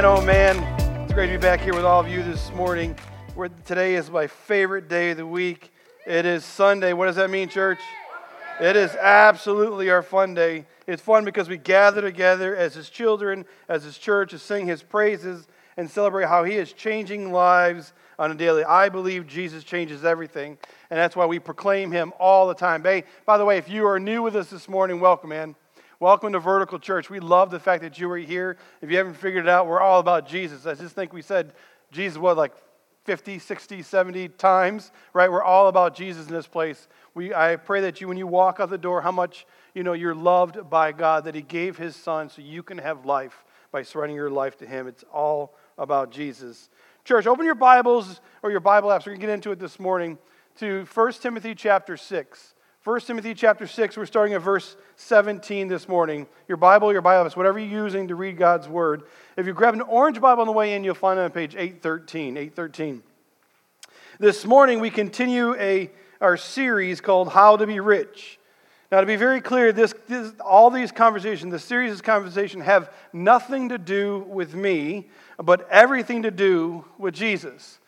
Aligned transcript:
Man, 0.00 0.06
oh 0.06 0.22
man, 0.22 1.02
it's 1.02 1.12
great 1.12 1.26
to 1.26 1.32
be 1.34 1.36
back 1.36 1.60
here 1.60 1.74
with 1.74 1.84
all 1.84 2.00
of 2.00 2.08
you 2.08 2.22
this 2.22 2.50
morning. 2.52 2.96
Where 3.34 3.50
today 3.66 3.96
is 3.96 4.10
my 4.10 4.28
favorite 4.28 4.88
day 4.88 5.10
of 5.10 5.18
the 5.18 5.26
week. 5.26 5.74
It 6.06 6.24
is 6.24 6.42
Sunday. 6.42 6.94
What 6.94 7.04
does 7.04 7.16
that 7.16 7.28
mean, 7.28 7.50
church? 7.50 7.80
It 8.62 8.76
is 8.76 8.96
absolutely 8.96 9.90
our 9.90 10.02
fun 10.02 10.32
day. 10.32 10.64
It's 10.86 11.02
fun 11.02 11.26
because 11.26 11.50
we 11.50 11.58
gather 11.58 12.00
together 12.00 12.56
as 12.56 12.72
His 12.72 12.88
children, 12.88 13.44
as 13.68 13.84
His 13.84 13.98
church, 13.98 14.30
to 14.30 14.38
sing 14.38 14.66
His 14.66 14.82
praises 14.82 15.46
and 15.76 15.90
celebrate 15.90 16.28
how 16.28 16.44
He 16.44 16.54
is 16.54 16.72
changing 16.72 17.30
lives 17.30 17.92
on 18.18 18.30
a 18.30 18.34
daily. 18.34 18.64
I 18.64 18.88
believe 18.88 19.26
Jesus 19.26 19.64
changes 19.64 20.02
everything, 20.02 20.56
and 20.88 20.98
that's 20.98 21.14
why 21.14 21.26
we 21.26 21.38
proclaim 21.38 21.92
Him 21.92 22.14
all 22.18 22.48
the 22.48 22.54
time. 22.54 22.80
By 22.80 23.36
the 23.36 23.44
way, 23.44 23.58
if 23.58 23.68
you 23.68 23.86
are 23.86 24.00
new 24.00 24.22
with 24.22 24.34
us 24.34 24.48
this 24.48 24.66
morning, 24.66 24.98
welcome, 24.98 25.28
man. 25.28 25.56
Welcome 26.00 26.32
to 26.32 26.40
Vertical 26.40 26.78
Church. 26.78 27.10
We 27.10 27.20
love 27.20 27.50
the 27.50 27.60
fact 27.60 27.82
that 27.82 27.98
you 27.98 28.10
are 28.10 28.16
here. 28.16 28.56
If 28.80 28.90
you 28.90 28.96
haven't 28.96 29.18
figured 29.18 29.44
it 29.44 29.50
out, 29.50 29.66
we're 29.66 29.82
all 29.82 30.00
about 30.00 30.26
Jesus. 30.26 30.64
I 30.64 30.72
just 30.72 30.94
think 30.94 31.12
we 31.12 31.20
said 31.20 31.52
Jesus, 31.92 32.16
what, 32.16 32.38
like 32.38 32.54
50, 33.04 33.38
60, 33.38 33.82
70 33.82 34.28
times, 34.30 34.92
right? 35.12 35.30
We're 35.30 35.44
all 35.44 35.68
about 35.68 35.94
Jesus 35.94 36.26
in 36.26 36.32
this 36.32 36.46
place. 36.46 36.88
We, 37.12 37.34
I 37.34 37.56
pray 37.56 37.82
that 37.82 38.00
you, 38.00 38.08
when 38.08 38.16
you 38.16 38.26
walk 38.26 38.60
out 38.60 38.70
the 38.70 38.78
door, 38.78 39.02
how 39.02 39.12
much 39.12 39.44
you 39.74 39.82
know 39.82 39.92
you're 39.92 40.14
loved 40.14 40.70
by 40.70 40.92
God, 40.92 41.24
that 41.24 41.34
He 41.34 41.42
gave 41.42 41.76
His 41.76 41.96
Son 41.96 42.30
so 42.30 42.40
you 42.40 42.62
can 42.62 42.78
have 42.78 43.04
life 43.04 43.44
by 43.70 43.82
surrendering 43.82 44.16
your 44.16 44.30
life 44.30 44.56
to 44.60 44.66
Him. 44.66 44.88
It's 44.88 45.04
all 45.12 45.54
about 45.76 46.12
Jesus. 46.12 46.70
Church, 47.04 47.26
open 47.26 47.44
your 47.44 47.54
Bibles 47.54 48.22
or 48.42 48.50
your 48.50 48.60
Bible 48.60 48.88
apps. 48.88 49.00
We're 49.00 49.12
going 49.12 49.20
to 49.20 49.26
get 49.26 49.32
into 49.34 49.52
it 49.52 49.58
this 49.58 49.78
morning 49.78 50.16
to 50.60 50.86
1 50.94 51.12
Timothy 51.12 51.54
chapter 51.54 51.98
6. 51.98 52.54
1 52.82 53.00
Timothy 53.02 53.34
chapter 53.34 53.66
6, 53.66 53.98
we're 53.98 54.06
starting 54.06 54.32
at 54.32 54.40
verse 54.40 54.74
17 54.96 55.68
this 55.68 55.86
morning. 55.86 56.26
Your 56.48 56.56
Bible, 56.56 56.92
your 56.92 57.02
Bible, 57.02 57.30
whatever 57.32 57.58
you're 57.58 57.84
using 57.84 58.08
to 58.08 58.14
read 58.14 58.38
God's 58.38 58.68
Word. 58.68 59.02
If 59.36 59.46
you 59.46 59.52
grab 59.52 59.74
an 59.74 59.82
orange 59.82 60.18
Bible 60.18 60.40
on 60.40 60.46
the 60.46 60.54
way 60.54 60.72
in, 60.72 60.82
you'll 60.82 60.94
find 60.94 61.20
it 61.20 61.22
on 61.24 61.30
page 61.30 61.54
813. 61.54 62.38
813. 62.38 63.02
This 64.18 64.46
morning, 64.46 64.80
we 64.80 64.88
continue 64.88 65.54
a, 65.56 65.90
our 66.22 66.38
series 66.38 67.02
called 67.02 67.28
How 67.28 67.58
to 67.58 67.66
Be 67.66 67.80
Rich. 67.80 68.38
Now, 68.90 69.00
to 69.00 69.06
be 69.06 69.16
very 69.16 69.42
clear, 69.42 69.74
this, 69.74 69.92
this, 70.08 70.32
all 70.40 70.70
these 70.70 70.90
conversations, 70.90 71.52
the 71.52 71.58
series 71.58 71.92
of 71.92 72.02
conversation, 72.02 72.62
have 72.62 72.90
nothing 73.12 73.68
to 73.68 73.76
do 73.76 74.20
with 74.20 74.54
me, 74.54 75.10
but 75.36 75.68
everything 75.68 76.22
to 76.22 76.30
do 76.30 76.86
with 76.96 77.12
Jesus 77.12 77.79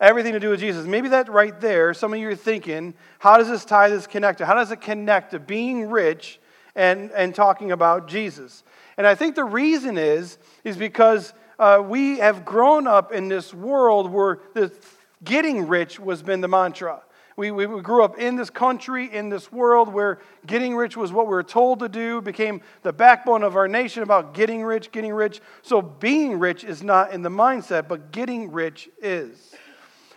everything 0.00 0.32
to 0.32 0.40
do 0.40 0.50
with 0.50 0.60
Jesus. 0.60 0.86
Maybe 0.86 1.08
that 1.08 1.28
right 1.28 1.58
there, 1.60 1.92
some 1.94 2.12
of 2.12 2.18
you 2.18 2.28
are 2.28 2.36
thinking, 2.36 2.94
how 3.18 3.36
does 3.36 3.48
this 3.48 3.64
tie 3.64 3.88
this 3.88 4.06
connect 4.06 4.38
to? 4.38 4.46
How 4.46 4.54
does 4.54 4.70
it 4.70 4.80
connect 4.80 5.32
to 5.32 5.38
being 5.38 5.90
rich 5.90 6.40
and, 6.74 7.10
and 7.12 7.34
talking 7.34 7.72
about 7.72 8.08
Jesus? 8.08 8.62
And 8.96 9.06
I 9.06 9.14
think 9.14 9.34
the 9.34 9.44
reason 9.44 9.98
is, 9.98 10.38
is 10.64 10.76
because 10.76 11.32
uh, 11.58 11.82
we 11.84 12.18
have 12.18 12.44
grown 12.44 12.86
up 12.86 13.12
in 13.12 13.28
this 13.28 13.52
world 13.52 14.10
where 14.10 14.38
the 14.54 14.72
getting 15.24 15.66
rich 15.66 15.98
was 15.98 16.22
been 16.22 16.40
the 16.40 16.48
mantra. 16.48 17.02
We, 17.36 17.52
we, 17.52 17.66
we 17.66 17.80
grew 17.82 18.02
up 18.02 18.18
in 18.18 18.34
this 18.34 18.50
country, 18.50 19.12
in 19.12 19.28
this 19.28 19.52
world 19.52 19.88
where 19.92 20.18
getting 20.44 20.74
rich 20.74 20.96
was 20.96 21.12
what 21.12 21.26
we 21.26 21.30
were 21.30 21.44
told 21.44 21.78
to 21.80 21.88
do, 21.88 22.20
became 22.20 22.62
the 22.82 22.92
backbone 22.92 23.44
of 23.44 23.54
our 23.54 23.68
nation 23.68 24.02
about 24.02 24.34
getting 24.34 24.64
rich, 24.64 24.90
getting 24.90 25.12
rich. 25.12 25.40
So 25.62 25.80
being 25.80 26.40
rich 26.40 26.64
is 26.64 26.82
not 26.82 27.12
in 27.12 27.22
the 27.22 27.28
mindset, 27.28 27.86
but 27.86 28.10
getting 28.10 28.50
rich 28.50 28.88
is. 29.00 29.54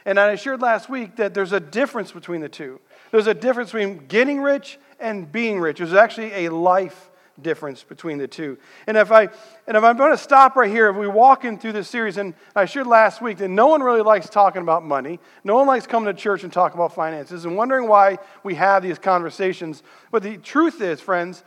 And 0.06 0.20
I 0.20 0.36
shared 0.36 0.62
last 0.62 0.90
week 0.90 1.18
that 1.18 1.34
there's 1.34 1.54
a 1.54 1.60
difference 1.60 2.12
between 2.12 2.42
the 2.42 2.50
two. 2.50 2.80
There's 3.12 3.28
a 3.28 3.34
difference 3.34 3.72
between 3.72 4.08
getting 4.08 4.42
rich 4.42 4.80
and 5.00 5.32
being 5.32 5.60
rich. 5.60 5.80
There's 5.80 5.94
actually 5.94 6.46
a 6.46 6.50
life 6.50 7.12
difference 7.42 7.84
between 7.84 8.18
the 8.18 8.28
two. 8.28 8.58
And 8.88 8.98
if 8.98 9.12
I 9.12 9.30
and 9.68 9.78
if 9.78 9.84
I'm 9.84 9.98
going 9.98 10.12
to 10.12 10.18
stop 10.18 10.56
right 10.56 10.70
here, 10.70 10.90
if 10.90 10.96
we 10.96 11.08
walk 11.08 11.46
in 11.46 11.58
through 11.58 11.74
this 11.74 11.88
series, 11.88 12.18
and 12.18 12.34
I 12.56 12.66
shared 12.66 12.88
last 12.88 13.22
week 13.22 13.38
that 13.38 13.48
no 13.48 13.68
one 13.68 13.82
really 13.82 14.02
likes 14.02 14.30
talking 14.30 14.62
about 14.62 14.84
money. 14.84 15.20
No 15.44 15.56
one 15.56 15.68
likes 15.68 15.88
coming 15.88 16.14
to 16.14 16.20
church 16.20 16.44
and 16.44 16.52
talk 16.52 16.74
about 16.74 16.94
finances 16.94 17.46
and 17.46 17.56
wondering 17.56 17.88
why 17.88 18.20
we 18.44 18.56
have 18.56 18.84
these 18.84 19.00
conversations. 19.00 19.84
But 20.12 20.24
the 20.24 20.38
truth 20.38 20.82
is, 20.82 21.00
friends, 21.02 21.44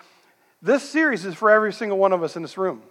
this 0.62 0.88
series 0.88 1.24
is 1.24 1.34
for 1.34 1.50
every 1.50 1.72
single 1.72 1.98
one 1.98 2.12
of 2.12 2.22
us 2.22 2.36
in 2.36 2.42
this 2.42 2.56
room. 2.56 2.82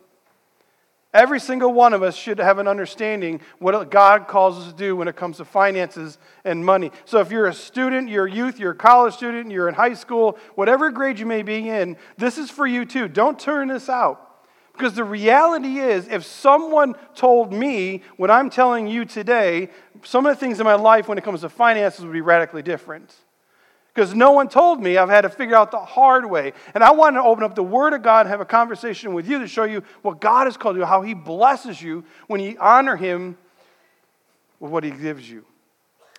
Every 1.14 1.40
single 1.40 1.72
one 1.72 1.94
of 1.94 2.02
us 2.02 2.16
should 2.16 2.40
have 2.40 2.58
an 2.58 2.68
understanding 2.68 3.40
what 3.60 3.92
God 3.92 4.28
calls 4.28 4.58
us 4.58 4.72
to 4.72 4.78
do 4.78 4.96
when 4.96 5.08
it 5.08 5.16
comes 5.16 5.38
to 5.38 5.46
finances 5.46 6.18
and 6.44 6.66
money. 6.66 6.92
So 7.06 7.20
if 7.20 7.32
you're 7.32 7.46
a 7.46 7.54
student, 7.54 8.10
you're 8.10 8.26
a 8.26 8.32
youth, 8.32 8.60
you're 8.60 8.72
a 8.72 8.76
college 8.76 9.14
student, 9.14 9.52
you're 9.52 9.70
in 9.70 9.76
high 9.76 9.94
school, 9.94 10.40
whatever 10.56 10.90
grade 10.90 11.20
you 11.20 11.28
may 11.28 11.44
be 11.44 11.70
in, 11.70 11.98
this 12.18 12.40
is 12.40 12.50
for 12.50 12.66
you 12.66 12.84
too. 12.84 13.08
Don't 13.08 13.40
turn 13.40 13.68
this 13.68 13.90
out. 13.90 14.32
Because 14.74 14.96
the 14.96 15.04
reality 15.04 15.78
is, 15.78 16.08
if 16.08 16.26
someone 16.26 16.96
told 17.14 17.54
me 17.54 18.02
what 18.18 18.32
I'm 18.32 18.50
telling 18.50 18.88
you 18.88 19.06
today, 19.06 19.70
some 20.04 20.26
of 20.26 20.36
the 20.36 20.40
things 20.40 20.60
in 20.60 20.66
my 20.66 20.74
life 20.74 21.08
when 21.08 21.20
it 21.20 21.24
comes 21.24 21.42
to 21.42 21.50
finances 21.50 22.04
would 22.04 22.14
be 22.14 22.22
radically 22.22 22.64
different 22.64 23.14
because 23.94 24.16
no 24.16 24.32
one 24.32 24.50
told 24.50 24.82
me. 24.82 24.98
I've 24.98 25.10
had 25.10 25.22
to 25.22 25.30
figure 25.30 25.56
out 25.56 25.72
the 25.72 25.80
hard 25.80 26.26
way. 26.26 26.54
And 26.74 26.84
I 26.84 26.92
want 26.92 27.16
to 27.16 27.22
open 27.22 27.44
up 27.44 27.54
the 27.54 27.64
Word 27.64 27.94
of 27.94 28.02
God 28.02 28.22
and 28.22 28.30
have 28.30 28.42
a 28.42 28.46
conversation 28.46 29.14
with 29.14 29.28
you 29.28 29.40
to 29.40 29.48
show 29.48 29.66
you 29.66 29.84
what 30.02 30.20
God 30.20 30.46
has 30.46 30.58
called 30.58 30.78
you, 30.78 30.86
how 30.86 31.02
He 31.04 31.14
blesses 31.14 31.82
you 31.82 32.04
when 32.28 32.42
you 32.42 32.58
honor 32.60 32.96
Him 32.96 33.38
with 34.60 34.72
what 34.72 34.84
He 34.84 34.92
gives 34.92 35.30
you. 35.30 35.46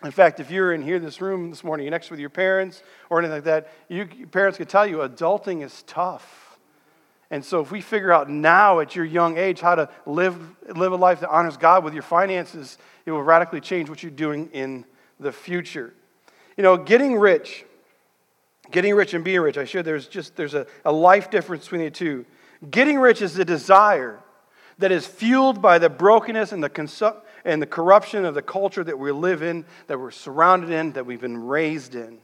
In 0.05 0.11
fact, 0.11 0.39
if 0.39 0.51
you're 0.51 0.73
in 0.73 0.83
here 0.83 0.99
this 0.99 1.21
room 1.21 1.51
this 1.51 1.65
morning, 1.65 1.85
you're 1.85 1.91
next 1.91 2.11
with 2.11 2.21
your 2.21 2.31
parents 2.31 2.83
or 3.11 3.19
anything 3.19 3.37
like 3.37 3.45
that, 3.45 3.73
you, 3.89 4.07
parents 4.31 4.59
could 4.59 4.69
tell 4.69 4.87
you 4.87 4.99
adulting 4.99 5.65
is 5.65 5.83
tough. 5.87 6.59
And 7.31 7.45
so 7.45 7.61
if 7.61 7.73
we 7.73 7.81
figure 7.81 8.13
out 8.13 8.29
now 8.29 8.81
at 8.81 8.95
your 8.95 9.05
young 9.05 9.39
age 9.39 9.61
how 9.61 9.75
to 9.75 9.89
live, 10.07 10.39
live 10.77 10.93
a 10.93 10.97
life 10.97 11.21
that 11.21 11.31
honors 11.31 11.57
God 11.57 11.83
with 11.83 11.95
your 11.95 12.03
finances, 12.03 12.79
it 13.07 13.11
will 13.11 13.23
radically 13.23 13.61
change 13.61 13.89
what 13.89 14.03
you're 14.03 14.13
doing 14.13 14.51
in 14.53 14.85
the 15.19 15.33
future. 15.33 15.95
You 16.57 16.63
know, 16.63 16.77
getting 16.77 17.17
rich, 17.17 17.65
getting 18.71 18.95
rich 18.95 19.15
and 19.15 19.25
being 19.25 19.41
rich, 19.41 19.59
I 19.59 19.65
shared 19.65 19.85
there's 19.85 20.07
just 20.07 20.37
there's 20.37 20.55
a, 20.55 20.67
a 20.85 20.93
life 20.93 21.31
difference 21.31 21.65
between 21.65 21.83
the 21.83 21.91
two. 21.91 22.27
Getting 22.71 22.99
rich 22.99 23.23
is 23.23 23.35
the 23.35 23.45
desire 23.45 24.21
that 24.79 24.93
is 24.93 25.07
fueled 25.07 25.61
by 25.63 25.79
the 25.79 25.89
brokenness 25.89 26.53
and 26.53 26.63
the, 26.63 26.71
consu- 26.71 27.17
and 27.45 27.61
the 27.61 27.67
corruption 27.67 28.25
of 28.25 28.35
the 28.35 28.43
culture 28.43 28.83
that 28.83 28.99
we 28.99 29.13
live 29.13 29.43
in, 29.43 29.65
that 29.87 29.99
we're 29.99 30.11
surrounded 30.11 30.71
in, 30.71 30.93
that 30.93 31.07
we've 31.07 31.21
been 31.21 31.47
raised 31.47 31.95
in. 31.95 32.19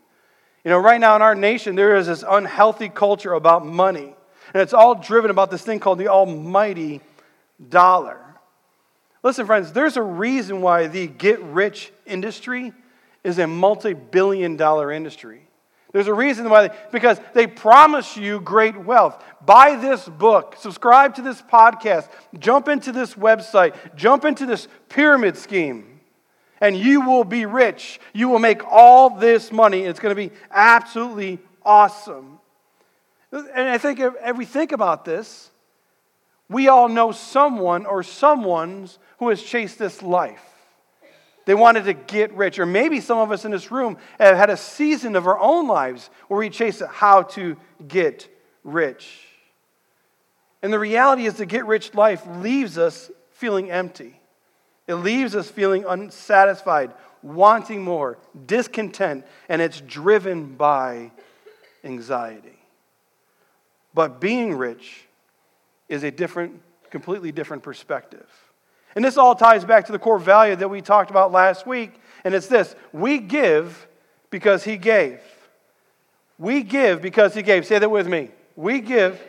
You 0.64 0.70
know, 0.70 0.78
right 0.78 1.00
now 1.00 1.16
in 1.16 1.22
our 1.22 1.34
nation, 1.34 1.74
there 1.74 1.96
is 1.96 2.06
this 2.06 2.24
unhealthy 2.28 2.88
culture 2.88 3.32
about 3.32 3.64
money. 3.64 4.14
And 4.52 4.60
it's 4.60 4.74
all 4.74 4.94
driven 4.94 5.30
about 5.30 5.50
this 5.50 5.62
thing 5.62 5.78
called 5.78 5.98
the 5.98 6.08
almighty 6.08 7.00
dollar. 7.68 8.18
Listen, 9.22 9.46
friends, 9.46 9.72
there's 9.72 9.96
a 9.96 10.02
reason 10.02 10.60
why 10.60 10.86
the 10.86 11.06
get 11.06 11.40
rich 11.40 11.92
industry 12.06 12.72
is 13.24 13.38
a 13.38 13.46
multi 13.46 13.92
billion 13.92 14.56
dollar 14.56 14.90
industry. 14.90 15.46
There's 15.92 16.06
a 16.06 16.14
reason 16.14 16.48
why, 16.48 16.68
they, 16.68 16.74
because 16.92 17.20
they 17.34 17.46
promise 17.48 18.16
you 18.16 18.40
great 18.40 18.76
wealth. 18.76 19.22
Buy 19.44 19.74
this 19.74 20.08
book, 20.08 20.54
subscribe 20.58 21.16
to 21.16 21.22
this 21.22 21.42
podcast, 21.42 22.08
jump 22.38 22.68
into 22.68 22.92
this 22.92 23.14
website, 23.14 23.74
jump 23.96 24.24
into 24.24 24.46
this 24.46 24.68
pyramid 24.88 25.36
scheme, 25.36 26.00
and 26.60 26.76
you 26.76 27.00
will 27.00 27.24
be 27.24 27.44
rich. 27.44 27.98
You 28.12 28.28
will 28.28 28.38
make 28.38 28.64
all 28.64 29.10
this 29.10 29.50
money. 29.50 29.80
It's 29.80 29.98
going 29.98 30.14
to 30.14 30.28
be 30.28 30.32
absolutely 30.52 31.40
awesome. 31.64 32.38
And 33.32 33.68
I 33.68 33.78
think 33.78 33.98
if 34.00 34.36
we 34.36 34.44
think 34.44 34.70
about 34.70 35.04
this, 35.04 35.50
we 36.48 36.68
all 36.68 36.88
know 36.88 37.10
someone 37.10 37.86
or 37.86 38.02
someone's 38.02 38.98
who 39.18 39.28
has 39.28 39.42
chased 39.42 39.78
this 39.78 40.02
life. 40.02 40.49
They 41.46 41.54
wanted 41.54 41.84
to 41.84 41.94
get 41.94 42.32
rich. 42.34 42.58
Or 42.58 42.66
maybe 42.66 43.00
some 43.00 43.18
of 43.18 43.32
us 43.32 43.44
in 43.44 43.50
this 43.50 43.70
room 43.70 43.96
have 44.18 44.36
had 44.36 44.50
a 44.50 44.56
season 44.56 45.16
of 45.16 45.26
our 45.26 45.38
own 45.38 45.66
lives 45.66 46.10
where 46.28 46.38
we 46.38 46.50
chase 46.50 46.82
how 46.88 47.22
to 47.22 47.56
get 47.86 48.28
rich. 48.64 49.26
And 50.62 50.72
the 50.72 50.78
reality 50.78 51.26
is, 51.26 51.34
the 51.34 51.46
get 51.46 51.66
rich 51.66 51.94
life 51.94 52.22
leaves 52.26 52.76
us 52.76 53.10
feeling 53.32 53.70
empty. 53.70 54.20
It 54.86 54.94
leaves 54.94 55.34
us 55.34 55.50
feeling 55.50 55.84
unsatisfied, 55.88 56.92
wanting 57.22 57.82
more, 57.82 58.18
discontent, 58.46 59.24
and 59.48 59.62
it's 59.62 59.80
driven 59.80 60.56
by 60.56 61.12
anxiety. 61.84 62.58
But 63.94 64.20
being 64.20 64.54
rich 64.54 65.04
is 65.88 66.04
a 66.04 66.10
different, 66.10 66.60
completely 66.90 67.32
different 67.32 67.62
perspective. 67.62 68.28
And 68.94 69.04
this 69.04 69.16
all 69.16 69.34
ties 69.34 69.64
back 69.64 69.86
to 69.86 69.92
the 69.92 69.98
core 69.98 70.18
value 70.18 70.56
that 70.56 70.68
we 70.68 70.80
talked 70.80 71.10
about 71.10 71.32
last 71.32 71.66
week, 71.66 72.00
and 72.24 72.34
it's 72.34 72.48
this 72.48 72.74
we 72.92 73.18
give 73.18 73.86
because 74.30 74.64
He 74.64 74.76
gave. 74.76 75.20
We 76.38 76.62
give 76.62 77.02
because 77.02 77.34
He 77.34 77.42
gave. 77.42 77.66
Say 77.66 77.78
that 77.78 77.90
with 77.90 78.08
me. 78.08 78.30
We 78.56 78.80
give. 78.80 79.20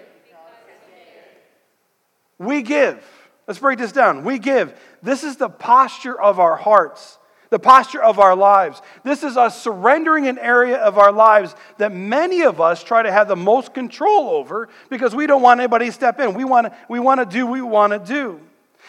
We 2.39 2.63
give. 2.63 3.03
Let's 3.47 3.59
break 3.59 3.77
this 3.77 3.91
down. 3.91 4.23
We 4.23 4.39
give. 4.39 4.73
This 5.03 5.23
is 5.23 5.35
the 5.35 5.49
posture 5.49 6.19
of 6.19 6.39
our 6.39 6.55
hearts, 6.55 7.19
the 7.51 7.59
posture 7.59 8.01
of 8.01 8.17
our 8.17 8.35
lives. 8.35 8.81
This 9.03 9.23
is 9.23 9.37
us 9.37 9.61
surrendering 9.61 10.27
an 10.27 10.39
area 10.39 10.77
of 10.77 10.97
our 10.97 11.11
lives 11.11 11.55
that 11.77 11.93
many 11.93 12.41
of 12.41 12.59
us 12.59 12.83
try 12.83 13.03
to 13.03 13.11
have 13.11 13.27
the 13.27 13.35
most 13.35 13.73
control 13.75 14.29
over 14.29 14.69
because 14.89 15.13
we 15.13 15.27
don't 15.27 15.43
want 15.43 15.59
anybody 15.59 15.85
to 15.87 15.91
step 15.91 16.19
in. 16.19 16.33
We 16.33 16.45
want 16.45 16.67
to, 16.67 16.77
we 16.89 16.99
want 16.99 17.19
to 17.19 17.25
do 17.25 17.45
what 17.45 17.53
we 17.53 17.61
want 17.61 17.93
to 17.93 17.99
do. 17.99 18.39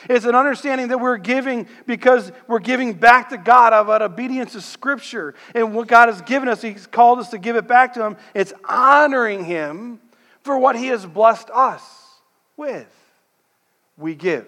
It's 0.08 0.24
an 0.24 0.34
understanding 0.34 0.88
that 0.88 0.98
we're 0.98 1.18
giving 1.18 1.68
because 1.86 2.32
we're 2.48 2.58
giving 2.58 2.94
back 2.94 3.30
to 3.30 3.38
God 3.38 3.72
about 3.72 4.02
obedience 4.02 4.52
to 4.52 4.60
Scripture 4.60 5.34
and 5.54 5.74
what 5.74 5.88
God 5.88 6.08
has 6.08 6.22
given 6.22 6.48
us. 6.48 6.62
He's 6.62 6.86
called 6.86 7.18
us 7.18 7.30
to 7.30 7.38
give 7.38 7.56
it 7.56 7.66
back 7.66 7.94
to 7.94 8.04
Him. 8.04 8.16
It's 8.34 8.52
honoring 8.68 9.44
Him 9.44 10.00
for 10.42 10.58
what 10.58 10.76
He 10.76 10.88
has 10.88 11.06
blessed 11.06 11.50
us 11.50 11.82
with. 12.56 12.88
We 13.96 14.14
give. 14.14 14.46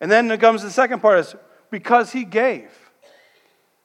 And 0.00 0.10
then 0.10 0.30
it 0.30 0.40
comes 0.40 0.62
the 0.62 0.70
second 0.70 1.00
part 1.00 1.20
is 1.20 1.34
because 1.70 2.12
He 2.12 2.24
gave. 2.24 2.70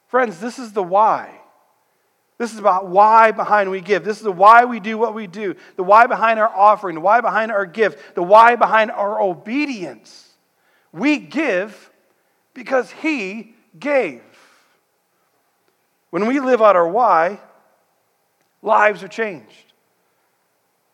Friends, 0.07 0.39
this 0.39 0.59
is 0.59 0.71
the 0.71 0.83
why. 0.83 1.41
This 2.37 2.51
is 2.51 2.59
about 2.59 2.87
why 2.87 3.31
behind 3.31 3.71
we 3.71 3.79
give. 3.79 4.03
This 4.03 4.17
is 4.17 4.23
the 4.23 4.31
why 4.31 4.65
we 4.65 4.79
do 4.79 4.97
what 4.97 5.13
we 5.13 5.25
do. 5.25 5.55
The 5.77 5.83
why 5.83 6.05
behind 6.07 6.39
our 6.39 6.49
offering, 6.49 6.95
the 6.95 7.01
why 7.01 7.21
behind 7.21 7.51
our 7.51 7.65
gift, 7.65 8.15
the 8.15 8.23
why 8.23 8.57
behind 8.57 8.91
our 8.91 9.21
obedience. 9.21 10.24
We 10.95 11.17
give 11.17 11.91
because 12.53 12.89
He 12.89 13.53
gave. 13.77 14.23
When 16.09 16.25
we 16.25 16.39
live 16.39 16.61
out 16.61 16.77
our 16.77 16.87
why, 16.87 17.41
lives 18.61 19.03
are 19.03 19.09
changed. 19.09 19.73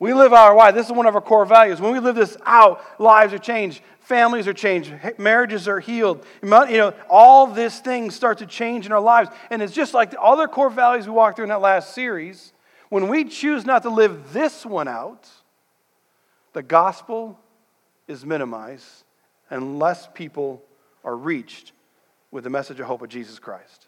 We 0.00 0.12
live 0.12 0.32
our 0.32 0.56
why. 0.56 0.72
This 0.72 0.86
is 0.86 0.92
one 0.92 1.06
of 1.06 1.14
our 1.14 1.20
core 1.20 1.46
values. 1.46 1.80
When 1.80 1.92
we 1.92 2.00
live 2.00 2.16
this 2.16 2.36
out, 2.44 2.82
lives 2.98 3.32
are 3.32 3.38
changed. 3.38 3.80
Families 4.00 4.48
are 4.48 4.52
changed. 4.52 4.92
Marriages 5.18 5.68
are 5.68 5.78
healed. 5.78 6.26
You 6.42 6.48
know, 6.48 6.94
all 7.08 7.46
these 7.46 7.78
things 7.78 8.16
start 8.16 8.38
to 8.38 8.46
change 8.46 8.84
in 8.84 8.90
our 8.90 9.00
lives. 9.00 9.30
And 9.50 9.62
it's 9.62 9.72
just 9.72 9.94
like 9.94 10.10
the 10.10 10.20
other 10.20 10.48
core 10.48 10.70
values 10.70 11.06
we 11.06 11.12
walked 11.12 11.36
through 11.36 11.44
in 11.44 11.50
that 11.50 11.60
last 11.60 11.94
series. 11.94 12.52
When 12.88 13.06
we 13.06 13.22
choose 13.22 13.64
not 13.64 13.84
to 13.84 13.90
live 13.90 14.32
this 14.32 14.66
one 14.66 14.88
out, 14.88 15.28
the 16.54 16.64
gospel 16.64 17.38
is 18.08 18.26
minimized 18.26 19.04
unless 19.52 20.08
people 20.14 20.62
are 21.04 21.16
reached 21.16 21.72
with 22.30 22.44
the 22.44 22.50
message 22.50 22.80
of 22.80 22.86
hope 22.86 23.02
of 23.02 23.08
Jesus 23.08 23.38
Christ. 23.38 23.86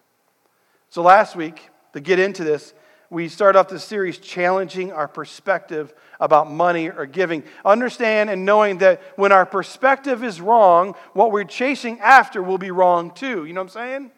So 0.90 1.02
last 1.02 1.34
week, 1.34 1.70
to 1.94 2.00
get 2.00 2.18
into 2.18 2.44
this, 2.44 2.74
we 3.10 3.28
start 3.28 3.56
off 3.56 3.68
this 3.68 3.84
series 3.84 4.18
challenging 4.18 4.92
our 4.92 5.08
perspective 5.08 5.94
about 6.20 6.50
money 6.50 6.90
or 6.90 7.06
giving. 7.06 7.44
Understand 7.64 8.30
and 8.30 8.44
knowing 8.44 8.78
that 8.78 9.00
when 9.16 9.32
our 9.32 9.46
perspective 9.46 10.24
is 10.24 10.40
wrong, 10.40 10.94
what 11.12 11.32
we're 11.32 11.44
chasing 11.44 11.98
after 12.00 12.42
will 12.42 12.58
be 12.58 12.70
wrong 12.70 13.10
too. 13.10 13.44
You 13.44 13.52
know 13.52 13.60
what 13.62 13.76
I'm 13.76 13.82
saying? 13.82 14.10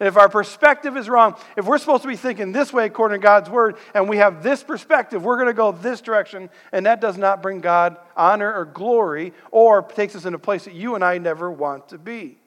If 0.00 0.16
our 0.16 0.28
perspective 0.28 0.96
is 0.96 1.08
wrong, 1.08 1.36
if 1.56 1.64
we're 1.64 1.78
supposed 1.78 2.02
to 2.02 2.08
be 2.08 2.16
thinking 2.16 2.52
this 2.52 2.72
way 2.72 2.86
according 2.86 3.20
to 3.20 3.22
God's 3.22 3.50
word, 3.50 3.76
and 3.94 4.08
we 4.08 4.18
have 4.18 4.44
this 4.44 4.62
perspective, 4.62 5.24
we're 5.24 5.36
going 5.36 5.48
to 5.48 5.52
go 5.52 5.72
this 5.72 6.00
direction, 6.00 6.50
and 6.70 6.86
that 6.86 7.00
does 7.00 7.18
not 7.18 7.42
bring 7.42 7.60
God 7.60 7.96
honor 8.16 8.52
or 8.52 8.64
glory 8.64 9.32
or 9.50 9.82
takes 9.82 10.14
us 10.14 10.24
in 10.24 10.34
a 10.34 10.38
place 10.38 10.66
that 10.66 10.74
you 10.74 10.94
and 10.94 11.04
I 11.04 11.18
never 11.18 11.50
want 11.50 11.88
to 11.88 11.98
be. 11.98 12.38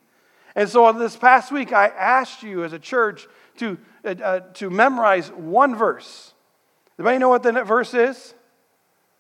And 0.55 0.69
so 0.69 0.91
this 0.93 1.17
past 1.17 1.51
week, 1.51 1.73
I 1.73 1.87
asked 1.87 2.41
you 2.41 2.63
as 2.63 2.71
a 2.71 2.79
church 2.79 3.27
to 3.57 3.77
uh, 4.03 4.09
uh, 4.09 4.39
to 4.53 4.69
memorize 4.69 5.29
one 5.31 5.75
verse. 5.75 6.33
Anybody 6.97 7.19
know 7.19 7.29
what 7.29 7.43
the 7.43 7.51
verse 7.63 7.93
is? 7.93 8.33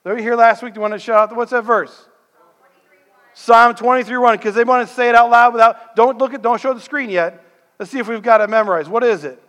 Did 0.05 0.15
we 0.15 0.21
here 0.21 0.35
last 0.35 0.63
week? 0.63 0.73
Do 0.73 0.79
you 0.79 0.81
want 0.81 0.93
to 0.93 0.99
shout 0.99 1.31
out? 1.31 1.35
What's 1.35 1.51
that 1.51 1.63
verse? 1.63 2.07
Psalm 3.33 3.75
23 3.75 4.17
1, 4.17 4.37
because 4.37 4.55
they 4.55 4.63
want 4.63 4.87
to 4.87 4.93
say 4.93 5.09
it 5.09 5.15
out 5.15 5.29
loud 5.29 5.53
without, 5.53 5.95
don't 5.95 6.17
look 6.17 6.33
at, 6.33 6.41
don't 6.41 6.59
show 6.59 6.73
the 6.73 6.81
screen 6.81 7.09
yet. 7.09 7.45
Let's 7.81 7.89
see 7.89 7.97
if 7.97 8.07
we've 8.07 8.21
got 8.21 8.41
it 8.41 8.49
memorized. 8.51 8.91
What 8.91 9.03
is 9.03 9.23
it? 9.23 9.41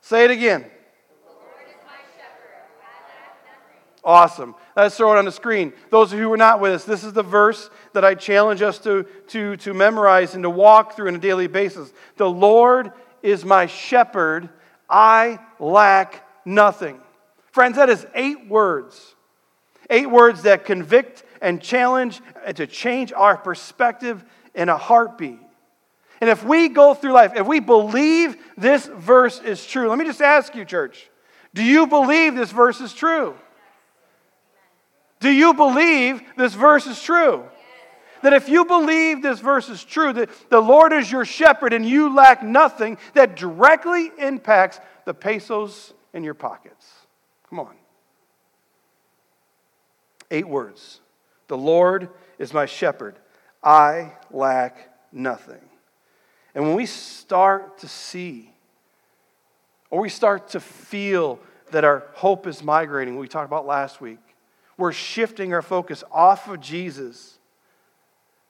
Say 0.00 0.24
it 0.24 0.32
again. 0.32 0.62
The 0.62 1.34
Lord 1.34 1.44
is 1.68 1.76
my 1.86 1.98
shepherd, 2.16 2.66
I 2.82 2.82
lack 2.82 3.44
memory. 3.44 3.78
Awesome. 4.02 4.56
Let's 4.74 4.96
throw 4.96 5.14
it 5.14 5.18
on 5.18 5.24
the 5.24 5.30
screen. 5.30 5.72
Those 5.90 6.12
of 6.12 6.18
you 6.18 6.24
who 6.24 6.32
are 6.32 6.36
not 6.36 6.58
with 6.58 6.72
us, 6.72 6.84
this 6.84 7.04
is 7.04 7.12
the 7.12 7.22
verse 7.22 7.70
that 7.92 8.04
I 8.04 8.16
challenge 8.16 8.60
us 8.60 8.78
to, 8.80 9.06
to, 9.28 9.56
to 9.58 9.72
memorize 9.72 10.34
and 10.34 10.42
to 10.42 10.50
walk 10.50 10.96
through 10.96 11.06
on 11.06 11.14
a 11.14 11.18
daily 11.18 11.46
basis. 11.46 11.92
The 12.16 12.28
Lord 12.28 12.90
is 13.22 13.44
my 13.44 13.66
shepherd, 13.66 14.48
I 14.90 15.38
lack 15.60 16.26
nothing. 16.44 17.00
Friends, 17.52 17.76
that 17.76 17.88
is 17.88 18.04
eight 18.16 18.48
words. 18.48 19.14
Eight 19.90 20.10
words 20.10 20.42
that 20.42 20.64
convict 20.64 21.22
and 21.40 21.62
challenge 21.62 22.20
and 22.44 22.56
to 22.56 22.66
change 22.66 23.12
our 23.12 23.36
perspective 23.36 24.24
in 24.58 24.68
a 24.68 24.76
heartbeat. 24.76 25.38
And 26.20 26.28
if 26.28 26.44
we 26.44 26.68
go 26.68 26.92
through 26.92 27.12
life, 27.12 27.32
if 27.36 27.46
we 27.46 27.60
believe 27.60 28.36
this 28.56 28.84
verse 28.86 29.40
is 29.40 29.64
true, 29.64 29.88
let 29.88 29.98
me 29.98 30.04
just 30.04 30.20
ask 30.20 30.54
you, 30.56 30.64
church, 30.64 31.08
do 31.54 31.62
you 31.62 31.86
believe 31.86 32.34
this 32.34 32.50
verse 32.50 32.80
is 32.80 32.92
true? 32.92 33.36
Do 35.20 35.30
you 35.30 35.54
believe 35.54 36.20
this 36.36 36.54
verse 36.54 36.86
is 36.86 37.00
true? 37.00 37.44
That 38.22 38.32
if 38.32 38.48
you 38.48 38.64
believe 38.64 39.22
this 39.22 39.38
verse 39.38 39.68
is 39.68 39.84
true, 39.84 40.12
that 40.12 40.28
the 40.50 40.60
Lord 40.60 40.92
is 40.92 41.10
your 41.10 41.24
shepherd 41.24 41.72
and 41.72 41.88
you 41.88 42.12
lack 42.12 42.42
nothing, 42.42 42.98
that 43.14 43.36
directly 43.36 44.10
impacts 44.18 44.80
the 45.04 45.14
pesos 45.14 45.94
in 46.12 46.24
your 46.24 46.34
pockets. 46.34 46.84
Come 47.48 47.60
on. 47.60 47.76
Eight 50.32 50.48
words. 50.48 51.00
The 51.46 51.56
Lord 51.56 52.08
is 52.40 52.52
my 52.52 52.66
shepherd. 52.66 53.16
I 53.62 54.12
lack 54.30 54.90
nothing. 55.12 55.60
And 56.54 56.64
when 56.64 56.74
we 56.74 56.86
start 56.86 57.78
to 57.78 57.88
see, 57.88 58.52
or 59.90 60.00
we 60.00 60.08
start 60.08 60.48
to 60.50 60.60
feel 60.60 61.38
that 61.70 61.84
our 61.84 62.04
hope 62.14 62.46
is 62.46 62.62
migrating, 62.62 63.16
we 63.16 63.28
talked 63.28 63.46
about 63.46 63.66
last 63.66 64.00
week, 64.00 64.18
we're 64.76 64.92
shifting 64.92 65.52
our 65.52 65.62
focus 65.62 66.04
off 66.12 66.48
of 66.48 66.60
Jesus 66.60 67.38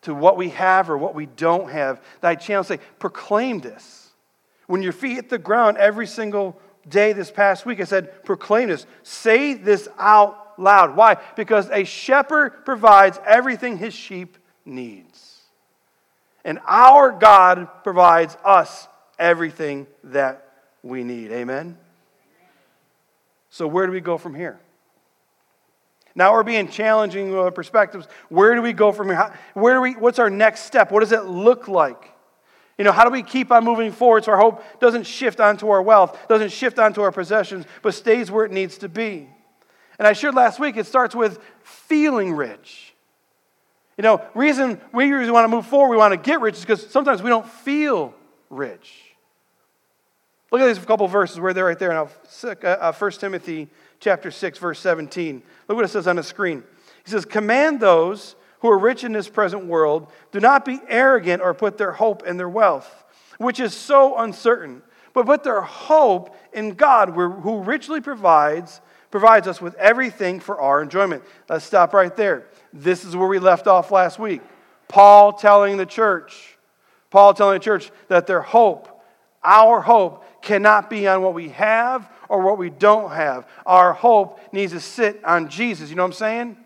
to 0.03 0.15
what 0.15 0.37
we 0.37 0.51
have 0.51 0.91
or 0.91 0.99
what 0.99 1.15
we 1.15 1.27
don't 1.27 1.71
have. 1.71 2.01
I 2.23 2.35
challenge 2.35 2.69
say, 2.69 2.79
proclaim 2.99 3.61
this. 3.61 4.11
When 4.67 4.83
your 4.83 4.93
feet 4.93 5.15
hit 5.15 5.29
the 5.31 5.39
ground 5.39 5.79
every 5.79 6.07
single 6.07 6.61
day 6.89 7.13
this 7.13 7.31
past 7.31 7.67
week, 7.67 7.81
I 7.81 7.85
said, 7.85 8.25
proclaim 8.25 8.69
this. 8.69 8.87
Say 9.03 9.55
this 9.55 9.89
out 9.99 10.59
loud. 10.59 10.95
Why? 10.95 11.17
Because 11.37 11.69
a 11.71 11.85
shepherd 11.85 12.65
provides 12.65 13.19
everything 13.27 13.79
his 13.79 13.95
sheep 13.95 14.37
needs. 14.69 15.43
And 16.45 16.61
our 16.67 17.11
God 17.11 17.69
provides 17.83 18.37
us 18.45 18.87
everything 19.19 19.87
that 20.05 20.49
we 20.83 21.03
need. 21.05 21.33
Amen? 21.33 21.77
So, 23.51 23.67
where 23.67 23.87
do 23.87 23.93
we 23.93 24.01
go 24.01 24.19
from 24.19 24.35
here? 24.35 24.61
Now 26.15 26.33
we're 26.33 26.43
being 26.43 26.69
challenging 26.69 27.37
uh, 27.37 27.51
perspectives. 27.51 28.07
Where 28.29 28.55
do 28.55 28.63
we 28.63 28.73
go 28.73 28.93
from 28.93 29.09
here? 29.09 29.33
where 29.55 29.75
do 29.75 29.81
we, 29.81 29.93
what's 29.93 30.19
our 30.19 30.31
next 30.31 30.63
step? 30.63 30.91
What 30.91 31.01
does 31.01 31.13
it 31.13 31.25
look 31.25 31.69
like? 31.69 32.13
You 32.77 32.85
know, 32.85 32.93
how 32.93 33.05
do 33.05 33.11
we 33.11 33.23
keep 33.23 33.51
on 33.51 33.65
moving 33.65 33.93
forward 33.93 34.25
so 34.25 34.33
our 34.33 34.39
hope 34.39 34.63
doesn't 34.81 35.05
shift 35.05 35.41
onto 35.41 35.69
our 35.69 35.83
wealth, 35.83 36.19
doesn't 36.29 36.51
shift 36.51 36.79
onto 36.79 37.03
our 37.03 37.13
possessions, 37.13 37.67
but 37.83 37.95
stays 37.95 38.31
where 38.31 38.45
it 38.45 38.53
needs 38.53 38.79
to 38.79 38.89
be? 38.89 39.29
And 39.99 40.07
I 40.07 40.13
shared 40.13 40.35
last 40.35 40.61
week, 40.61 40.77
it 40.77 40.87
starts 40.87 41.15
with 41.15 41.39
feeling 41.63 42.33
rich. 42.33 42.88
You 43.99 44.03
know, 44.03 44.23
reason 44.33 44.81
we 44.93 45.07
usually 45.07 45.33
want 45.33 45.45
to 45.45 45.49
move 45.49 45.67
forward, 45.67 45.91
we 45.91 45.97
want 45.97 46.13
to 46.13 46.17
get 46.17 46.41
rich, 46.41 46.55
is 46.55 46.61
because 46.61 46.89
sometimes 46.89 47.21
we 47.21 47.29
don't 47.29 47.47
feel 47.47 48.15
rich. 48.49 48.95
Look 50.53 50.63
at 50.63 50.67
these 50.69 50.83
couple 50.85 51.07
verses 51.09 51.41
where 51.41 51.53
they're 51.53 51.67
right 51.67 51.79
there 51.79 51.93
now. 51.93 52.09
1 52.41 52.57
uh, 52.65 53.11
Timothy 53.11 53.69
chapter 53.99 54.31
6, 54.31 54.59
verse 54.59 54.79
17. 54.79 55.43
Look 55.67 55.77
what 55.77 55.85
it 55.85 55.89
says 55.89 56.07
on 56.07 56.17
the 56.17 56.23
screen. 56.23 56.63
He 57.05 57.11
says, 57.11 57.25
Command 57.25 57.81
those 57.81 58.37
who 58.61 58.71
are 58.71 58.79
rich 58.79 59.03
in 59.03 59.13
this 59.13 59.29
present 59.29 59.67
world, 59.67 60.11
do 60.33 60.41
not 60.41 60.65
be 60.65 60.81
arrogant 60.89 61.43
or 61.43 61.53
put 61.53 61.77
their 61.77 61.93
hope 61.93 62.27
in 62.27 62.37
their 62.37 62.49
wealth, 62.49 63.05
which 63.39 63.61
is 63.61 63.75
so 63.75 64.17
uncertain, 64.19 64.83
but 65.13 65.27
put 65.27 65.43
their 65.43 65.61
hope 65.61 66.37
in 66.53 66.71
God, 66.71 67.11
who 67.11 67.63
richly 67.63 68.01
provides, 68.01 68.81
provides 69.11 69.47
us 69.47 69.61
with 69.61 69.75
everything 69.77 70.41
for 70.41 70.61
our 70.61 70.83
enjoyment. 70.83 71.23
Let's 71.49 71.65
stop 71.65 71.95
right 71.95 72.15
there. 72.15 72.47
This 72.73 73.05
is 73.05 73.17
where 73.17 73.29
we 73.29 73.39
left 73.39 73.67
off 73.67 73.91
last 73.91 74.19
week. 74.19 74.43
Paul 74.89 75.33
telling 75.33 75.77
the 75.77 75.87
church, 75.87 76.57
Paul 77.11 77.35
telling 77.35 77.55
the 77.55 77.65
church 77.65 77.91
that 78.09 78.27
their 78.27 78.43
hope, 78.43 79.03
our 79.43 79.81
hope, 79.81 80.25
cannot 80.43 80.91
be 80.91 81.07
on 81.07 81.23
what 81.23 81.35
we 81.35 81.51
have 81.51 82.11
or 82.29 82.43
what 82.43 82.59
we 82.59 82.71
don't 82.71 83.11
have. 83.11 83.47
Our 83.67 83.93
hope 83.93 84.41
needs 84.53 84.73
to 84.73 84.81
sit 84.81 85.25
on 85.25 85.49
Jesus. 85.49 85.91
You 85.91 85.97
know 85.97 86.03
what 86.03 86.09
I'm 86.09 86.15
saying? 86.15 86.57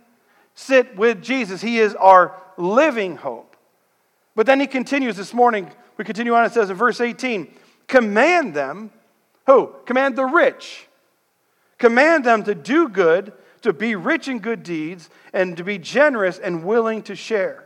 Sit 0.55 0.97
with 0.97 1.23
Jesus. 1.23 1.61
He 1.63 1.79
is 1.79 1.95
our 1.95 2.37
living 2.57 3.17
hope. 3.17 3.57
But 4.35 4.47
then 4.47 4.61
he 4.61 4.67
continues 4.67 5.17
this 5.17 5.35
morning. 5.35 5.71
We 5.97 6.05
continue 6.05 6.35
on. 6.35 6.45
It 6.45 6.53
says 6.53 6.71
in 6.71 6.77
verse 6.77 7.01
18 7.01 7.49
Command 7.87 8.55
them, 8.55 8.91
who? 9.47 9.75
Command 9.85 10.17
the 10.17 10.25
rich. 10.25 10.87
Command 11.83 12.23
them 12.25 12.45
to 12.45 12.55
do 12.55 12.89
good, 12.89 13.33
to 13.63 13.73
be 13.73 13.97
rich 13.97 14.29
in 14.29 14.39
good 14.39 14.63
deeds, 14.63 15.11
and 15.33 15.57
to 15.57 15.65
be 15.65 15.79
generous 15.79 16.39
and 16.39 16.63
willing 16.63 17.03
to 17.03 17.17
share. 17.17 17.65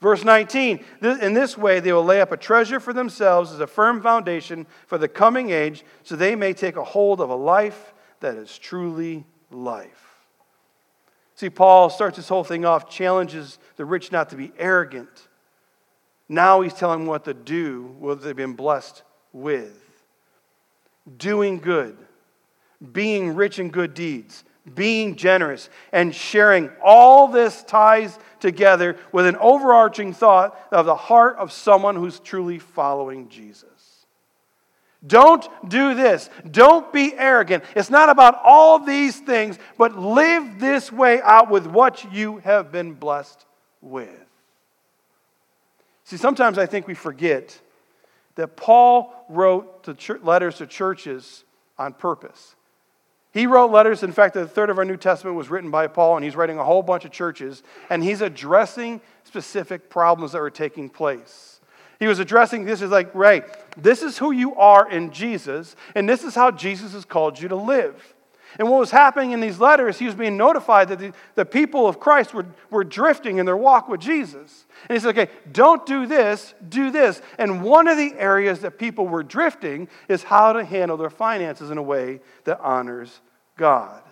Verse 0.00 0.22
19, 0.22 0.84
in 1.02 1.34
this 1.34 1.58
way 1.58 1.80
they 1.80 1.92
will 1.92 2.04
lay 2.04 2.20
up 2.20 2.30
a 2.30 2.36
treasure 2.36 2.78
for 2.78 2.92
themselves 2.92 3.50
as 3.50 3.58
a 3.58 3.66
firm 3.66 4.02
foundation 4.02 4.68
for 4.86 4.98
the 4.98 5.08
coming 5.08 5.50
age, 5.50 5.84
so 6.04 6.14
they 6.14 6.36
may 6.36 6.52
take 6.52 6.76
a 6.76 6.84
hold 6.84 7.20
of 7.20 7.28
a 7.28 7.34
life 7.34 7.92
that 8.20 8.36
is 8.36 8.56
truly 8.56 9.24
life. 9.50 10.20
See, 11.34 11.50
Paul 11.50 11.90
starts 11.90 12.18
this 12.18 12.28
whole 12.28 12.44
thing 12.44 12.64
off, 12.64 12.88
challenges 12.88 13.58
the 13.74 13.84
rich 13.84 14.12
not 14.12 14.30
to 14.30 14.36
be 14.36 14.52
arrogant. 14.58 15.26
Now 16.28 16.60
he's 16.60 16.72
telling 16.72 17.00
them 17.00 17.08
what 17.08 17.24
to 17.24 17.34
do, 17.34 17.96
what 17.98 18.22
they've 18.22 18.36
been 18.36 18.54
blessed 18.54 19.02
with. 19.32 19.76
Doing 21.16 21.58
good, 21.58 21.96
being 22.92 23.34
rich 23.34 23.58
in 23.58 23.70
good 23.70 23.94
deeds, 23.94 24.44
being 24.74 25.16
generous, 25.16 25.68
and 25.92 26.14
sharing. 26.14 26.70
All 26.82 27.28
this 27.28 27.62
ties 27.64 28.18
together 28.40 28.96
with 29.12 29.26
an 29.26 29.36
overarching 29.36 30.12
thought 30.12 30.58
of 30.70 30.86
the 30.86 30.96
heart 30.96 31.36
of 31.36 31.52
someone 31.52 31.96
who's 31.96 32.20
truly 32.20 32.58
following 32.58 33.28
Jesus. 33.28 33.66
Don't 35.06 35.48
do 35.68 35.94
this. 35.94 36.28
Don't 36.50 36.92
be 36.92 37.14
arrogant. 37.14 37.64
It's 37.74 37.88
not 37.88 38.10
about 38.10 38.38
all 38.44 38.78
these 38.78 39.18
things, 39.18 39.58
but 39.78 39.96
live 39.98 40.60
this 40.60 40.92
way 40.92 41.22
out 41.22 41.50
with 41.50 41.66
what 41.66 42.12
you 42.12 42.38
have 42.38 42.70
been 42.70 42.92
blessed 42.92 43.46
with. 43.80 44.10
See, 46.04 46.18
sometimes 46.18 46.58
I 46.58 46.66
think 46.66 46.86
we 46.86 46.94
forget 46.94 47.58
that 48.34 48.56
Paul 48.56 49.14
wrote 49.28 49.84
to 49.84 50.18
letters 50.22 50.56
to 50.56 50.66
churches 50.66 51.44
on 51.78 51.94
purpose. 51.94 52.56
He 53.32 53.46
wrote 53.46 53.70
letters. 53.70 54.02
In 54.02 54.12
fact, 54.12 54.36
a 54.36 54.46
third 54.46 54.70
of 54.70 54.78
our 54.78 54.84
New 54.84 54.96
Testament 54.96 55.36
was 55.36 55.50
written 55.50 55.70
by 55.70 55.86
Paul, 55.86 56.16
and 56.16 56.24
he's 56.24 56.36
writing 56.36 56.58
a 56.58 56.64
whole 56.64 56.82
bunch 56.82 57.04
of 57.04 57.12
churches, 57.12 57.62
and 57.88 58.02
he's 58.02 58.20
addressing 58.20 59.00
specific 59.24 59.88
problems 59.88 60.32
that 60.32 60.40
were 60.40 60.50
taking 60.50 60.88
place. 60.88 61.60
He 62.00 62.06
was 62.06 62.18
addressing 62.18 62.64
this 62.64 62.82
is 62.82 62.90
like, 62.90 63.14
Ray, 63.14 63.42
this 63.76 64.02
is 64.02 64.18
who 64.18 64.32
you 64.32 64.56
are 64.56 64.90
in 64.90 65.12
Jesus, 65.12 65.76
and 65.94 66.08
this 66.08 66.24
is 66.24 66.34
how 66.34 66.50
Jesus 66.50 66.92
has 66.94 67.04
called 67.04 67.40
you 67.40 67.48
to 67.48 67.56
live. 67.56 68.14
And 68.58 68.68
what 68.68 68.80
was 68.80 68.90
happening 68.90 69.32
in 69.32 69.40
these 69.40 69.60
letters, 69.60 69.98
he 69.98 70.06
was 70.06 70.14
being 70.14 70.36
notified 70.36 70.88
that 70.88 70.98
the, 70.98 71.12
the 71.34 71.44
people 71.44 71.86
of 71.86 72.00
Christ 72.00 72.34
were, 72.34 72.46
were 72.70 72.84
drifting 72.84 73.38
in 73.38 73.46
their 73.46 73.56
walk 73.56 73.88
with 73.88 74.00
Jesus. 74.00 74.66
And 74.88 74.96
he 74.96 75.00
said, 75.00 75.16
okay, 75.16 75.32
don't 75.52 75.86
do 75.86 76.06
this, 76.06 76.54
do 76.68 76.90
this. 76.90 77.22
And 77.38 77.62
one 77.62 77.86
of 77.86 77.96
the 77.96 78.12
areas 78.18 78.60
that 78.60 78.78
people 78.78 79.06
were 79.06 79.22
drifting 79.22 79.88
is 80.08 80.24
how 80.24 80.52
to 80.52 80.64
handle 80.64 80.96
their 80.96 81.10
finances 81.10 81.70
in 81.70 81.78
a 81.78 81.82
way 81.82 82.20
that 82.44 82.60
honors 82.60 83.20
God. 83.56 84.02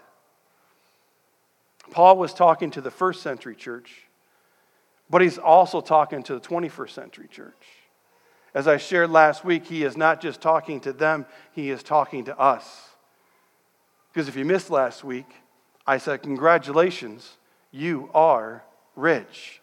Paul 1.91 2.19
was 2.19 2.35
talking 2.35 2.71
to 2.73 2.81
the 2.81 2.91
first 2.91 3.23
century 3.23 3.57
church, 3.57 4.07
but 5.11 5.21
he's 5.21 5.39
also 5.39 5.81
talking 5.81 6.23
to 6.25 6.35
the 6.35 6.41
21st 6.41 6.91
century 6.91 7.29
church. 7.29 7.65
As 8.55 8.67
I 8.69 8.77
shared 8.77 9.11
last 9.11 9.45
week, 9.45 9.67
he 9.67 9.85
is 9.85 9.97
not 9.97 10.21
just 10.21 10.41
talking 10.41 10.81
to 10.81 10.93
them, 10.93 11.27
he 11.53 11.71
is 11.71 11.83
talking 11.83 12.25
to 12.27 12.39
us. 12.39 12.88
Because 14.19 14.27
if 14.27 14.35
you 14.35 14.45
missed 14.45 14.69
last 14.69 15.05
week, 15.05 15.31
I 15.87 15.99
said, 15.99 16.25
Congratulations, 16.25 17.37
you 17.71 18.11
are 18.13 18.65
rich. 18.97 19.61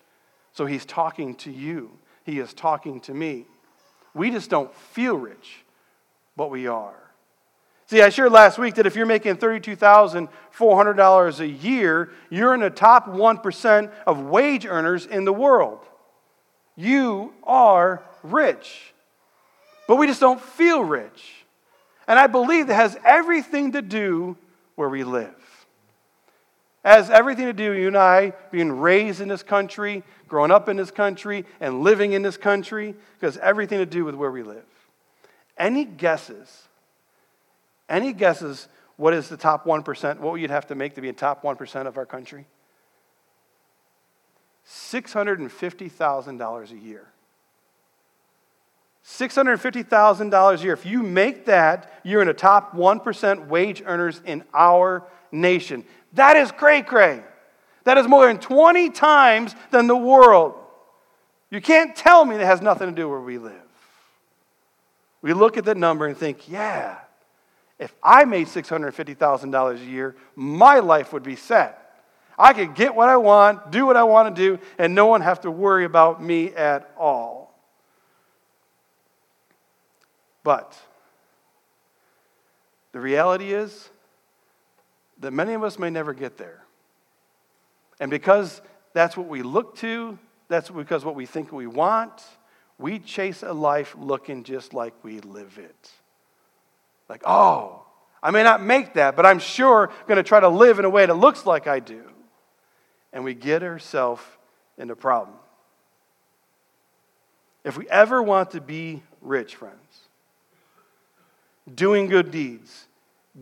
So 0.53 0.65
he's 0.65 0.85
talking 0.85 1.35
to 1.35 1.51
you, 1.51 1.91
he 2.23 2.39
is 2.39 2.53
talking 2.53 3.01
to 3.01 3.13
me. 3.13 3.47
We 4.13 4.31
just 4.31 4.49
don't 4.49 4.73
feel 4.73 5.17
rich, 5.17 5.65
but 6.37 6.49
we 6.49 6.67
are. 6.67 6.95
See, 7.87 8.01
I 8.01 8.07
shared 8.07 8.31
last 8.31 8.57
week 8.57 8.75
that 8.75 8.85
if 8.85 8.95
you're 8.95 9.05
making 9.05 9.35
$32,400 9.35 11.39
a 11.41 11.47
year, 11.47 12.11
you're 12.29 12.53
in 12.53 12.61
the 12.61 12.69
top 12.69 13.07
1% 13.07 13.91
of 14.07 14.21
wage 14.21 14.65
earners 14.65 15.05
in 15.05 15.25
the 15.25 15.33
world. 15.33 15.85
You 16.77 17.33
are 17.43 18.05
rich. 18.23 18.93
But 19.85 19.97
we 19.97 20.07
just 20.07 20.21
don't 20.21 20.39
feel 20.39 20.81
rich. 20.81 21.43
And 22.07 22.17
I 22.17 22.27
believe 22.27 22.67
that 22.67 22.75
has 22.75 22.97
everything 23.03 23.73
to 23.73 23.81
do 23.81 24.37
where 24.75 24.89
we 24.89 25.03
live. 25.03 25.35
Has 26.83 27.09
everything 27.09 27.45
to 27.45 27.53
do, 27.53 27.71
you 27.71 27.87
and 27.87 27.97
I 27.97 28.33
being 28.51 28.71
raised 28.71 29.19
in 29.19 29.27
this 29.27 29.41
country, 29.41 30.03
growing 30.27 30.51
up 30.51 30.69
in 30.69 30.77
this 30.77 30.91
country, 30.91 31.45
and 31.59 31.81
living 31.81 32.11
in 32.11 32.21
this 32.21 32.37
country, 32.37 32.93
because 33.19 33.37
everything 33.37 33.79
to 33.79 33.87
do 33.87 34.05
with 34.05 34.13
where 34.13 34.31
we 34.31 34.43
live. 34.43 34.65
Any 35.57 35.85
guesses? 35.85 36.63
Any 37.89 38.13
guesses 38.13 38.67
what 38.97 39.13
is 39.13 39.29
the 39.29 39.37
top 39.37 39.65
1%? 39.65 40.19
What 40.19 40.35
you'd 40.35 40.51
have 40.51 40.67
to 40.67 40.75
make 40.75 40.95
to 40.95 41.01
be 41.01 41.09
a 41.09 41.13
top 41.13 41.43
1% 41.43 41.87
of 41.87 41.97
our 41.97 42.05
country? 42.05 42.45
$650,000 44.67 46.71
a 46.71 46.77
year. 46.77 47.07
$650,000 49.05 50.59
a 50.59 50.63
year. 50.63 50.73
If 50.73 50.85
you 50.85 51.03
make 51.03 51.45
that, 51.45 52.01
you're 52.03 52.21
in 52.21 52.27
the 52.27 52.33
top 52.33 52.75
1% 52.75 53.47
wage 53.47 53.83
earners 53.85 54.21
in 54.25 54.43
our 54.53 55.03
nation. 55.31 55.85
That 56.13 56.35
is 56.37 56.51
cray 56.51 56.81
cray. 56.81 57.23
That 57.83 57.99
is 57.99 58.07
more 58.07 58.25
than 58.25 58.39
20 58.39 58.89
times 58.89 59.55
than 59.69 59.87
the 59.87 59.95
world. 59.95 60.55
You 61.51 61.61
can't 61.61 61.95
tell 61.95 62.25
me 62.25 62.37
that 62.37 62.45
has 62.45 62.61
nothing 62.61 62.89
to 62.89 62.95
do 62.95 63.07
where 63.07 63.19
we 63.19 63.37
live. 63.37 63.53
We 65.21 65.33
look 65.33 65.57
at 65.57 65.65
that 65.65 65.77
number 65.77 66.07
and 66.07 66.17
think, 66.17 66.49
yeah, 66.49 66.97
if 67.77 67.93
I 68.01 68.25
made 68.25 68.47
$650,000 68.47 69.75
a 69.75 69.85
year, 69.85 70.15
my 70.35 70.79
life 70.79 71.13
would 71.13 71.23
be 71.23 71.35
set. 71.35 71.81
I 72.37 72.53
could 72.53 72.73
get 72.75 72.95
what 72.95 73.09
I 73.09 73.17
want, 73.17 73.71
do 73.71 73.85
what 73.85 73.97
I 73.97 74.03
want 74.03 74.35
to 74.35 74.41
do, 74.41 74.59
and 74.77 74.95
no 74.95 75.05
one 75.05 75.21
have 75.21 75.41
to 75.41 75.51
worry 75.51 75.85
about 75.85 76.23
me 76.23 76.53
at 76.53 76.91
all. 76.97 77.44
But 80.45 80.77
the 82.91 82.99
reality 82.99 83.51
is 83.51 83.89
that 85.19 85.31
many 85.31 85.53
of 85.53 85.63
us 85.63 85.79
may 85.79 85.89
never 85.89 86.13
get 86.13 86.37
there. 86.37 86.63
And 87.99 88.11
because 88.11 88.61
that's 88.93 89.17
what 89.17 89.27
we 89.27 89.41
look 89.41 89.75
to, 89.77 90.19
that's 90.47 90.69
because 90.69 91.03
what 91.03 91.15
we 91.15 91.25
think 91.25 91.51
we 91.51 91.65
want, 91.65 92.23
we 92.77 92.99
chase 92.99 93.41
a 93.41 93.53
life 93.53 93.95
looking 93.99 94.43
just 94.43 94.75
like 94.75 94.93
we 95.03 95.19
live 95.19 95.57
it. 95.57 95.91
Like, 97.09 97.23
oh, 97.25 97.83
I 98.21 98.29
may 98.29 98.43
not 98.43 98.61
make 98.61 98.93
that, 98.93 99.15
but 99.15 99.25
I'm 99.25 99.39
sure 99.39 99.89
going 100.07 100.17
to 100.17 100.23
try 100.23 100.39
to 100.39 100.49
live 100.49 100.77
in 100.77 100.85
a 100.85 100.89
way 100.91 101.07
that 101.07 101.15
looks 101.15 101.47
like 101.47 101.65
I 101.65 101.79
do. 101.79 102.03
And 103.11 103.23
we 103.23 103.33
get 103.33 103.63
ourselves 103.63 104.21
in 104.77 104.91
a 104.91 104.95
problem. 104.95 105.37
If 107.63 107.79
we 107.79 107.89
ever 107.89 108.21
want 108.21 108.51
to 108.51 108.61
be 108.61 109.01
rich, 109.21 109.55
friends, 109.55 110.04
doing 111.73 112.07
good 112.07 112.31
deeds, 112.31 112.87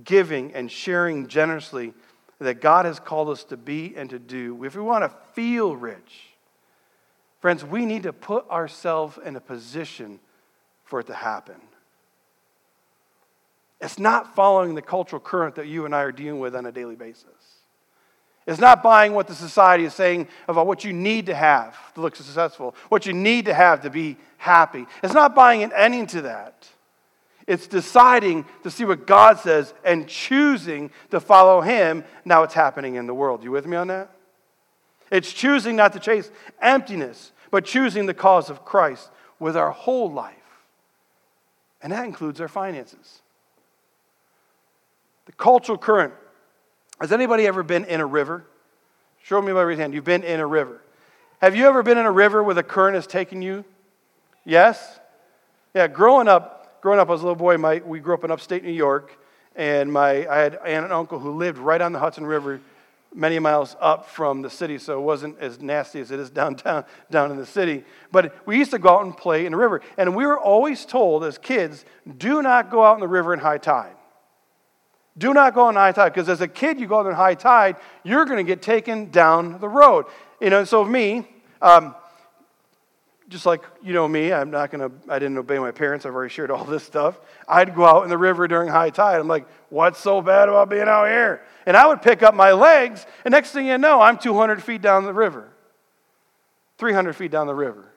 giving 0.03 0.53
and 0.53 0.71
sharing 0.71 1.27
generously 1.27 1.93
that 2.39 2.61
God 2.61 2.85
has 2.85 2.99
called 2.99 3.29
us 3.29 3.43
to 3.45 3.57
be 3.57 3.93
and 3.95 4.09
to 4.09 4.19
do, 4.19 4.63
if 4.63 4.75
we 4.75 4.81
want 4.81 5.03
to 5.03 5.17
feel 5.33 5.75
rich, 5.75 6.29
friends, 7.39 7.63
we 7.63 7.85
need 7.85 8.03
to 8.03 8.13
put 8.13 8.49
ourselves 8.49 9.17
in 9.23 9.35
a 9.35 9.41
position 9.41 10.19
for 10.83 10.99
it 10.99 11.07
to 11.07 11.13
happen. 11.13 11.55
It's 13.81 13.99
not 13.99 14.35
following 14.35 14.75
the 14.75 14.81
cultural 14.81 15.19
current 15.19 15.55
that 15.55 15.67
you 15.67 15.85
and 15.85 15.93
I 15.93 16.01
are 16.01 16.11
dealing 16.11 16.39
with 16.39 16.55
on 16.55 16.65
a 16.65 16.71
daily 16.71 16.95
basis. 16.95 17.25
It's 18.45 18.59
not 18.59 18.83
buying 18.83 19.13
what 19.13 19.27
the 19.27 19.35
society 19.35 19.85
is 19.85 19.93
saying 19.93 20.27
about 20.47 20.67
what 20.67 20.83
you 20.83 20.91
need 20.91 21.27
to 21.27 21.35
have 21.35 21.93
to 21.93 22.01
look 22.01 22.15
successful, 22.15 22.75
what 22.89 23.05
you 23.05 23.13
need 23.13 23.45
to 23.45 23.53
have 23.53 23.81
to 23.81 23.89
be 23.89 24.17
happy. 24.37 24.85
It's 25.01 25.13
not 25.13 25.33
buying 25.33 25.61
into 25.61 26.23
that. 26.23 26.67
It's 27.47 27.67
deciding 27.67 28.45
to 28.63 28.71
see 28.71 28.85
what 28.85 29.05
God 29.05 29.39
says 29.39 29.73
and 29.83 30.07
choosing 30.07 30.91
to 31.11 31.19
follow 31.19 31.61
Him. 31.61 32.03
Now 32.25 32.43
it's 32.43 32.53
happening 32.53 32.95
in 32.95 33.07
the 33.07 33.13
world. 33.13 33.43
You 33.43 33.51
with 33.51 33.67
me 33.67 33.75
on 33.75 33.87
that? 33.87 34.15
It's 35.11 35.31
choosing 35.31 35.75
not 35.75 35.93
to 35.93 35.99
chase 35.99 36.31
emptiness, 36.61 37.31
but 37.51 37.65
choosing 37.65 38.05
the 38.05 38.13
cause 38.13 38.49
of 38.49 38.65
Christ 38.65 39.09
with 39.39 39.57
our 39.57 39.71
whole 39.71 40.11
life. 40.11 40.35
And 41.81 41.91
that 41.91 42.05
includes 42.05 42.39
our 42.39 42.47
finances. 42.47 43.21
The 45.25 45.33
cultural 45.33 45.77
current. 45.77 46.13
Has 46.99 47.11
anybody 47.11 47.45
ever 47.45 47.61
been 47.61 47.85
in 47.85 47.99
a 47.99 48.05
river? 48.05 48.45
Show 49.21 49.41
me 49.41 49.51
by 49.53 49.61
raise 49.61 49.77
hand. 49.77 49.93
You've 49.93 50.03
been 50.03 50.23
in 50.23 50.39
a 50.39 50.47
river. 50.47 50.81
Have 51.41 51.55
you 51.55 51.67
ever 51.67 51.83
been 51.83 51.97
in 51.97 52.05
a 52.05 52.11
river 52.11 52.41
where 52.41 52.55
the 52.55 52.63
current 52.63 52.95
has 52.95 53.05
taken 53.05 53.41
you? 53.41 53.65
Yes? 54.45 54.99
Yeah, 55.73 55.87
growing 55.87 56.27
up, 56.27 56.62
growing 56.83 56.99
up 56.99 57.09
as 57.09 57.21
a 57.21 57.23
little 57.23 57.33
boy, 57.33 57.57
my, 57.57 57.81
we 57.85 58.01
grew 58.01 58.13
up 58.13 58.25
in 58.25 58.29
upstate 58.29 58.61
New 58.61 58.69
York, 58.69 59.17
and 59.55 59.89
my, 59.89 60.27
I 60.27 60.39
had 60.39 60.55
an 60.55 60.59
aunt 60.65 60.83
and 60.83 60.93
uncle 60.93 61.17
who 61.17 61.31
lived 61.31 61.57
right 61.57 61.79
on 61.79 61.93
the 61.93 61.99
Hudson 61.99 62.25
River, 62.25 62.59
many 63.15 63.39
miles 63.39 63.77
up 63.79 64.09
from 64.09 64.41
the 64.41 64.49
city, 64.49 64.77
so 64.77 64.99
it 64.99 65.01
wasn't 65.01 65.39
as 65.39 65.61
nasty 65.61 66.01
as 66.01 66.11
it 66.11 66.19
is 66.19 66.29
downtown, 66.29 66.83
down 67.09 67.31
in 67.31 67.37
the 67.37 67.45
city. 67.45 67.85
But 68.11 68.35
we 68.45 68.57
used 68.57 68.71
to 68.71 68.79
go 68.79 68.89
out 68.89 69.05
and 69.05 69.15
play 69.15 69.45
in 69.45 69.53
the 69.53 69.57
river, 69.57 69.79
and 69.97 70.13
we 70.13 70.25
were 70.25 70.37
always 70.37 70.85
told 70.85 71.23
as 71.23 71.37
kids, 71.37 71.85
do 72.17 72.41
not 72.41 72.69
go 72.69 72.83
out 72.83 72.95
in 72.95 72.99
the 72.99 73.07
river 73.07 73.33
in 73.33 73.39
high 73.39 73.59
tide. 73.59 73.95
Do 75.17 75.33
not 75.33 75.53
go 75.53 75.61
on 75.61 75.75
high 75.75 75.93
tide, 75.93 76.09
because 76.09 76.27
as 76.27 76.41
a 76.41 76.49
kid, 76.49 76.81
you 76.81 76.87
go 76.87 76.99
out 76.99 77.05
in 77.05 77.13
high 77.13 77.35
tide, 77.35 77.77
you're 78.03 78.25
going 78.25 78.45
to 78.45 78.51
get 78.51 78.61
taken 78.61 79.09
down 79.09 79.61
the 79.61 79.69
road. 79.69 80.03
You 80.41 80.49
know, 80.49 80.65
so 80.65 80.83
me, 80.83 81.29
um, 81.61 81.95
just 83.33 83.47
like 83.47 83.63
you 83.83 83.93
know 83.93 84.07
me, 84.07 84.31
I'm 84.31 84.51
not 84.51 84.69
gonna. 84.69 84.91
I 85.09 85.17
didn't 85.17 85.37
obey 85.39 85.57
my 85.57 85.71
parents. 85.71 86.05
I've 86.05 86.13
already 86.13 86.31
shared 86.31 86.51
all 86.51 86.63
this 86.63 86.83
stuff. 86.83 87.19
I'd 87.47 87.75
go 87.75 87.83
out 87.83 88.03
in 88.03 88.09
the 88.09 88.17
river 88.17 88.47
during 88.47 88.69
high 88.69 88.91
tide. 88.91 89.19
I'm 89.19 89.27
like, 89.27 89.47
what's 89.69 89.99
so 89.99 90.21
bad 90.21 90.47
about 90.47 90.69
being 90.69 90.87
out 90.87 91.07
here? 91.07 91.41
And 91.65 91.75
I 91.75 91.87
would 91.87 92.03
pick 92.03 92.21
up 92.21 92.35
my 92.35 92.51
legs, 92.51 93.05
and 93.25 93.31
next 93.31 93.51
thing 93.51 93.65
you 93.65 93.77
know, 93.77 93.99
I'm 93.99 94.17
200 94.19 94.61
feet 94.61 94.81
down 94.81 95.03
the 95.03 95.13
river, 95.13 95.49
300 96.77 97.13
feet 97.13 97.31
down 97.31 97.47
the 97.47 97.55
river, 97.55 97.91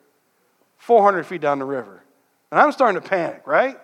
400 0.79 1.25
feet 1.25 1.43
down 1.43 1.59
the 1.59 1.67
river, 1.67 2.03
and 2.51 2.59
I'm 2.59 2.73
starting 2.73 3.01
to 3.01 3.07
panic. 3.07 3.43
Right? 3.47 3.79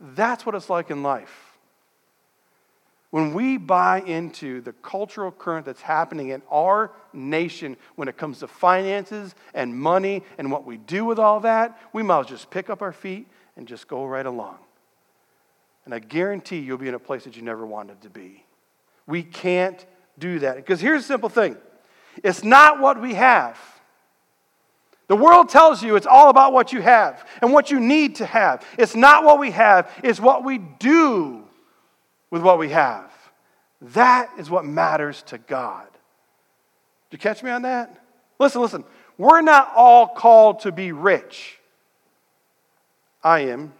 That's 0.00 0.44
what 0.44 0.54
it's 0.54 0.68
like 0.68 0.90
in 0.90 1.02
life. 1.02 1.47
When 3.10 3.32
we 3.32 3.56
buy 3.56 4.02
into 4.02 4.60
the 4.60 4.72
cultural 4.72 5.30
current 5.30 5.64
that's 5.64 5.80
happening 5.80 6.28
in 6.28 6.42
our 6.50 6.92
nation 7.14 7.76
when 7.96 8.06
it 8.06 8.18
comes 8.18 8.40
to 8.40 8.48
finances 8.48 9.34
and 9.54 9.74
money 9.74 10.22
and 10.36 10.50
what 10.50 10.66
we 10.66 10.76
do 10.76 11.06
with 11.06 11.18
all 11.18 11.40
that, 11.40 11.78
we 11.94 12.02
might 12.02 12.20
as 12.20 12.24
well 12.26 12.28
just 12.28 12.50
pick 12.50 12.68
up 12.68 12.82
our 12.82 12.92
feet 12.92 13.26
and 13.56 13.66
just 13.66 13.88
go 13.88 14.04
right 14.04 14.26
along. 14.26 14.58
And 15.86 15.94
I 15.94 16.00
guarantee 16.00 16.58
you'll 16.58 16.76
be 16.76 16.88
in 16.88 16.94
a 16.94 16.98
place 16.98 17.24
that 17.24 17.34
you 17.34 17.42
never 17.42 17.64
wanted 17.64 18.02
to 18.02 18.10
be. 18.10 18.44
We 19.06 19.22
can't 19.22 19.84
do 20.18 20.40
that. 20.40 20.56
Because 20.56 20.80
here's 20.80 21.04
a 21.04 21.06
simple 21.06 21.30
thing 21.30 21.56
it's 22.22 22.44
not 22.44 22.78
what 22.78 23.00
we 23.00 23.14
have. 23.14 23.58
The 25.06 25.16
world 25.16 25.48
tells 25.48 25.82
you 25.82 25.96
it's 25.96 26.06
all 26.06 26.28
about 26.28 26.52
what 26.52 26.74
you 26.74 26.82
have 26.82 27.26
and 27.40 27.54
what 27.54 27.70
you 27.70 27.80
need 27.80 28.16
to 28.16 28.26
have. 28.26 28.62
It's 28.76 28.94
not 28.94 29.24
what 29.24 29.38
we 29.38 29.50
have, 29.52 29.90
it's 30.04 30.20
what 30.20 30.44
we 30.44 30.58
do 30.58 31.47
with 32.30 32.42
what 32.42 32.58
we 32.58 32.70
have. 32.70 33.10
That 33.80 34.30
is 34.38 34.50
what 34.50 34.64
matters 34.64 35.22
to 35.24 35.38
God. 35.38 35.86
Did 37.10 37.18
you 37.18 37.18
catch 37.18 37.42
me 37.42 37.50
on 37.50 37.62
that? 37.62 38.02
Listen, 38.38 38.60
listen. 38.60 38.84
We're 39.16 39.40
not 39.40 39.72
all 39.74 40.06
called 40.06 40.60
to 40.60 40.72
be 40.72 40.92
rich. 40.92 41.58
I 43.22 43.40
am, 43.40 43.72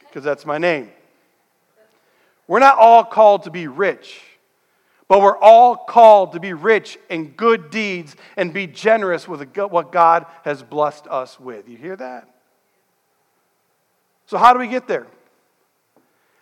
because 0.00 0.22
that's 0.22 0.46
my 0.46 0.58
name. 0.58 0.90
We're 2.46 2.60
not 2.60 2.78
all 2.78 3.04
called 3.04 3.42
to 3.44 3.50
be 3.50 3.66
rich, 3.66 4.20
but 5.08 5.20
we're 5.20 5.36
all 5.38 5.76
called 5.76 6.32
to 6.32 6.40
be 6.40 6.52
rich 6.52 6.96
in 7.10 7.30
good 7.30 7.70
deeds 7.70 8.14
and 8.36 8.52
be 8.52 8.68
generous 8.68 9.26
with 9.26 9.56
what 9.56 9.90
God 9.90 10.26
has 10.44 10.62
blessed 10.62 11.08
us 11.08 11.40
with. 11.40 11.68
You 11.68 11.76
hear 11.76 11.96
that? 11.96 12.28
So, 14.26 14.38
how 14.38 14.52
do 14.52 14.60
we 14.60 14.68
get 14.68 14.86
there? 14.86 15.06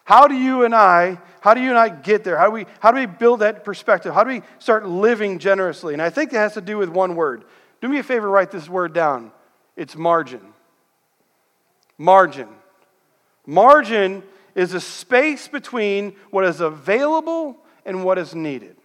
How 0.05 0.29
do 0.29 0.35
you 0.35 0.65
and 0.65 0.75
I, 0.75 1.19
how 1.41 1.55
do 1.55 1.61
you 1.61 1.71
and 1.71 1.79
I 1.79 1.89
get 1.89 2.25
there? 2.25 2.37
How 2.37 2.47
do 2.47 2.53
we, 2.53 2.67
how 2.81 2.93
do 2.93 3.01
we 3.01 3.07
build 3.07 3.41
that 3.41 3.65
perspective? 3.65 4.15
How 4.15 4.23
do 4.23 4.31
we 4.31 4.43
start 4.59 4.87
living 4.87 5.39
generously? 5.39 5.95
And 5.95 6.03
I 6.03 6.11
think 6.11 6.33
it 6.33 6.37
has 6.37 6.55
to 6.55 6.61
do 6.61 6.77
with 6.77 6.91
one 6.91 7.17
word. 7.17 7.45
Do 7.81 7.89
me 7.89 7.99
a 7.99 8.03
favor, 8.03 8.29
write 8.29 8.51
this 8.51 8.69
word 8.69 8.93
down. 8.93 9.33
It's 9.77 9.97
margin. 9.97 10.41
Margin. 11.99 12.49
Margin 13.47 14.23
is 14.55 14.75
a 14.75 14.81
space 14.81 15.49
between 15.49 16.15
what 16.31 16.45
is 16.45 16.61
available 16.61 17.57
and 17.85 18.05
what 18.05 18.19
is 18.19 18.35
needed. 18.35 18.77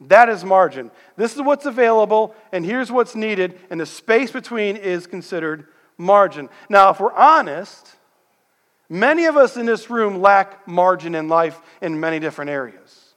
That 0.00 0.28
is 0.28 0.44
margin. 0.44 0.90
This 1.16 1.34
is 1.34 1.42
what's 1.42 1.66
available, 1.66 2.34
and 2.52 2.64
here's 2.64 2.90
what's 2.90 3.14
needed, 3.14 3.58
and 3.70 3.80
the 3.80 3.86
space 3.86 4.30
between 4.30 4.76
is 4.76 5.06
considered 5.06 5.68
margin. 5.96 6.48
Now, 6.68 6.90
if 6.90 7.00
we're 7.00 7.12
honest, 7.12 7.96
Many 8.88 9.24
of 9.24 9.36
us 9.36 9.56
in 9.56 9.66
this 9.66 9.88
room 9.88 10.20
lack 10.20 10.66
margin 10.68 11.14
in 11.14 11.28
life 11.28 11.60
in 11.80 12.00
many 12.00 12.18
different 12.18 12.50
areas. 12.50 13.14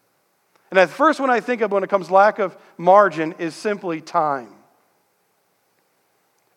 And 0.71 0.77
the 0.77 0.88
first 0.88 1.19
one 1.19 1.29
I 1.29 1.39
think 1.39 1.62
of 1.62 1.71
when 1.71 1.83
it 1.83 1.89
comes 1.89 2.12
lack 2.12 2.39
of 2.39 2.57
margin 2.77 3.36
is 3.39 3.55
simply 3.55 4.01
time. 4.01 4.50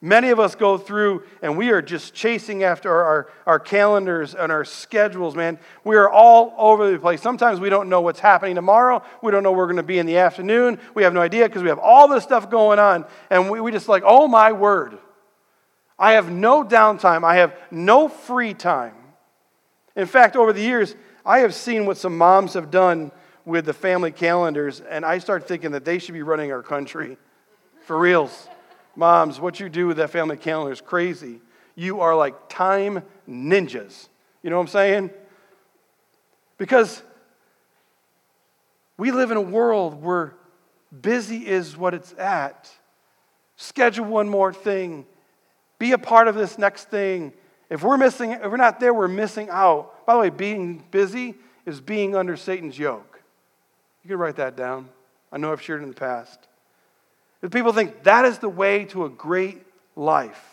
Many 0.03 0.31
of 0.31 0.41
us 0.41 0.55
go 0.55 0.79
through 0.79 1.25
and 1.43 1.59
we 1.59 1.71
are 1.71 1.83
just 1.83 2.15
chasing 2.15 2.63
after 2.63 2.91
our, 2.91 3.31
our 3.47 3.59
calendars 3.59 4.35
and 4.35 4.51
our 4.51 4.65
schedules, 4.65 5.37
man. 5.37 5.59
We 5.85 5.97
are 5.97 6.09
all 6.09 6.55
over 6.57 6.91
the 6.91 6.99
place. 6.99 7.21
Sometimes 7.21 7.61
we 7.61 7.69
don't 7.69 7.91
know 7.91 8.01
what's 8.01 8.21
happening 8.21 8.55
tomorrow. 8.55 9.03
We 9.23 9.31
don't 9.31 9.43
know 9.43 9.51
where 9.51 9.59
we're 9.59 9.67
going 9.67 9.77
to 9.77 9.83
be 9.83 9.99
in 9.99 10.07
the 10.07 10.17
afternoon. 10.17 10.81
We 10.95 11.03
have 11.03 11.13
no 11.13 11.21
idea 11.21 11.47
because 11.49 11.63
we 11.63 11.69
have 11.69 11.79
all 11.79 12.09
this 12.09 12.25
stuff 12.25 12.49
going 12.49 12.79
on. 12.79 13.05
And 13.29 13.51
we, 13.51 13.61
we 13.61 13.73
just 13.73 13.89
like, 13.89 14.03
oh 14.07 14.27
my 14.27 14.53
word. 14.53 14.99
I 15.99 16.13
have 16.13 16.31
no 16.31 16.65
downtime. 16.65 17.23
I 17.23 17.37
have 17.37 17.55
no 17.71 18.09
free 18.09 18.55
time. 18.55 18.95
In 19.97 20.07
fact, 20.07 20.37
over 20.37 20.53
the 20.53 20.63
years, 20.63 20.95
I 21.25 21.41
have 21.41 21.55
seen 21.55 21.87
what 21.87 21.97
some 21.97 22.17
moms 22.17 22.55
have 22.55 22.71
done 22.71 23.13
with 23.45 23.65
the 23.65 23.73
family 23.73 24.13
calendars, 24.13 24.81
and 24.81 25.05
I 25.05 25.19
start 25.19 25.49
thinking 25.49 25.73
that 25.73 25.85
they 25.85 25.99
should 25.99 26.15
be 26.15 26.23
running 26.23 26.53
our 26.53 26.63
country. 26.63 27.17
For 27.85 27.99
reals. 27.99 28.49
Moms, 28.95 29.41
what 29.41 29.59
you 29.61 29.69
do 29.69 29.87
with 29.87 29.97
that 29.97 30.11
family 30.11 30.37
calendar 30.37 30.73
is 30.73 30.81
crazy. 30.81 31.41
You 31.75 32.01
are 32.01 32.15
like 32.15 32.49
time 32.49 33.03
ninjas. 33.29 34.09
You 34.43 34.51
know 34.51 34.57
what 34.57 34.63
I'm 34.63 34.69
saying? 34.69 35.11
Because 36.59 37.03
we 38.97 39.13
live 39.13 39.31
in 39.31 39.37
a 39.37 39.43
world 39.43 40.03
where 40.03 40.35
busy 41.01 41.47
is 41.47 41.77
what 41.77 41.95
it's 41.95 42.13
at. 42.19 42.71
Schedule 43.57 44.07
one 44.07 44.29
more 44.29 44.53
thing. 44.53 45.07
Be 45.79 45.93
a 45.93 45.99
part 45.99 46.29
of 46.29 46.35
this 46.35 46.59
next 46.59 46.91
thing. 46.91 47.33
If 47.71 47.85
we're 47.85 47.97
missing, 47.97 48.33
if 48.33 48.43
we're 48.43 48.57
not 48.57 48.81
there, 48.81 48.93
we're 48.93 49.09
missing 49.09 49.49
out. 49.49 50.05
By 50.05 50.15
the 50.15 50.21
way, 50.21 50.31
being 50.31 50.85
busy 50.91 51.37
is 51.65 51.81
being 51.81 52.17
under 52.17 52.37
Satan's 52.37 52.77
yoke. 52.77 53.23
You 54.03 54.09
can 54.09 54.19
write 54.19 54.37
that 54.37 54.57
down. 54.57 54.89
I 55.31 55.39
know 55.39 55.53
I've 55.53 55.63
shared 55.63 55.81
it 55.81 55.85
in 55.85 55.91
the 55.91 55.95
past. 55.95 56.49
If 57.43 57.53
people 57.53 57.73
think 57.73 58.03
that 58.03 58.25
is 58.25 58.39
the 58.39 58.49
way 58.49 58.85
to 58.87 59.05
a 59.05 59.09
great 59.09 59.63
life. 59.95 60.45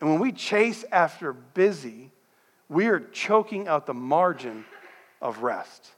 And 0.00 0.10
when 0.10 0.20
we 0.20 0.30
chase 0.30 0.84
after 0.92 1.32
busy, 1.32 2.10
we 2.68 2.86
are 2.88 3.00
choking 3.00 3.66
out 3.66 3.86
the 3.86 3.94
margin 3.94 4.66
of 5.20 5.42
rest. 5.42 5.90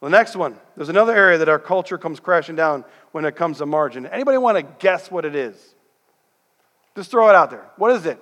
The 0.00 0.08
next 0.08 0.36
one, 0.36 0.56
there's 0.76 0.90
another 0.90 1.16
area 1.16 1.38
that 1.38 1.48
our 1.48 1.58
culture 1.58 1.98
comes 1.98 2.20
crashing 2.20 2.56
down 2.56 2.84
when 3.12 3.24
it 3.24 3.36
comes 3.36 3.58
to 3.58 3.66
margin. 3.66 4.06
Anybody 4.06 4.38
want 4.38 4.58
to 4.58 4.62
guess 4.78 5.10
what 5.10 5.24
it 5.24 5.34
is? 5.34 5.73
Just 6.94 7.10
throw 7.10 7.28
it 7.28 7.34
out 7.34 7.50
there. 7.50 7.64
What 7.76 7.92
is 7.92 8.06
it? 8.06 8.18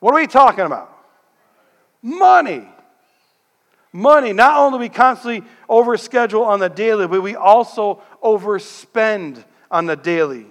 What 0.00 0.12
are 0.12 0.20
we 0.20 0.26
talking 0.26 0.64
about? 0.64 0.92
Money. 2.02 2.66
Money. 3.92 4.32
Not 4.32 4.58
only 4.58 4.78
we 4.78 4.88
constantly 4.88 5.48
overschedule 5.68 6.46
on 6.46 6.60
the 6.60 6.68
daily, 6.68 7.06
but 7.06 7.22
we 7.22 7.34
also 7.34 8.02
overspend 8.22 9.44
on 9.70 9.86
the 9.86 9.96
daily. 9.96 10.46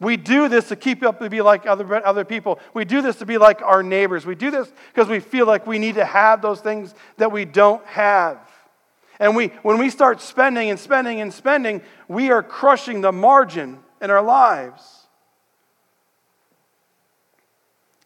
We 0.00 0.16
do 0.16 0.48
this 0.48 0.68
to 0.68 0.76
keep 0.76 1.02
up 1.02 1.18
to 1.20 1.28
be 1.28 1.42
like 1.42 1.66
other, 1.66 2.04
other 2.06 2.24
people. 2.24 2.58
We 2.72 2.86
do 2.86 3.02
this 3.02 3.16
to 3.16 3.26
be 3.26 3.36
like 3.36 3.60
our 3.60 3.82
neighbors. 3.82 4.24
We 4.24 4.34
do 4.34 4.50
this 4.50 4.72
because 4.92 5.08
we 5.08 5.20
feel 5.20 5.46
like 5.46 5.66
we 5.66 5.78
need 5.78 5.96
to 5.96 6.04
have 6.06 6.40
those 6.40 6.60
things 6.60 6.94
that 7.18 7.30
we 7.30 7.44
don't 7.44 7.84
have. 7.86 8.38
And 9.18 9.36
we, 9.36 9.48
when 9.62 9.76
we 9.76 9.90
start 9.90 10.22
spending 10.22 10.70
and 10.70 10.80
spending 10.80 11.20
and 11.20 11.32
spending, 11.32 11.82
we 12.08 12.30
are 12.30 12.42
crushing 12.42 13.02
the 13.02 13.12
margin 13.12 13.78
in 14.00 14.10
our 14.10 14.22
lives. 14.22 14.99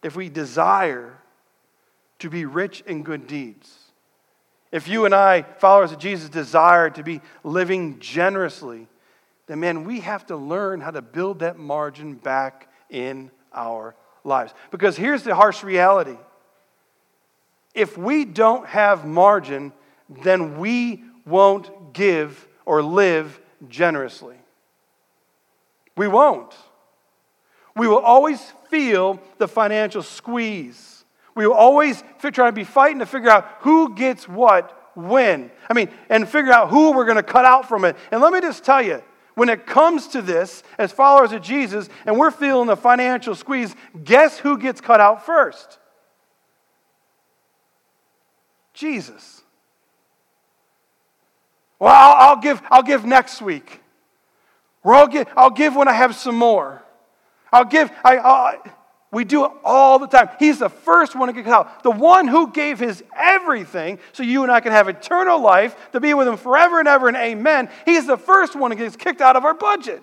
If 0.05 0.15
we 0.15 0.29
desire 0.29 1.19
to 2.21 2.29
be 2.29 2.45
rich 2.45 2.83
in 2.83 3.03
good 3.03 3.27
deeds, 3.27 3.77
if 4.71 4.87
you 4.87 5.07
and 5.07 5.15
I, 5.15 5.43
followers 5.43 5.93
of 5.93 5.99
Jesus, 5.99 6.29
desire 6.29 6.91
to 6.91 7.03
be 7.03 7.23
living 7.43 7.99
generously, 8.01 8.87
then 9.47 9.61
man, 9.61 9.85
we 9.85 10.01
have 10.01 10.27
to 10.27 10.37
learn 10.37 10.81
how 10.81 10.91
to 10.91 11.01
build 11.01 11.39
that 11.39 11.59
margin 11.59 12.15
back 12.15 12.69
in 12.91 13.31
our 13.55 13.95
lives. 14.25 14.53
Because 14.71 14.97
here's 14.97 15.23
the 15.23 15.35
harsh 15.35 15.65
reality 15.65 16.19
if 17.75 17.97
we 17.97 18.25
don't 18.25 18.67
have 18.67 19.07
margin, 19.07 19.73
then 20.23 20.59
we 20.59 21.03
won't 21.27 21.95
give 21.95 22.47
or 22.67 22.83
live 22.83 23.41
generously. 23.69 24.37
We 25.97 26.09
won't. 26.09 26.55
We 27.77 27.89
will 27.89 27.99
always 27.99 28.41
feel 28.71 29.21
the 29.39 29.49
financial 29.49 30.03
squeeze. 30.03 31.05
We 31.35 31.47
will 31.47 31.55
always 31.55 32.03
try 32.21 32.47
to 32.47 32.53
be 32.53 32.65
fighting 32.65 33.01
to 33.01 33.07
figure 33.07 33.31
out 33.31 33.49
who 33.61 33.95
gets 33.95 34.29
what 34.29 34.93
when. 34.95 35.51
I 35.69 35.75
mean, 35.75 35.89
and 36.09 36.29
figure 36.29 36.53
out 36.53 36.71
who 36.71 36.93
we're 36.93 37.05
going 37.05 37.17
to 37.17 37.23
cut 37.23 37.45
out 37.45 37.69
from 37.69 37.85
it. 37.85 37.97
And 38.13 38.21
let 38.21 38.33
me 38.33 38.41
just 38.41 38.65
tell 38.65 38.81
you, 38.81 39.03
when 39.35 39.49
it 39.49 39.67
comes 39.67 40.07
to 40.09 40.23
this, 40.23 40.63
as 40.79 40.93
followers 40.93 41.33
of 41.33 41.43
Jesus, 41.43 41.89
and 42.07 42.17
we're 42.17 42.31
feeling 42.31 42.69
the 42.69 42.77
financial 42.77 43.35
squeeze, 43.35 43.75
guess 44.05 44.39
who 44.39 44.57
gets 44.59 44.81
cut 44.81 45.01
out 45.01 45.27
first? 45.27 45.81
Jesus. 48.73 49.43
Well, 51.81 51.93
I'll, 51.93 52.31
I'll 52.31 52.41
give, 52.41 52.63
I'll 52.71 52.83
give 52.85 53.05
next 53.05 53.43
week. 53.43 53.81
Or 54.85 54.95
I'll 54.95 55.09
give, 55.09 55.27
I'll 55.37 55.51
give 55.51 55.75
when 55.75 55.89
I 55.89 55.95
have 55.95 56.15
some 56.15 56.37
more. 56.37 56.84
I'll 57.55 57.65
give. 57.65 57.91
I, 58.05 58.17
I'll, 58.19 58.63
We 59.13 59.25
do 59.25 59.45
it 59.47 59.53
all 59.65 59.99
the 59.99 60.07
time. 60.07 60.29
He's 60.39 60.59
the 60.59 60.69
first 60.69 61.15
one 61.17 61.29
to 61.29 61.33
get 61.33 61.47
out. 61.47 61.83
The 61.83 61.91
one 61.91 62.29
who 62.29 62.51
gave 62.51 62.79
his 62.79 63.03
everything 63.17 63.99
so 64.13 64.23
you 64.23 64.43
and 64.43 64.53
I 64.53 64.61
can 64.61 64.73
have 64.73 64.89
eternal 64.89 65.41
life, 65.41 65.75
to 65.93 66.01
be 66.01 66.13
with 66.15 66.29
him 66.29 66.37
forever 66.37 66.81
and 66.81 66.89
ever 66.89 67.09
and 67.09 67.17
amen. 67.17 67.71
He's 67.85 68.07
the 68.07 68.19
first 68.19 68.57
one 68.57 68.71
to 68.71 68.77
get 68.77 68.99
kicked 68.99 69.21
out 69.21 69.37
of 69.37 69.45
our 69.45 69.55
budget 69.55 70.03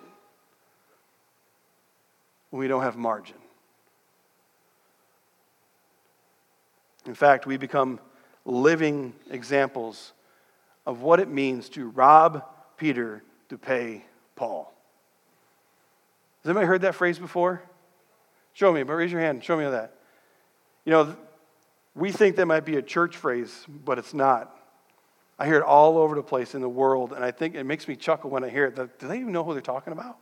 we 2.52 2.68
don't 2.68 2.82
have 2.82 2.96
margin. 2.96 3.36
In 7.06 7.14
fact, 7.14 7.46
we 7.46 7.56
become 7.56 7.98
living 8.44 9.14
examples 9.30 10.12
of 10.86 11.00
what 11.00 11.18
it 11.18 11.28
means 11.28 11.68
to 11.70 11.88
rob 11.88 12.44
Peter 12.76 13.22
to 13.48 13.58
pay 13.58 14.04
Paul. 14.36 14.72
Has 16.42 16.50
anybody 16.50 16.66
heard 16.66 16.82
that 16.82 16.94
phrase 16.94 17.18
before? 17.18 17.62
Show 18.52 18.72
me, 18.72 18.82
but 18.82 18.94
raise 18.94 19.12
your 19.12 19.20
hand. 19.20 19.44
Show 19.44 19.56
me 19.56 19.64
that. 19.64 19.94
You 20.84 20.92
know, 20.92 21.16
we 21.94 22.10
think 22.10 22.36
that 22.36 22.46
might 22.46 22.64
be 22.64 22.76
a 22.76 22.82
church 22.82 23.16
phrase, 23.16 23.64
but 23.68 23.98
it's 23.98 24.12
not. 24.12 24.56
I 25.38 25.46
hear 25.46 25.56
it 25.56 25.62
all 25.62 25.98
over 25.98 26.14
the 26.14 26.22
place 26.22 26.54
in 26.54 26.60
the 26.60 26.68
world, 26.68 27.12
and 27.12 27.24
I 27.24 27.30
think 27.30 27.54
it 27.54 27.64
makes 27.64 27.86
me 27.86 27.96
chuckle 27.96 28.30
when 28.30 28.44
I 28.44 28.48
hear 28.48 28.66
it. 28.66 28.76
Do 28.76 29.08
they 29.08 29.20
even 29.20 29.32
know 29.32 29.44
who 29.44 29.52
they're 29.52 29.62
talking 29.62 29.92
about? 29.92 30.18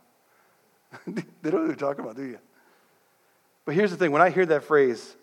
they 1.07 1.23
don't 1.43 1.53
know 1.53 1.61
who 1.61 1.67
they're 1.67 1.75
talking 1.75 2.03
about, 2.03 2.15
do 2.15 2.23
you? 2.23 2.39
But 3.65 3.75
here's 3.75 3.91
the 3.91 3.97
thing 3.97 4.11
when 4.11 4.21
I 4.21 4.29
hear 4.29 4.45
that 4.45 4.63
phrase, 4.63 5.15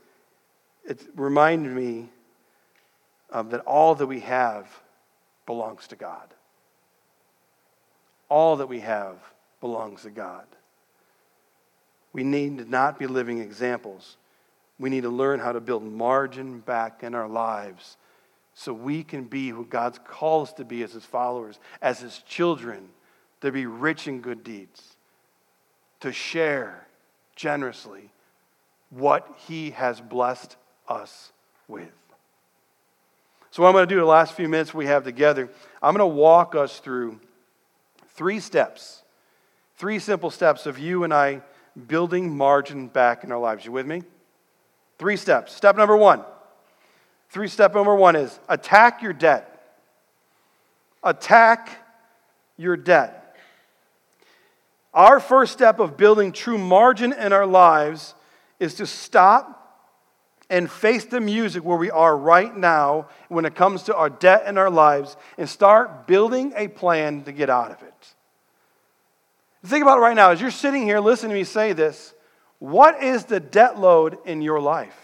it 0.84 1.00
reminded 1.14 1.72
me 1.72 2.08
um, 3.30 3.50
that 3.50 3.60
all 3.60 3.94
that 3.94 4.06
we 4.06 4.20
have 4.20 4.68
belongs 5.46 5.86
to 5.88 5.96
God. 5.96 6.34
All 8.28 8.56
that 8.56 8.68
we 8.68 8.80
have 8.80 9.16
belongs 9.60 10.02
to 10.02 10.10
God. 10.10 10.46
We 12.12 12.24
need 12.24 12.58
to 12.58 12.64
not 12.64 12.98
be 12.98 13.06
living 13.06 13.38
examples. 13.40 14.16
We 14.78 14.90
need 14.90 15.02
to 15.02 15.10
learn 15.10 15.40
how 15.40 15.52
to 15.52 15.60
build 15.60 15.84
margin 15.84 16.60
back 16.60 17.02
in 17.02 17.14
our 17.14 17.28
lives 17.28 17.96
so 18.54 18.72
we 18.72 19.04
can 19.04 19.24
be 19.24 19.50
who 19.50 19.64
God's 19.64 20.00
called 20.04 20.48
us 20.48 20.52
to 20.54 20.64
be 20.64 20.82
as 20.82 20.92
His 20.92 21.04
followers, 21.04 21.60
as 21.80 22.00
His 22.00 22.18
children, 22.26 22.88
to 23.40 23.52
be 23.52 23.66
rich 23.66 24.08
in 24.08 24.20
good 24.20 24.42
deeds, 24.42 24.96
to 26.00 26.12
share 26.12 26.86
generously 27.36 28.10
what 28.90 29.28
He 29.46 29.70
has 29.70 30.00
blessed 30.00 30.56
us 30.88 31.32
with. 31.68 31.88
So, 33.50 33.62
what 33.62 33.68
I'm 33.68 33.74
going 33.74 33.88
to 33.88 33.94
do 33.94 34.00
the 34.00 34.06
last 34.06 34.34
few 34.34 34.48
minutes 34.48 34.74
we 34.74 34.86
have 34.86 35.04
together, 35.04 35.48
I'm 35.80 35.96
going 35.96 36.08
to 36.08 36.14
walk 36.14 36.54
us 36.54 36.80
through 36.80 37.20
three 38.08 38.40
steps, 38.40 39.02
three 39.76 39.98
simple 39.98 40.30
steps 40.30 40.66
of 40.66 40.78
you 40.78 41.04
and 41.04 41.14
I 41.14 41.42
building 41.86 42.36
margin 42.36 42.88
back 42.88 43.24
in 43.24 43.32
our 43.32 43.38
lives. 43.38 43.64
You 43.64 43.72
with 43.72 43.86
me? 43.86 44.02
Three 44.98 45.16
steps. 45.16 45.54
Step 45.54 45.76
number 45.76 45.96
one. 45.96 46.24
Three 47.30 47.48
step 47.48 47.74
number 47.74 47.94
one 47.94 48.16
is 48.16 48.38
attack 48.48 49.02
your 49.02 49.12
debt. 49.12 49.54
Attack 51.02 51.70
your 52.56 52.76
debt. 52.76 53.36
Our 54.94 55.20
first 55.20 55.52
step 55.52 55.78
of 55.78 55.96
building 55.96 56.32
true 56.32 56.58
margin 56.58 57.12
in 57.12 57.32
our 57.32 57.46
lives 57.46 58.14
is 58.58 58.74
to 58.74 58.86
stop 58.86 59.54
and 60.50 60.70
face 60.70 61.04
the 61.04 61.20
music 61.20 61.62
where 61.62 61.76
we 61.76 61.90
are 61.90 62.16
right 62.16 62.56
now 62.56 63.08
when 63.28 63.44
it 63.44 63.54
comes 63.54 63.82
to 63.84 63.94
our 63.94 64.08
debt 64.08 64.46
in 64.46 64.56
our 64.56 64.70
lives 64.70 65.16
and 65.36 65.48
start 65.48 66.06
building 66.06 66.52
a 66.56 66.68
plan 66.68 67.22
to 67.24 67.32
get 67.32 67.50
out 67.50 67.70
of 67.70 67.82
it. 67.82 67.87
Think 69.64 69.82
about 69.82 69.98
it 69.98 70.02
right 70.02 70.16
now. 70.16 70.30
As 70.30 70.40
you're 70.40 70.50
sitting 70.50 70.82
here 70.82 71.00
listening 71.00 71.30
to 71.30 71.36
me 71.36 71.44
say 71.44 71.72
this, 71.72 72.14
what 72.58 73.02
is 73.02 73.24
the 73.24 73.40
debt 73.40 73.78
load 73.78 74.18
in 74.24 74.42
your 74.42 74.60
life? 74.60 74.96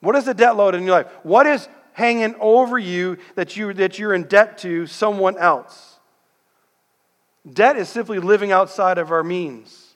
What 0.00 0.16
is 0.16 0.24
the 0.24 0.34
debt 0.34 0.56
load 0.56 0.74
in 0.74 0.84
your 0.84 0.92
life? 0.92 1.10
What 1.22 1.46
is 1.46 1.68
hanging 1.92 2.34
over 2.40 2.78
you 2.78 3.18
that, 3.34 3.56
you 3.56 3.72
that 3.74 3.98
you're 3.98 4.14
in 4.14 4.24
debt 4.24 4.58
to 4.58 4.86
someone 4.86 5.36
else? 5.36 5.98
Debt 7.50 7.76
is 7.76 7.88
simply 7.88 8.18
living 8.18 8.52
outside 8.52 8.98
of 8.98 9.10
our 9.10 9.24
means. 9.24 9.94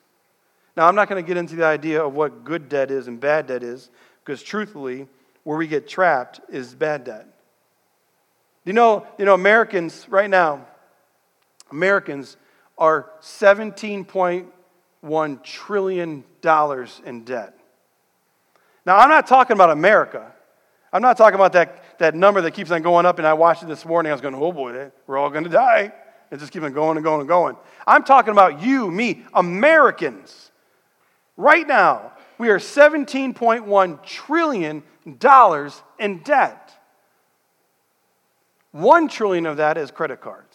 Now, 0.75 0.87
I'm 0.87 0.95
not 0.95 1.07
going 1.07 1.23
to 1.23 1.27
get 1.27 1.37
into 1.37 1.55
the 1.55 1.65
idea 1.65 2.03
of 2.03 2.15
what 2.15 2.43
good 2.43 2.67
debt 2.67 2.89
is 2.89 3.07
and 3.07 3.19
bad 3.19 3.47
debt 3.47 3.63
is, 3.63 3.89
because 4.23 4.41
truthfully, 4.41 5.07
where 5.43 5.57
we 5.57 5.67
get 5.67 5.87
trapped 5.87 6.41
is 6.49 6.73
bad 6.73 7.03
debt. 7.03 7.27
You 8.65 8.73
know, 8.73 9.05
you 9.17 9.25
know, 9.25 9.33
Americans 9.33 10.07
right 10.09 10.29
now, 10.29 10.65
Americans 11.73 12.37
are 12.77 13.09
$17.1 13.21 15.43
trillion 15.43 16.23
in 17.05 17.23
debt. 17.23 17.57
Now, 18.85 18.97
I'm 18.97 19.09
not 19.09 19.27
talking 19.27 19.57
about 19.57 19.71
America. 19.71 20.31
I'm 20.91 21.01
not 21.01 21.17
talking 21.17 21.35
about 21.35 21.53
that, 21.53 21.97
that 21.97 22.13
number 22.13 22.41
that 22.41 22.51
keeps 22.51 22.69
on 22.69 22.83
going 22.83 23.07
up, 23.07 23.17
and 23.17 23.27
I 23.27 23.33
watched 23.33 23.63
it 23.63 23.67
this 23.67 23.85
morning. 23.85 24.11
I 24.11 24.13
was 24.13 24.21
going, 24.21 24.35
oh 24.35 24.51
boy, 24.51 24.91
we're 25.07 25.17
all 25.17 25.31
going 25.31 25.45
to 25.45 25.49
die. 25.49 25.91
It 26.31 26.39
just 26.39 26.51
keeps 26.51 26.63
on 26.63 26.73
going 26.73 26.97
and 26.97 27.03
going 27.03 27.21
and 27.21 27.27
going. 27.27 27.55
I'm 27.87 28.03
talking 28.03 28.31
about 28.31 28.61
you, 28.61 28.91
me, 28.91 29.23
Americans. 29.33 30.51
Right 31.37 31.67
now, 31.67 32.11
we 32.37 32.49
are 32.49 32.59
$17.1 32.59 34.03
trillion 34.03 34.83
in 35.99 36.19
debt. 36.19 36.73
One 38.71 39.07
trillion 39.07 39.47
of 39.47 39.57
that 39.57 39.77
is 39.77 39.89
credit 39.89 40.21
cards. 40.21 40.52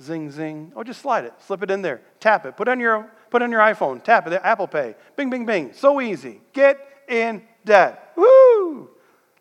Zing, 0.00 0.30
zing. 0.30 0.72
Oh, 0.76 0.84
just 0.84 1.02
slide 1.02 1.24
it. 1.24 1.34
Slip 1.40 1.62
it 1.62 1.70
in 1.70 1.82
there. 1.82 2.00
Tap 2.20 2.46
it. 2.46 2.56
Put 2.56 2.68
on 2.68 2.78
your, 2.78 3.10
put 3.30 3.42
on 3.42 3.50
your 3.50 3.60
iPhone. 3.60 4.02
Tap 4.02 4.26
it. 4.26 4.40
Apple 4.44 4.68
Pay. 4.68 4.94
Bing, 5.16 5.28
bing, 5.28 5.44
bing. 5.44 5.72
So 5.72 6.00
easy. 6.00 6.40
Get 6.52 6.78
in 7.08 7.42
debt. 7.64 8.12
Woo! 8.16 8.90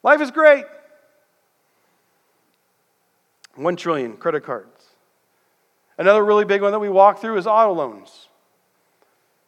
Life 0.02 0.22
is 0.22 0.32
great. 0.32 0.66
One 3.56 3.76
trillion 3.76 4.18
credit 4.18 4.44
cards. 4.44 4.86
Another 5.98 6.24
really 6.24 6.46
big 6.46 6.62
one 6.62 6.72
that 6.72 6.80
we 6.80 6.90
walk 6.90 7.20
through 7.20 7.38
is 7.38 7.48
auto 7.48 7.74
loans. 7.74 8.28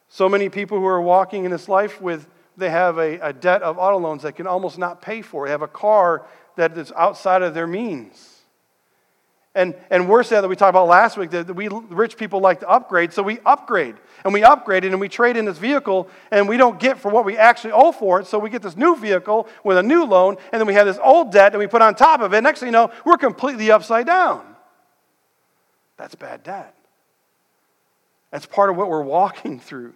So 0.08 0.28
many 0.28 0.48
people 0.48 0.78
who 0.78 0.86
are 0.86 1.00
walking 1.00 1.44
in 1.44 1.52
this 1.52 1.68
life 1.68 2.00
with, 2.00 2.26
they 2.56 2.70
have 2.70 2.98
a, 2.98 3.18
a 3.20 3.32
debt 3.32 3.62
of 3.62 3.78
auto 3.78 3.98
loans 3.98 4.22
that 4.22 4.34
can 4.34 4.48
almost 4.48 4.76
not 4.76 5.00
pay 5.00 5.22
for. 5.22 5.46
They 5.46 5.52
have 5.52 5.62
a 5.62 5.68
car 5.68 6.26
that 6.56 6.76
is 6.76 6.92
outside 6.96 7.42
of 7.42 7.54
their 7.54 7.68
means. 7.68 8.39
And, 9.52 9.74
and 9.90 10.08
worse 10.08 10.28
that 10.28 10.48
we 10.48 10.54
talked 10.54 10.70
about 10.70 10.86
last 10.86 11.16
week 11.16 11.30
that 11.30 11.52
we 11.56 11.66
rich 11.68 12.16
people 12.16 12.38
like 12.38 12.60
to 12.60 12.68
upgrade, 12.68 13.12
so 13.12 13.20
we 13.22 13.40
upgrade. 13.44 13.96
And 14.24 14.32
we 14.32 14.44
upgrade 14.44 14.84
it 14.84 14.92
and 14.92 15.00
we 15.00 15.08
trade 15.08 15.36
in 15.36 15.44
this 15.44 15.58
vehicle 15.58 16.08
and 16.30 16.48
we 16.48 16.56
don't 16.56 16.78
get 16.78 17.00
for 17.00 17.10
what 17.10 17.24
we 17.24 17.36
actually 17.36 17.72
owe 17.72 17.90
for 17.90 18.20
it. 18.20 18.28
So 18.28 18.38
we 18.38 18.48
get 18.48 18.62
this 18.62 18.76
new 18.76 18.94
vehicle 18.94 19.48
with 19.64 19.76
a 19.76 19.82
new 19.82 20.04
loan 20.04 20.36
and 20.52 20.60
then 20.60 20.68
we 20.68 20.74
have 20.74 20.86
this 20.86 20.98
old 21.02 21.32
debt 21.32 21.50
that 21.50 21.58
we 21.58 21.66
put 21.66 21.82
on 21.82 21.96
top 21.96 22.20
of 22.20 22.32
it. 22.32 22.40
Next 22.42 22.60
thing 22.60 22.68
you 22.68 22.72
know, 22.72 22.92
we're 23.04 23.16
completely 23.16 23.72
upside 23.72 24.06
down. 24.06 24.44
That's 25.96 26.14
bad 26.14 26.44
debt. 26.44 26.74
That's 28.30 28.46
part 28.46 28.70
of 28.70 28.76
what 28.76 28.88
we're 28.88 29.02
walking 29.02 29.58
through. 29.58 29.94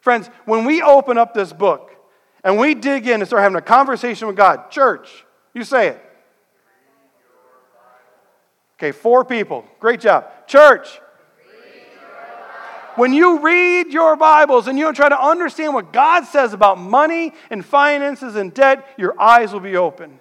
Friends, 0.00 0.28
when 0.46 0.64
we 0.64 0.80
open 0.80 1.18
up 1.18 1.34
this 1.34 1.52
book 1.52 1.94
and 2.42 2.58
we 2.58 2.74
dig 2.74 3.06
in 3.06 3.20
and 3.20 3.26
start 3.26 3.42
having 3.42 3.56
a 3.56 3.62
conversation 3.62 4.26
with 4.26 4.36
God, 4.36 4.70
church, 4.70 5.24
you 5.52 5.64
say 5.64 5.88
it. 5.88 6.13
Okay, 8.78 8.92
four 8.92 9.24
people. 9.24 9.64
Great 9.78 10.00
job. 10.00 10.26
Church, 10.46 11.00
when 12.96 13.12
you 13.12 13.40
read 13.40 13.92
your 13.92 14.16
Bibles 14.16 14.68
and 14.68 14.78
you 14.78 14.92
try 14.92 15.08
to 15.08 15.20
understand 15.20 15.74
what 15.74 15.92
God 15.92 16.24
says 16.24 16.52
about 16.52 16.78
money 16.78 17.32
and 17.50 17.64
finances 17.64 18.36
and 18.36 18.52
debt, 18.54 18.86
your 18.96 19.20
eyes 19.20 19.52
will 19.52 19.60
be 19.60 19.76
open. 19.76 20.20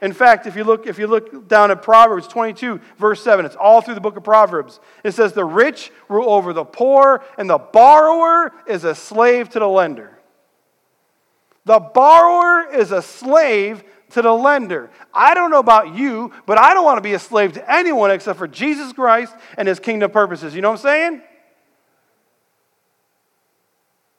In 0.00 0.12
fact, 0.12 0.46
if 0.46 0.56
you 0.56 0.64
look, 0.64 0.86
if 0.86 0.98
you 0.98 1.06
look 1.06 1.48
down 1.48 1.70
at 1.70 1.80
Proverbs 1.80 2.26
22, 2.26 2.80
verse 2.98 3.22
7, 3.22 3.46
it's 3.46 3.54
all 3.54 3.80
through 3.80 3.94
the 3.94 4.00
book 4.00 4.16
of 4.16 4.24
Proverbs. 4.24 4.80
It 5.04 5.12
says, 5.12 5.32
The 5.32 5.44
rich 5.44 5.92
rule 6.08 6.28
over 6.28 6.52
the 6.52 6.64
poor, 6.64 7.22
and 7.38 7.48
the 7.48 7.58
borrower 7.58 8.52
is 8.66 8.82
a 8.82 8.96
slave 8.96 9.48
to 9.50 9.60
the 9.60 9.68
lender. 9.68 10.18
The 11.64 11.78
borrower 11.78 12.68
is 12.74 12.90
a 12.90 13.00
slave 13.00 13.84
to 14.12 14.22
the 14.22 14.32
lender. 14.32 14.90
I 15.12 15.34
don't 15.34 15.50
know 15.50 15.58
about 15.58 15.94
you, 15.94 16.32
but 16.46 16.58
I 16.58 16.74
don't 16.74 16.84
want 16.84 16.98
to 16.98 17.02
be 17.02 17.14
a 17.14 17.18
slave 17.18 17.54
to 17.54 17.72
anyone 17.72 18.10
except 18.10 18.38
for 18.38 18.48
Jesus 18.48 18.92
Christ 18.92 19.34
and 19.56 19.66
his 19.66 19.80
kingdom 19.80 20.10
purposes. 20.10 20.54
You 20.54 20.62
know 20.62 20.70
what 20.70 20.80
I'm 20.80 20.82
saying? 20.82 21.22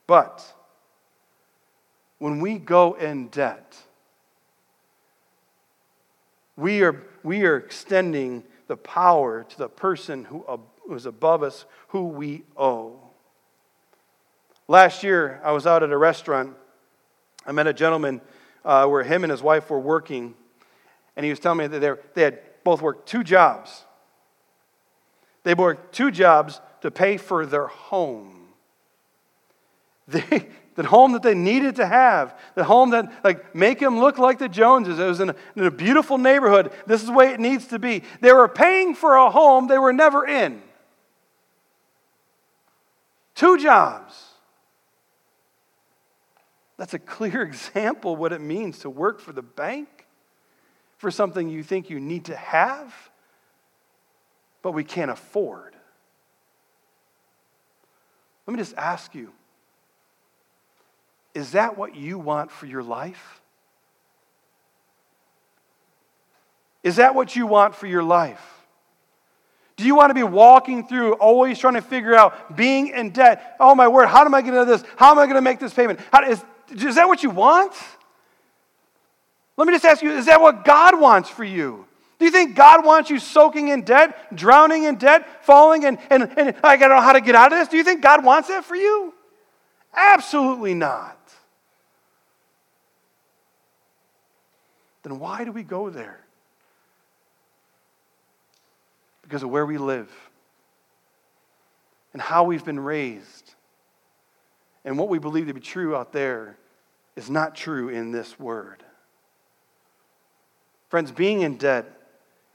But 0.07 0.53
when 2.19 2.39
we 2.39 2.57
go 2.57 2.93
in 2.93 3.27
debt, 3.29 3.77
we 6.55 6.83
are, 6.83 7.03
we 7.23 7.43
are 7.45 7.57
extending 7.57 8.43
the 8.67 8.77
power 8.77 9.43
to 9.43 9.57
the 9.57 9.69
person 9.69 10.25
who, 10.25 10.45
who 10.87 10.95
is 10.95 11.05
above 11.05 11.43
us, 11.43 11.65
who 11.89 12.07
we 12.07 12.43
owe. 12.55 12.99
Last 14.67 15.03
year, 15.03 15.41
I 15.43 15.51
was 15.51 15.67
out 15.67 15.83
at 15.83 15.91
a 15.91 15.97
restaurant. 15.97 16.55
I 17.45 17.51
met 17.51 17.67
a 17.67 17.73
gentleman 17.73 18.21
uh, 18.65 18.85
where 18.87 19.03
him 19.03 19.23
and 19.23 19.31
his 19.31 19.41
wife 19.41 19.69
were 19.69 19.79
working, 19.79 20.35
and 21.15 21.23
he 21.23 21.29
was 21.29 21.39
telling 21.39 21.59
me 21.59 21.67
that 21.67 22.13
they 22.13 22.21
had 22.21 22.39
both 22.63 22.81
worked 22.81 23.07
two 23.07 23.23
jobs. 23.23 23.85
They 25.43 25.53
worked 25.53 25.93
two 25.93 26.11
jobs 26.11 26.61
to 26.81 26.91
pay 26.91 27.17
for 27.17 27.45
their 27.45 27.67
home. 27.67 28.39
They, 30.05 30.49
the 30.75 30.83
home 30.83 31.13
that 31.13 31.21
they 31.21 31.35
needed 31.35 31.75
to 31.77 31.85
have, 31.85 32.37
the 32.55 32.63
home 32.63 32.91
that, 32.91 33.23
like, 33.23 33.55
make 33.55 33.79
them 33.79 33.99
look 33.99 34.17
like 34.17 34.39
the 34.39 34.49
Joneses. 34.49 34.99
It 34.99 35.05
was 35.05 35.19
in 35.19 35.29
a, 35.29 35.35
in 35.55 35.65
a 35.65 35.71
beautiful 35.71 36.17
neighborhood. 36.17 36.71
This 36.87 37.01
is 37.01 37.07
the 37.07 37.13
way 37.13 37.31
it 37.31 37.39
needs 37.39 37.67
to 37.67 37.79
be. 37.79 38.03
They 38.21 38.33
were 38.33 38.47
paying 38.47 38.95
for 38.95 39.15
a 39.15 39.29
home 39.29 39.67
they 39.67 39.77
were 39.77 39.93
never 39.93 40.25
in. 40.27 40.61
Two 43.35 43.57
jobs. 43.57 44.32
That's 46.77 46.93
a 46.93 46.99
clear 46.99 47.41
example 47.43 48.15
what 48.15 48.33
it 48.33 48.41
means 48.41 48.79
to 48.79 48.89
work 48.89 49.19
for 49.19 49.33
the 49.33 49.41
bank, 49.41 50.07
for 50.97 51.11
something 51.11 51.49
you 51.49 51.63
think 51.63 51.89
you 51.89 51.99
need 51.99 52.25
to 52.25 52.35
have, 52.35 52.93
but 54.61 54.71
we 54.71 54.83
can't 54.83 55.11
afford. 55.11 55.75
Let 58.45 58.53
me 58.53 58.59
just 58.59 58.75
ask 58.75 59.13
you 59.15 59.31
is 61.33 61.53
that 61.53 61.77
what 61.77 61.95
you 61.95 62.19
want 62.19 62.51
for 62.51 62.67
your 62.67 62.83
life? 62.83 63.41
Is 66.83 66.97
that 66.97 67.15
what 67.15 67.35
you 67.35 67.47
want 67.47 67.75
for 67.75 67.87
your 67.87 68.03
life? 68.03 68.41
Do 69.77 69.85
you 69.85 69.95
want 69.95 70.11
to 70.11 70.13
be 70.13 70.23
walking 70.23 70.85
through, 70.87 71.13
always 71.13 71.57
trying 71.57 71.73
to 71.73 71.81
figure 71.81 72.13
out 72.13 72.55
being 72.55 72.89
in 72.89 73.09
debt? 73.09 73.55
Oh 73.59 73.73
my 73.73 73.87
word, 73.87 74.07
how 74.07 74.23
am 74.23 74.35
I 74.35 74.41
going 74.41 74.53
to 74.53 74.59
do 74.59 74.65
this? 74.65 74.83
How 74.97 75.11
am 75.11 75.17
I 75.17 75.25
going 75.25 75.35
to 75.35 75.41
make 75.41 75.59
this 75.59 75.73
payment? 75.73 75.99
How, 76.11 76.23
is, 76.29 76.43
is 76.73 76.95
that 76.95 77.07
what 77.07 77.23
you 77.23 77.29
want? 77.29 77.73
Let 79.57 79.67
me 79.67 79.73
just 79.73 79.85
ask 79.85 80.01
you 80.01 80.11
is 80.11 80.25
that 80.25 80.41
what 80.41 80.65
God 80.65 80.99
wants 80.99 81.29
for 81.29 81.43
you? 81.43 81.85
Do 82.19 82.25
you 82.25 82.31
think 82.31 82.55
God 82.55 82.85
wants 82.85 83.09
you 83.09 83.19
soaking 83.19 83.67
in 83.67 83.81
debt, 83.81 84.35
drowning 84.35 84.83
in 84.83 84.95
debt, 84.95 85.43
falling, 85.45 85.83
and, 85.85 85.97
and, 86.09 86.31
and 86.37 86.55
I 86.63 86.77
don't 86.77 86.89
know 86.89 87.01
how 87.01 87.13
to 87.13 87.21
get 87.21 87.35
out 87.35 87.51
of 87.51 87.59
this? 87.59 87.67
Do 87.67 87.77
you 87.77 87.83
think 87.83 88.01
God 88.01 88.23
wants 88.23 88.47
that 88.47 88.63
for 88.63 88.75
you? 88.75 89.13
Absolutely 89.93 90.73
not. 90.73 91.19
Then 95.03 95.19
why 95.19 95.43
do 95.43 95.51
we 95.51 95.63
go 95.63 95.89
there? 95.89 96.19
Because 99.21 99.43
of 99.43 99.49
where 99.49 99.65
we 99.65 99.77
live 99.77 100.09
and 102.13 102.21
how 102.21 102.45
we've 102.45 102.63
been 102.63 102.79
raised 102.79 103.53
and 104.85 104.97
what 104.97 105.09
we 105.09 105.19
believe 105.19 105.47
to 105.47 105.53
be 105.53 105.59
true 105.59 105.95
out 105.95 106.13
there 106.13 106.57
is 107.15 107.29
not 107.29 107.55
true 107.55 107.89
in 107.89 108.11
this 108.11 108.39
word. 108.39 108.83
Friends, 110.89 111.11
being 111.11 111.41
in 111.41 111.57
debt 111.57 111.85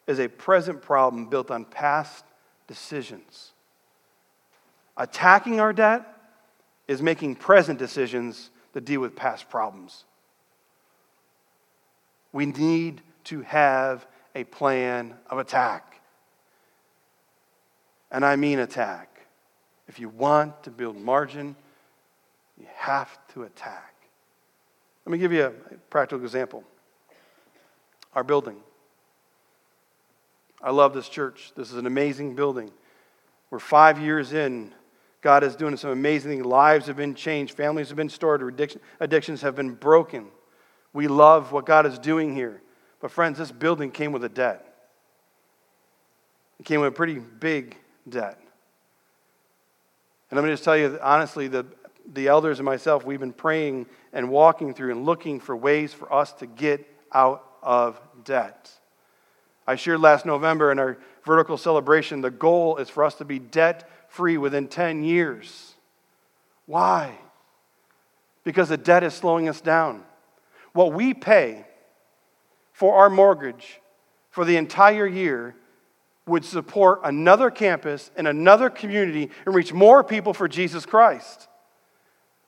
is 0.06 0.18
a 0.18 0.28
present 0.28 0.82
problem 0.82 1.26
built 1.26 1.50
on 1.50 1.64
past 1.64 2.24
decisions. 2.66 3.52
Attacking 4.96 5.60
our 5.60 5.72
debt 5.72 6.06
is 6.86 7.02
making 7.02 7.36
present 7.36 7.78
decisions 7.78 8.50
to 8.72 8.80
deal 8.80 9.00
with 9.00 9.14
past 9.14 9.48
problems. 9.48 10.04
We 12.32 12.46
need 12.46 13.02
to 13.24 13.42
have 13.42 14.06
a 14.34 14.44
plan 14.44 15.14
of 15.28 15.38
attack. 15.38 16.00
And 18.10 18.24
I 18.24 18.36
mean 18.36 18.58
attack. 18.58 19.26
If 19.86 19.98
you 19.98 20.08
want 20.08 20.62
to 20.64 20.70
build 20.70 20.96
margin, 20.96 21.56
you 22.58 22.66
have 22.76 23.18
to 23.34 23.42
attack. 23.42 23.94
Let 25.08 25.12
me 25.12 25.18
give 25.20 25.32
you 25.32 25.46
a 25.46 25.50
practical 25.88 26.22
example. 26.22 26.64
Our 28.14 28.22
building. 28.22 28.56
I 30.60 30.70
love 30.70 30.92
this 30.92 31.08
church. 31.08 31.52
This 31.56 31.70
is 31.70 31.78
an 31.78 31.86
amazing 31.86 32.34
building. 32.34 32.70
We're 33.48 33.58
five 33.58 33.98
years 33.98 34.34
in. 34.34 34.74
God 35.22 35.44
is 35.44 35.56
doing 35.56 35.78
some 35.78 35.88
amazing 35.88 36.30
things. 36.30 36.44
Lives 36.44 36.88
have 36.88 36.96
been 36.96 37.14
changed, 37.14 37.54
families 37.54 37.88
have 37.88 37.96
been 37.96 38.10
stored, 38.10 38.42
addictions 39.00 39.40
have 39.40 39.56
been 39.56 39.70
broken. 39.70 40.26
We 40.92 41.08
love 41.08 41.52
what 41.52 41.64
God 41.64 41.86
is 41.86 41.98
doing 41.98 42.36
here. 42.36 42.60
But, 43.00 43.10
friends, 43.10 43.38
this 43.38 43.50
building 43.50 43.90
came 43.90 44.12
with 44.12 44.24
a 44.24 44.28
debt. 44.28 44.90
It 46.60 46.66
came 46.66 46.80
with 46.80 46.88
a 46.88 46.94
pretty 46.94 47.18
big 47.18 47.78
debt. 48.06 48.38
And 50.30 50.36
let 50.36 50.44
me 50.44 50.52
just 50.52 50.64
tell 50.64 50.76
you, 50.76 50.98
honestly, 51.00 51.48
the, 51.48 51.64
the 52.12 52.28
elders 52.28 52.58
and 52.58 52.66
myself, 52.66 53.04
we've 53.04 53.20
been 53.20 53.32
praying 53.32 53.86
and 54.12 54.30
walking 54.30 54.74
through 54.74 54.90
and 54.92 55.04
looking 55.04 55.40
for 55.40 55.56
ways 55.56 55.92
for 55.92 56.12
us 56.12 56.32
to 56.34 56.46
get 56.46 56.86
out 57.12 57.44
of 57.62 58.00
debt. 58.24 58.70
I 59.66 59.76
shared 59.76 60.00
last 60.00 60.24
November 60.24 60.72
in 60.72 60.78
our 60.78 60.96
vertical 61.24 61.58
celebration 61.58 62.22
the 62.22 62.30
goal 62.30 62.78
is 62.78 62.88
for 62.88 63.04
us 63.04 63.16
to 63.16 63.24
be 63.24 63.38
debt 63.38 63.88
free 64.08 64.38
within 64.38 64.68
10 64.68 65.04
years. 65.04 65.74
Why? 66.64 67.18
Because 68.44 68.70
the 68.70 68.78
debt 68.78 69.04
is 69.04 69.14
slowing 69.14 69.48
us 69.48 69.60
down. 69.60 70.04
What 70.72 70.92
we 70.92 71.12
pay 71.12 71.66
for 72.72 72.96
our 72.96 73.10
mortgage 73.10 73.80
for 74.30 74.44
the 74.44 74.56
entire 74.56 75.06
year 75.06 75.54
would 76.26 76.44
support 76.44 77.00
another 77.04 77.50
campus 77.50 78.10
and 78.16 78.28
another 78.28 78.70
community 78.70 79.30
and 79.44 79.54
reach 79.54 79.72
more 79.72 80.04
people 80.04 80.32
for 80.32 80.46
Jesus 80.46 80.86
Christ. 80.86 81.48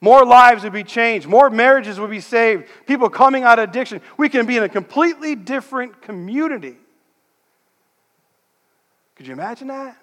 More 0.00 0.24
lives 0.24 0.64
would 0.64 0.72
be 0.72 0.84
changed. 0.84 1.26
More 1.26 1.50
marriages 1.50 2.00
would 2.00 2.10
be 2.10 2.20
saved. 2.20 2.66
People 2.86 3.10
coming 3.10 3.44
out 3.44 3.58
of 3.58 3.68
addiction. 3.68 4.00
We 4.16 4.28
can 4.28 4.46
be 4.46 4.56
in 4.56 4.62
a 4.62 4.68
completely 4.68 5.34
different 5.34 6.00
community. 6.00 6.76
Could 9.16 9.26
you 9.26 9.34
imagine 9.34 9.68
that? 9.68 9.98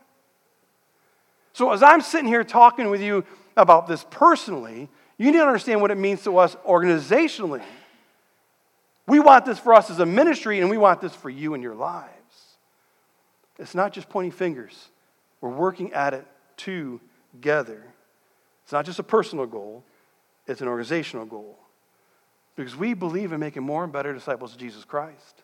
So, 1.53 1.71
as 1.71 1.81
I'm 1.81 2.01
sitting 2.01 2.27
here 2.27 2.43
talking 2.43 2.91
with 2.91 3.01
you 3.01 3.25
about 3.55 3.87
this 3.87 4.05
personally, 4.11 4.89
you 5.17 5.31
need 5.31 5.39
to 5.39 5.45
understand 5.47 5.81
what 5.81 5.89
it 5.89 5.97
means 5.97 6.23
to 6.25 6.37
us 6.37 6.55
organizationally. 6.67 7.63
We 9.07 9.19
want 9.19 9.45
this 9.45 9.57
for 9.57 9.73
us 9.73 9.89
as 9.89 9.97
a 9.97 10.05
ministry, 10.05 10.59
and 10.59 10.69
we 10.69 10.77
want 10.77 11.01
this 11.01 11.15
for 11.15 11.31
you 11.31 11.55
and 11.55 11.63
your 11.63 11.73
lives. 11.73 12.11
It's 13.57 13.73
not 13.73 13.93
just 13.93 14.09
pointing 14.09 14.31
fingers, 14.31 14.89
we're 15.41 15.49
working 15.49 15.93
at 15.93 16.13
it 16.13 16.27
together. 16.57 17.83
It's 18.67 18.73
not 18.73 18.85
just 18.85 18.99
a 18.99 19.03
personal 19.03 19.45
goal, 19.45 19.81
it's 20.45 20.59
an 20.59 20.67
organizational 20.67 21.25
goal. 21.25 21.57
Because 22.57 22.75
we 22.75 22.93
believe 22.93 23.31
in 23.31 23.39
making 23.39 23.63
more 23.63 23.85
and 23.85 23.93
better 23.93 24.11
disciples 24.11 24.51
of 24.51 24.57
Jesus 24.57 24.83
Christ. 24.83 25.43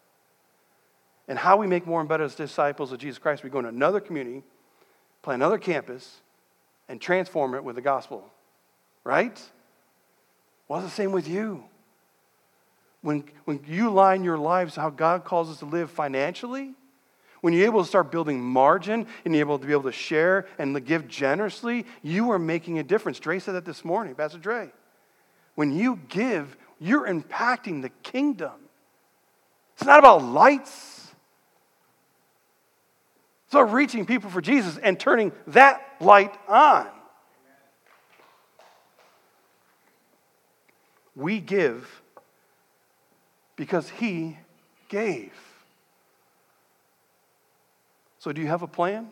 And 1.29 1.39
how 1.39 1.55
we 1.55 1.65
make 1.65 1.87
more 1.87 2.01
and 2.01 2.09
better 2.09 2.27
disciples 2.27 2.91
of 2.91 2.99
Jesus 2.99 3.19
Christ, 3.19 3.41
we 3.41 3.49
go 3.49 3.59
into 3.59 3.69
another 3.69 4.01
community, 4.01 4.43
plant 5.21 5.41
another 5.41 5.57
campus, 5.57 6.17
and 6.89 6.99
transform 6.99 7.55
it 7.55 7.63
with 7.63 7.77
the 7.77 7.81
gospel. 7.81 8.29
Right? 9.05 9.41
Well, 10.67 10.81
it's 10.81 10.89
the 10.89 10.93
same 10.93 11.13
with 11.13 11.29
you. 11.29 11.63
When, 13.03 13.23
when 13.45 13.61
you 13.65 13.89
line 13.89 14.25
your 14.25 14.37
lives 14.37 14.75
how 14.75 14.89
God 14.89 15.23
calls 15.23 15.49
us 15.49 15.59
to 15.59 15.65
live 15.65 15.89
financially, 15.89 16.73
when 17.43 17.51
you're 17.51 17.65
able 17.65 17.81
to 17.81 17.87
start 17.89 18.09
building 18.09 18.41
margin 18.41 19.05
and 19.25 19.35
you're 19.35 19.45
able 19.45 19.59
to 19.59 19.67
be 19.67 19.73
able 19.73 19.83
to 19.83 19.91
share 19.91 20.47
and 20.57 20.85
give 20.85 21.09
generously, 21.09 21.85
you 22.01 22.31
are 22.31 22.39
making 22.39 22.79
a 22.79 22.83
difference. 22.83 23.19
Dre 23.19 23.37
said 23.37 23.55
that 23.55 23.65
this 23.65 23.83
morning, 23.83 24.15
Pastor 24.15 24.37
Dre. 24.37 24.71
When 25.55 25.73
you 25.77 25.99
give, 26.07 26.55
you're 26.79 27.05
impacting 27.05 27.81
the 27.81 27.89
kingdom. 28.01 28.53
It's 29.75 29.85
not 29.85 29.99
about 29.99 30.23
lights. 30.23 31.11
It's 33.47 33.55
about 33.55 33.73
reaching 33.73 34.05
people 34.05 34.29
for 34.29 34.39
Jesus 34.39 34.77
and 34.77 34.97
turning 34.97 35.33
that 35.47 35.85
light 35.99 36.33
on. 36.47 36.87
We 41.13 41.41
give 41.41 42.01
because 43.57 43.89
he 43.89 44.37
gave. 44.87 45.33
So, 48.23 48.31
do 48.31 48.39
you 48.39 48.47
have 48.47 48.61
a 48.61 48.67
plan? 48.67 49.09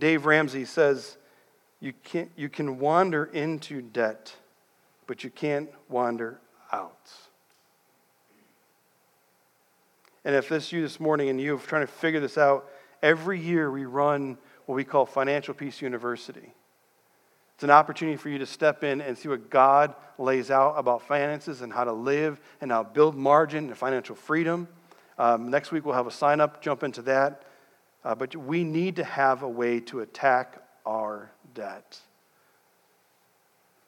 Dave 0.00 0.26
Ramsey 0.26 0.64
says 0.64 1.16
you, 1.78 1.92
can't, 2.02 2.28
you 2.34 2.48
can 2.48 2.80
wander 2.80 3.26
into 3.26 3.82
debt, 3.82 4.34
but 5.06 5.22
you 5.22 5.30
can't 5.30 5.70
wander 5.88 6.40
out. 6.72 7.12
And 10.24 10.34
if 10.34 10.48
this 10.48 10.72
you 10.72 10.82
this 10.82 10.98
morning 10.98 11.28
and 11.28 11.40
you're 11.40 11.56
trying 11.56 11.86
to 11.86 11.92
figure 11.92 12.18
this 12.18 12.36
out, 12.36 12.68
every 13.00 13.38
year 13.38 13.70
we 13.70 13.84
run 13.84 14.38
what 14.64 14.74
we 14.74 14.82
call 14.82 15.06
Financial 15.06 15.54
Peace 15.54 15.80
University. 15.80 16.52
It's 17.54 17.62
an 17.62 17.70
opportunity 17.70 18.16
for 18.16 18.28
you 18.28 18.38
to 18.38 18.46
step 18.46 18.82
in 18.82 19.00
and 19.00 19.16
see 19.16 19.28
what 19.28 19.50
God 19.50 19.94
lays 20.18 20.50
out 20.50 20.74
about 20.78 21.02
finances 21.02 21.62
and 21.62 21.72
how 21.72 21.84
to 21.84 21.92
live 21.92 22.40
and 22.60 22.72
how 22.72 22.82
to 22.82 22.88
build 22.88 23.14
margin 23.14 23.68
and 23.68 23.78
financial 23.78 24.16
freedom. 24.16 24.66
Um, 25.18 25.48
next 25.48 25.72
week 25.72 25.84
we'll 25.84 25.94
have 25.94 26.06
a 26.06 26.10
sign 26.12 26.40
up, 26.40 26.62
jump 26.62 26.82
into 26.82 27.02
that. 27.02 27.42
Uh, 28.04 28.14
but 28.14 28.36
we 28.36 28.62
need 28.62 28.96
to 28.96 29.04
have 29.04 29.42
a 29.42 29.48
way 29.48 29.80
to 29.80 30.00
attack 30.00 30.62
our 30.84 31.30
debt. 31.54 31.98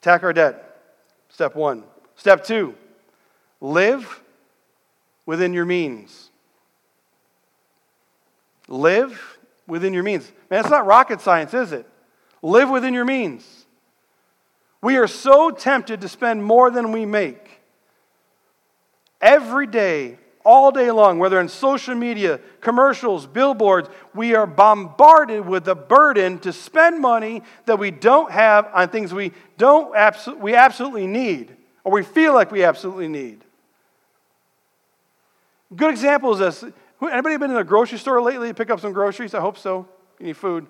Attack 0.01 0.23
our 0.23 0.33
debt. 0.33 0.81
Step 1.29 1.55
one. 1.55 1.83
Step 2.15 2.43
two, 2.43 2.75
live 3.61 4.21
within 5.25 5.53
your 5.53 5.63
means. 5.63 6.31
Live 8.67 9.37
within 9.67 9.93
your 9.93 10.03
means. 10.03 10.29
Man, 10.49 10.59
it's 10.59 10.69
not 10.69 10.85
rocket 10.85 11.21
science, 11.21 11.53
is 11.53 11.71
it? 11.71 11.87
Live 12.41 12.69
within 12.69 12.93
your 12.93 13.05
means. 13.05 13.65
We 14.81 14.97
are 14.97 15.07
so 15.07 15.49
tempted 15.49 16.01
to 16.01 16.09
spend 16.09 16.43
more 16.43 16.69
than 16.69 16.91
we 16.91 17.05
make. 17.05 17.61
Every 19.21 19.67
day, 19.67 20.17
all 20.45 20.71
day 20.71 20.89
long, 20.91 21.19
whether 21.19 21.39
in 21.39 21.49
social 21.49 21.95
media, 21.95 22.39
commercials, 22.61 23.27
billboards, 23.27 23.89
we 24.13 24.35
are 24.35 24.47
bombarded 24.47 25.45
with 25.45 25.65
the 25.65 25.75
burden 25.75 26.39
to 26.39 26.53
spend 26.53 26.99
money 26.99 27.43
that 27.65 27.77
we 27.77 27.91
don't 27.91 28.31
have 28.31 28.69
on 28.73 28.89
things 28.89 29.13
we 29.13 29.31
don't 29.57 29.93
abso- 29.93 30.37
we 30.37 30.55
absolutely 30.55 31.07
need 31.07 31.55
or 31.83 31.91
we 31.91 32.03
feel 32.03 32.33
like 32.33 32.51
we 32.51 32.63
absolutely 32.63 33.07
need. 33.07 33.43
Good 35.75 35.91
example 35.91 36.33
is 36.33 36.39
this. 36.39 36.71
Anybody 37.01 37.37
been 37.37 37.51
in 37.51 37.57
a 37.57 37.63
grocery 37.63 37.97
store 37.97 38.21
lately 38.21 38.49
to 38.49 38.53
pick 38.53 38.69
up 38.69 38.79
some 38.79 38.91
groceries? 38.91 39.33
I 39.33 39.39
hope 39.39 39.57
so. 39.57 39.87
You 40.19 40.27
need 40.27 40.37
food. 40.37 40.67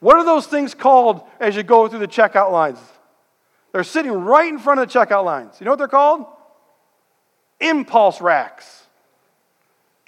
What 0.00 0.16
are 0.16 0.24
those 0.24 0.46
things 0.46 0.74
called 0.74 1.22
as 1.40 1.56
you 1.56 1.62
go 1.62 1.88
through 1.88 2.00
the 2.00 2.08
checkout 2.08 2.52
lines? 2.52 2.78
They're 3.72 3.84
sitting 3.84 4.12
right 4.12 4.48
in 4.48 4.58
front 4.58 4.80
of 4.80 4.90
the 4.90 4.98
checkout 4.98 5.24
lines. 5.24 5.56
You 5.60 5.64
know 5.64 5.72
what 5.72 5.78
they're 5.78 5.88
called? 5.88 6.26
Impulse 7.60 8.20
racks. 8.20 8.84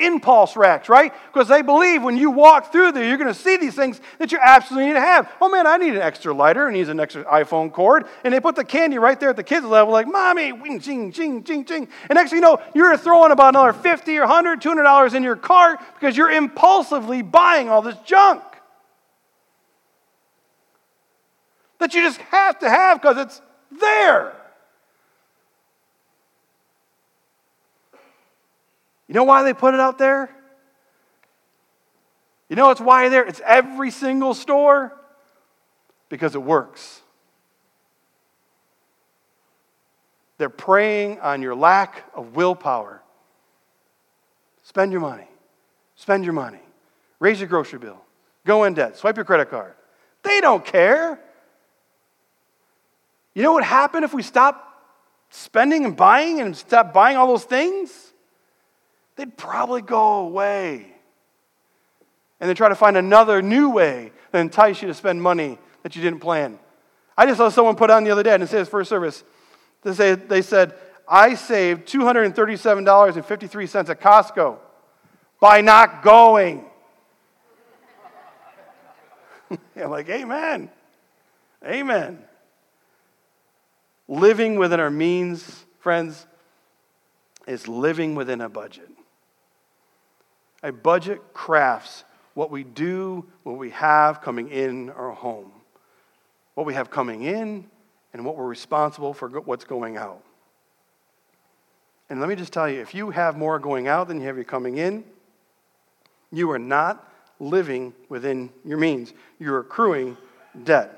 Impulse 0.01 0.57
racks, 0.57 0.89
right? 0.89 1.13
Because 1.33 1.49
they 1.49 1.61
believe 1.61 2.05
when 2.05 2.17
you 2.17 2.31
walk 2.31 2.71
through 2.71 2.93
there, 2.93 3.05
you're 3.05 3.17
going 3.17 3.33
to 3.33 3.39
see 3.39 3.57
these 3.57 3.75
things 3.75 4.01
that 4.21 4.31
you 4.31 4.39
absolutely 4.41 4.87
need 4.87 4.93
to 4.93 5.01
have. 5.01 5.29
Oh 5.41 5.49
man, 5.49 5.67
I 5.67 5.77
need 5.77 5.95
an 5.95 6.03
extra 6.03 6.33
lighter 6.33 6.69
and 6.69 6.77
needs 6.77 6.89
an 6.89 7.01
extra 7.01 7.25
iPhone 7.25 7.73
cord. 7.73 8.07
And 8.23 8.33
they 8.33 8.39
put 8.39 8.55
the 8.55 8.63
candy 8.63 8.99
right 8.99 9.19
there 9.19 9.31
at 9.31 9.37
the 9.37 9.43
kids' 9.43 9.67
level, 9.67 9.93
like, 9.93 10.07
Mommy, 10.07 10.53
wing, 10.53 10.79
ching, 10.79 11.11
ching, 11.11 11.43
ching, 11.43 11.65
ching. 11.65 11.89
And 12.09 12.17
next 12.17 12.31
you 12.31 12.41
know, 12.41 12.63
you're 12.77 12.97
throwing 12.97 13.33
about 13.33 13.57
another 13.57 13.73
50 13.73 14.17
or 14.19 14.21
100, 14.21 14.61
200 14.61 14.83
dollars 14.85 15.15
in 15.15 15.25
your 15.25 15.35
cart 15.35 15.81
because 15.95 16.17
you're 16.17 16.31
impulsively 16.31 17.23
buying 17.23 17.69
all 17.69 17.83
this 17.83 17.99
junk. 18.05 18.45
That 21.81 21.95
you 21.95 22.03
just 22.03 22.19
have 22.19 22.61
to 22.61 22.71
have 22.71 23.03
because 23.03 23.17
it's 23.19 23.43
there. 23.81 24.38
You 29.09 29.15
know 29.15 29.25
why 29.25 29.43
they 29.43 29.55
put 29.55 29.75
it 29.75 29.81
out 29.81 29.99
there? 29.99 30.31
You 32.49 32.57
know 32.57 32.71
it's 32.71 32.81
why 32.81 33.09
there 33.09 33.25
it's 33.25 33.41
every 33.45 33.91
single 33.91 34.35
store 34.35 34.93
because 36.09 36.35
it 36.35 36.43
works. 36.43 37.01
They're 40.39 40.49
preying 40.49 41.21
on 41.21 41.43
your 41.43 41.55
lack 41.55 42.05
of 42.15 42.37
willpower. 42.37 43.03
Spend 44.63 44.93
your 44.93 45.01
money. 45.01 45.27
Spend 45.97 46.25
your 46.25 46.33
money. 46.33 46.61
Raise 47.19 47.41
your 47.41 47.49
grocery 47.49 47.81
bill. 47.81 48.01
Go 48.47 48.65
in 48.65 48.75
debt. 48.75 48.97
Swipe 48.97 49.17
your 49.17 49.25
credit 49.25 49.51
card. 49.51 49.75
They 50.23 50.41
don't 50.41 50.65
care. 50.65 51.19
You 53.35 53.43
know 53.43 53.53
what 53.53 53.65
happened 53.65 54.05
if 54.05 54.15
we 54.15 54.23
stopped 54.23 54.65
spending 55.31 55.85
and 55.85 55.97
buying 55.97 56.41
and 56.41 56.57
stopped 56.57 56.95
buying 56.95 57.17
all 57.17 57.27
those 57.27 57.45
things? 57.45 58.13
They'd 59.19 59.37
probably 59.37 59.83
go 59.83 60.21
away. 60.21 60.87
And 62.41 62.49
then 62.49 62.57
try 62.57 62.69
to 62.69 62.77
find 62.77 62.97
another 62.97 63.43
new 63.43 63.69
way 63.69 64.13
that 64.31 64.39
entice 64.39 64.81
you 64.81 64.87
to 64.89 64.95
spend 64.95 65.21
money 65.21 65.59
that 65.83 65.97
you 65.97 66.03
didn't 66.03 66.21
plan. 66.21 66.59
I 67.17 67.27
just 67.27 67.39
saw 67.39 67.49
someone 67.49 67.75
put 67.75 67.91
on 67.91 68.05
the 68.05 68.13
other 68.13 68.23
day, 68.23 68.33
and 68.33 68.45
it 68.45 68.47
says 68.47 68.69
first 68.69 68.89
service, 68.89 69.25
they, 69.83 69.93
say, 69.93 70.15
they 70.15 70.41
said, 70.41 70.73
I 71.09 71.35
saved 71.35 71.89
$237.53 71.89 73.89
at 73.89 74.01
Costco 74.01 74.59
by 75.41 75.63
not 75.63 76.05
going. 76.05 76.65
I'm 79.77 79.91
like, 79.91 80.09
Amen. 80.09 80.71
Amen. 81.67 82.23
Living 84.07 84.61
within 84.61 84.79
our 84.79 84.91
means, 84.91 85.65
friends, 85.81 86.25
is 87.49 87.67
living 87.67 88.15
within 88.15 88.41
a 88.41 88.49
budget. 88.49 88.89
A 90.63 90.73
budget 90.73 91.21
crafts 91.33 92.05
what 92.39 92.53
we 92.53 92.63
do, 92.63 93.27
what 93.43 93.59
we 93.59 93.71
have 93.71 94.21
coming 94.21 94.49
in 94.49 94.91
our 94.91 95.11
home, 95.11 95.51
what 96.55 96.67
we 96.69 96.75
have 96.75 96.89
coming 96.89 97.25
in, 97.25 97.67
and 98.13 98.25
what 98.25 98.37
we're 98.37 98.47
responsible 98.47 99.13
for 99.13 99.29
what's 99.41 99.65
going 99.65 99.97
out. 99.97 100.23
And 102.09 102.21
let 102.21 102.29
me 102.29 102.37
just 102.37 102.53
tell 102.53 102.69
you 102.69 102.81
if 102.81 102.95
you 102.95 103.11
have 103.11 103.37
more 103.37 103.59
going 103.59 103.89
out 103.89 104.07
than 104.07 104.21
you 104.21 104.27
have 104.29 104.47
coming 104.47 104.79
in, 104.79 105.03
you 106.31 106.49
are 106.53 106.61
not 106.61 107.13
living 107.41 107.93
within 108.09 108.51
your 108.65 108.79
means. 108.79 109.13
You're 109.41 109.59
accruing 109.59 110.17
debt. 110.63 110.95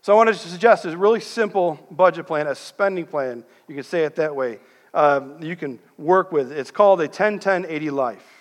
So 0.00 0.14
I 0.14 0.16
want 0.16 0.28
to 0.28 0.34
suggest 0.34 0.86
a 0.86 0.96
really 0.96 1.20
simple 1.20 1.78
budget 1.90 2.26
plan, 2.26 2.46
a 2.46 2.54
spending 2.54 3.04
plan. 3.04 3.44
You 3.68 3.74
can 3.74 3.84
say 3.84 4.04
it 4.04 4.16
that 4.16 4.34
way. 4.34 4.58
Um, 4.94 5.42
you 5.42 5.54
can 5.54 5.78
work 5.98 6.32
with. 6.32 6.50
It's 6.50 6.70
called 6.70 7.02
a 7.02 7.08
10 7.08 7.40
10 7.40 7.66
80 7.66 7.90
life 7.90 8.33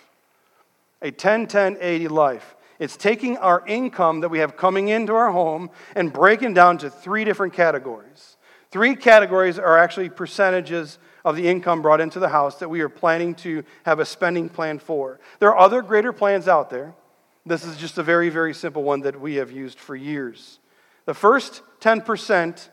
a 1.04 1.12
10 1.12 1.46
10 1.46 1.78
80 1.80 2.08
life. 2.08 2.56
It's 2.80 2.98
taking 2.98 3.38
our 3.38 3.64
income 3.68 4.22
that 4.22 4.30
we 4.30 4.40
have 4.40 4.58
coming 4.58 4.88
into 4.88 5.14
our 5.14 5.32
home 5.32 5.70
and 5.96 6.12
breaking 6.12 6.56
down 6.56 6.80
to 6.80 6.90
three 6.90 7.24
different 7.24 7.54
categories. 7.54 8.38
Three 8.72 8.96
categories 8.96 9.60
are 9.60 9.78
actually 9.78 10.10
percentages 10.10 10.98
of 11.24 11.36
the 11.36 11.48
income 11.48 11.82
brought 11.82 12.02
into 12.02 12.20
the 12.20 12.30
house 12.30 12.58
that 12.58 12.70
we 12.70 12.82
are 12.82 12.90
planning 12.90 13.36
to 13.36 13.64
have 13.86 14.00
a 14.00 14.06
spending 14.06 14.50
plan 14.50 14.80
for. 14.80 15.20
There 15.40 15.50
are 15.50 15.58
other 15.58 15.82
greater 15.82 16.12
plans 16.12 16.48
out 16.48 16.70
there. 16.70 16.96
This 17.46 17.66
is 17.66 17.78
just 17.78 17.98
a 17.98 18.04
very, 18.04 18.30
very 18.30 18.54
simple 18.54 18.84
one 18.84 19.02
that 19.02 19.20
we 19.20 19.36
have 19.36 19.52
used 19.52 19.80
for 19.80 19.96
years. 19.96 20.60
The 21.06 21.14
first 21.14 21.62
10% 21.82 22.70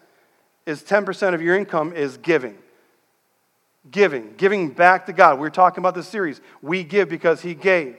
is 0.66 0.82
10% 0.82 1.34
of 1.34 1.42
your 1.42 1.56
income 1.56 1.92
is 1.92 2.16
giving. 2.16 2.56
Giving, 3.90 4.34
giving 4.36 4.70
back 4.70 5.06
to 5.06 5.12
God. 5.12 5.38
We 5.38 5.46
are 5.46 5.50
talking 5.50 5.80
about 5.80 5.94
this 5.94 6.08
series. 6.08 6.40
We 6.62 6.84
give 6.84 7.08
because 7.08 7.40
He 7.42 7.54
gave. 7.54 7.96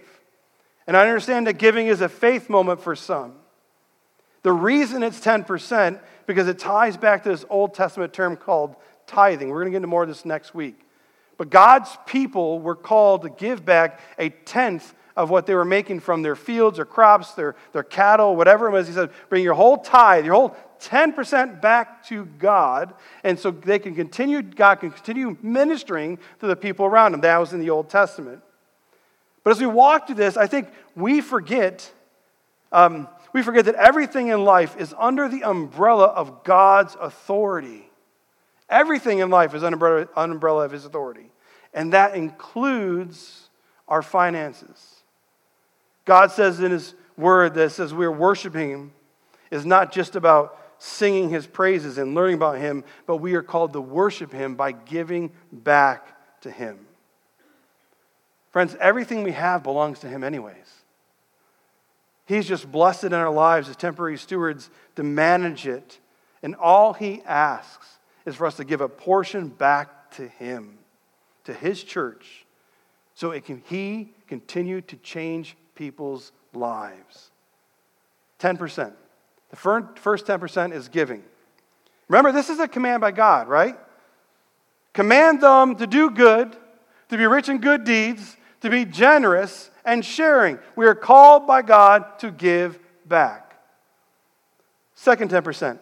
And 0.91 0.97
I 0.97 1.07
understand 1.07 1.47
that 1.47 1.53
giving 1.53 1.87
is 1.87 2.01
a 2.01 2.09
faith 2.09 2.49
moment 2.49 2.81
for 2.81 2.97
some. 2.97 3.35
The 4.43 4.51
reason 4.51 5.03
it's 5.03 5.21
10% 5.21 6.01
because 6.27 6.49
it 6.49 6.59
ties 6.59 6.97
back 6.97 7.23
to 7.23 7.29
this 7.29 7.45
Old 7.49 7.73
Testament 7.73 8.11
term 8.11 8.35
called 8.35 8.75
tithing. 9.07 9.47
We're 9.47 9.61
going 9.61 9.67
to 9.67 9.71
get 9.71 9.77
into 9.77 9.87
more 9.87 10.03
of 10.03 10.09
this 10.09 10.25
next 10.25 10.53
week. 10.53 10.77
But 11.37 11.49
God's 11.49 11.97
people 12.05 12.59
were 12.59 12.75
called 12.75 13.21
to 13.21 13.29
give 13.29 13.63
back 13.63 14.01
a 14.19 14.31
tenth 14.31 14.93
of 15.15 15.29
what 15.29 15.45
they 15.45 15.55
were 15.55 15.63
making 15.63 16.01
from 16.01 16.23
their 16.23 16.35
fields 16.35 16.77
or 16.77 16.83
crops, 16.83 17.35
their, 17.35 17.55
their 17.71 17.83
cattle, 17.83 18.35
whatever 18.35 18.67
it 18.67 18.71
was. 18.71 18.89
He 18.89 18.93
said, 18.93 19.11
bring 19.29 19.45
your 19.45 19.53
whole 19.53 19.77
tithe, 19.77 20.25
your 20.25 20.33
whole 20.33 20.57
10% 20.81 21.61
back 21.61 22.05
to 22.07 22.25
God, 22.25 22.95
and 23.23 23.39
so 23.39 23.49
they 23.49 23.79
can 23.79 23.95
continue, 23.95 24.41
God 24.41 24.81
can 24.81 24.91
continue 24.91 25.37
ministering 25.41 26.19
to 26.41 26.47
the 26.47 26.57
people 26.57 26.85
around 26.85 27.13
them. 27.13 27.21
That 27.21 27.37
was 27.37 27.53
in 27.53 27.61
the 27.61 27.69
Old 27.69 27.89
Testament. 27.89 28.41
But 29.43 29.51
as 29.51 29.59
we 29.59 29.67
walk 29.67 30.07
through 30.07 30.17
this, 30.17 30.37
I 30.37 30.47
think 30.47 30.69
we 30.95 31.21
forget, 31.21 31.91
um, 32.71 33.07
we 33.33 33.41
forget 33.41 33.65
that 33.65 33.75
everything 33.75 34.27
in 34.27 34.43
life 34.43 34.77
is 34.77 34.93
under 34.97 35.27
the 35.27 35.43
umbrella 35.43 36.05
of 36.05 36.43
God's 36.43 36.95
authority. 36.99 37.89
Everything 38.69 39.19
in 39.19 39.29
life 39.29 39.53
is 39.53 39.63
under 39.63 40.09
umbrella 40.15 40.65
of 40.65 40.71
His 40.71 40.85
authority. 40.85 41.31
And 41.73 41.93
that 41.93 42.15
includes 42.15 43.49
our 43.87 44.01
finances. 44.01 45.01
God 46.05 46.31
says 46.31 46.59
in 46.59 46.71
His 46.71 46.93
word 47.17 47.53
that 47.55 47.71
says 47.71 47.93
we're 47.93 48.11
worshiping 48.11 48.69
Him 48.69 48.91
is 49.49 49.65
not 49.65 49.91
just 49.91 50.15
about 50.15 50.57
singing 50.77 51.29
His 51.29 51.47
praises 51.47 51.97
and 51.97 52.15
learning 52.15 52.35
about 52.35 52.57
Him, 52.57 52.83
but 53.05 53.17
we 53.17 53.33
are 53.35 53.41
called 53.41 53.73
to 53.73 53.81
worship 53.81 54.31
Him 54.31 54.55
by 54.55 54.71
giving 54.71 55.31
back 55.51 56.41
to 56.41 56.51
Him. 56.51 56.87
Friends, 58.51 58.75
everything 58.79 59.23
we 59.23 59.31
have 59.31 59.63
belongs 59.63 59.99
to 59.99 60.07
Him, 60.07 60.23
anyways. 60.23 60.55
He's 62.25 62.47
just 62.47 62.71
blessed 62.71 63.05
in 63.05 63.13
our 63.13 63.31
lives 63.31 63.69
as 63.69 63.75
temporary 63.75 64.17
stewards 64.17 64.69
to 64.95 65.03
manage 65.03 65.67
it. 65.67 65.99
And 66.43 66.55
all 66.55 66.93
He 66.93 67.21
asks 67.25 67.99
is 68.25 68.35
for 68.35 68.45
us 68.45 68.57
to 68.57 68.63
give 68.63 68.81
a 68.81 68.89
portion 68.89 69.47
back 69.47 70.11
to 70.11 70.27
Him, 70.27 70.77
to 71.45 71.53
His 71.53 71.83
church, 71.83 72.45
so 73.15 73.31
it 73.31 73.45
can, 73.45 73.61
He 73.67 74.13
continue 74.27 74.81
to 74.81 74.95
change 74.97 75.55
people's 75.75 76.31
lives. 76.53 77.31
10%. 78.39 78.93
The 79.49 79.55
first 79.55 80.25
10% 80.25 80.73
is 80.73 80.87
giving. 80.87 81.23
Remember, 82.07 82.31
this 82.31 82.49
is 82.49 82.59
a 82.59 82.67
command 82.67 83.01
by 83.01 83.11
God, 83.11 83.47
right? 83.47 83.77
Command 84.93 85.41
them 85.41 85.75
to 85.77 85.87
do 85.87 86.09
good, 86.09 86.55
to 87.09 87.17
be 87.17 87.25
rich 87.25 87.49
in 87.49 87.59
good 87.59 87.83
deeds, 87.83 88.37
to 88.61 88.69
be 88.69 88.85
generous 88.85 89.69
and 89.85 90.05
sharing. 90.05 90.59
We 90.75 90.85
are 90.85 90.95
called 90.95 91.47
by 91.47 91.61
God 91.61 92.19
to 92.19 92.31
give 92.31 92.79
back. 93.05 93.59
Second 94.95 95.31
10%. 95.31 95.79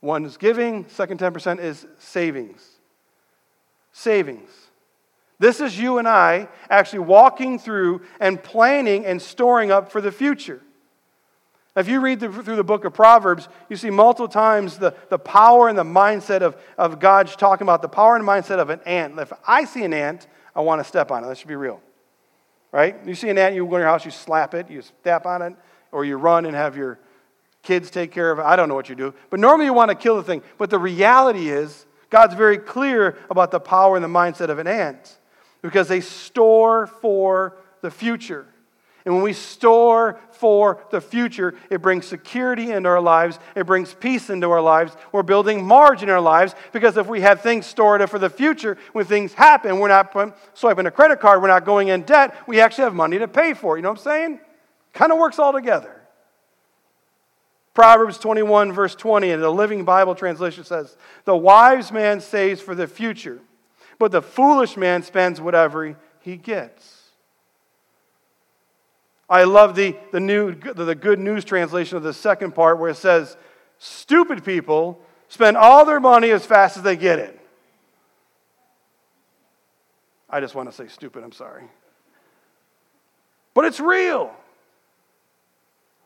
One 0.00 0.24
is 0.24 0.36
giving, 0.36 0.86
second 0.88 1.18
10% 1.18 1.60
is 1.60 1.86
savings. 1.98 2.62
Savings. 3.92 4.50
This 5.38 5.60
is 5.60 5.78
you 5.78 5.98
and 5.98 6.06
I 6.06 6.48
actually 6.68 7.00
walking 7.00 7.58
through 7.58 8.02
and 8.20 8.42
planning 8.42 9.06
and 9.06 9.20
storing 9.20 9.70
up 9.70 9.90
for 9.90 10.00
the 10.00 10.12
future. 10.12 10.60
If 11.76 11.88
you 11.88 12.00
read 12.00 12.20
through 12.20 12.56
the 12.56 12.62
book 12.62 12.84
of 12.84 12.94
Proverbs, 12.94 13.48
you 13.68 13.76
see 13.76 13.90
multiple 13.90 14.28
times 14.28 14.78
the, 14.78 14.94
the 15.08 15.18
power 15.18 15.68
and 15.68 15.76
the 15.76 15.82
mindset 15.82 16.40
of, 16.40 16.56
of 16.78 17.00
God 17.00 17.26
talking 17.26 17.64
about 17.64 17.82
the 17.82 17.88
power 17.88 18.14
and 18.14 18.24
mindset 18.24 18.58
of 18.58 18.70
an 18.70 18.80
ant. 18.86 19.18
If 19.18 19.32
I 19.46 19.64
see 19.64 19.82
an 19.82 19.92
ant, 19.92 20.28
I 20.54 20.60
want 20.60 20.80
to 20.80 20.84
step 20.84 21.10
on 21.10 21.24
it. 21.24 21.28
That 21.28 21.38
should 21.38 21.48
be 21.48 21.56
real. 21.56 21.80
Right? 22.72 22.96
You 23.06 23.14
see 23.14 23.28
an 23.28 23.38
ant, 23.38 23.54
you 23.54 23.64
go 23.66 23.76
in 23.76 23.80
your 23.80 23.88
house, 23.88 24.04
you 24.04 24.10
slap 24.10 24.54
it, 24.54 24.68
you 24.70 24.82
step 24.82 25.26
on 25.26 25.42
it, 25.42 25.54
or 25.92 26.04
you 26.04 26.16
run 26.16 26.44
and 26.44 26.56
have 26.56 26.76
your 26.76 26.98
kids 27.62 27.90
take 27.90 28.10
care 28.10 28.30
of 28.30 28.38
it. 28.38 28.42
I 28.42 28.56
don't 28.56 28.68
know 28.68 28.74
what 28.74 28.88
you 28.88 28.94
do. 28.94 29.14
But 29.30 29.40
normally 29.40 29.66
you 29.66 29.72
want 29.72 29.90
to 29.90 29.94
kill 29.94 30.16
the 30.16 30.22
thing. 30.22 30.42
But 30.58 30.70
the 30.70 30.78
reality 30.78 31.48
is, 31.48 31.86
God's 32.10 32.34
very 32.34 32.58
clear 32.58 33.18
about 33.30 33.50
the 33.50 33.60
power 33.60 33.96
and 33.96 34.04
the 34.04 34.08
mindset 34.08 34.48
of 34.48 34.58
an 34.58 34.66
ant 34.66 35.18
because 35.62 35.88
they 35.88 36.00
store 36.00 36.86
for 36.86 37.56
the 37.80 37.90
future. 37.90 38.46
And 39.04 39.14
when 39.14 39.22
we 39.22 39.34
store 39.34 40.18
for 40.30 40.82
the 40.90 41.00
future, 41.00 41.54
it 41.68 41.82
brings 41.82 42.06
security 42.06 42.72
into 42.72 42.88
our 42.88 43.02
lives. 43.02 43.38
It 43.54 43.66
brings 43.66 43.92
peace 43.92 44.30
into 44.30 44.50
our 44.50 44.62
lives. 44.62 44.96
We're 45.12 45.22
building 45.22 45.64
margin 45.64 46.08
in 46.08 46.14
our 46.14 46.20
lives 46.22 46.54
because 46.72 46.96
if 46.96 47.06
we 47.06 47.20
have 47.20 47.42
things 47.42 47.66
stored 47.66 48.00
up 48.00 48.08
for 48.08 48.18
the 48.18 48.30
future, 48.30 48.78
when 48.92 49.04
things 49.04 49.34
happen, 49.34 49.78
we're 49.78 49.88
not 49.88 50.16
swiping 50.54 50.86
a 50.86 50.90
credit 50.90 51.20
card, 51.20 51.42
we're 51.42 51.48
not 51.48 51.66
going 51.66 51.88
in 51.88 52.02
debt, 52.02 52.34
we 52.46 52.60
actually 52.60 52.84
have 52.84 52.94
money 52.94 53.18
to 53.18 53.28
pay 53.28 53.52
for. 53.52 53.76
It. 53.76 53.80
You 53.80 53.82
know 53.82 53.90
what 53.90 53.98
I'm 53.98 54.04
saying? 54.04 54.40
Kind 54.94 55.12
of 55.12 55.18
works 55.18 55.38
all 55.38 55.52
together. 55.52 56.00
Proverbs 57.74 58.18
21, 58.18 58.72
verse 58.72 58.94
20, 58.94 59.30
in 59.30 59.40
the 59.40 59.50
Living 59.50 59.84
Bible 59.84 60.14
translation 60.14 60.64
says, 60.64 60.96
The 61.24 61.36
wise 61.36 61.90
man 61.92 62.20
saves 62.20 62.60
for 62.60 62.74
the 62.74 62.86
future, 62.86 63.40
but 63.98 64.12
the 64.12 64.22
foolish 64.22 64.76
man 64.76 65.02
spends 65.02 65.40
whatever 65.40 65.96
he 66.20 66.36
gets. 66.36 66.93
I 69.34 69.42
love 69.42 69.74
the, 69.74 69.96
the, 70.12 70.20
new, 70.20 70.54
the 70.54 70.94
good 70.94 71.18
news 71.18 71.44
translation 71.44 71.96
of 71.96 72.04
the 72.04 72.12
second 72.12 72.54
part 72.54 72.78
where 72.78 72.90
it 72.90 72.96
says, 72.96 73.36
Stupid 73.78 74.44
people 74.44 75.00
spend 75.26 75.56
all 75.56 75.84
their 75.84 75.98
money 75.98 76.30
as 76.30 76.46
fast 76.46 76.76
as 76.76 76.84
they 76.84 76.94
get 76.94 77.18
it. 77.18 77.40
I 80.30 80.38
just 80.38 80.54
want 80.54 80.70
to 80.70 80.72
say 80.72 80.86
stupid, 80.86 81.24
I'm 81.24 81.32
sorry. 81.32 81.64
But 83.54 83.64
it's 83.64 83.80
real. 83.80 84.32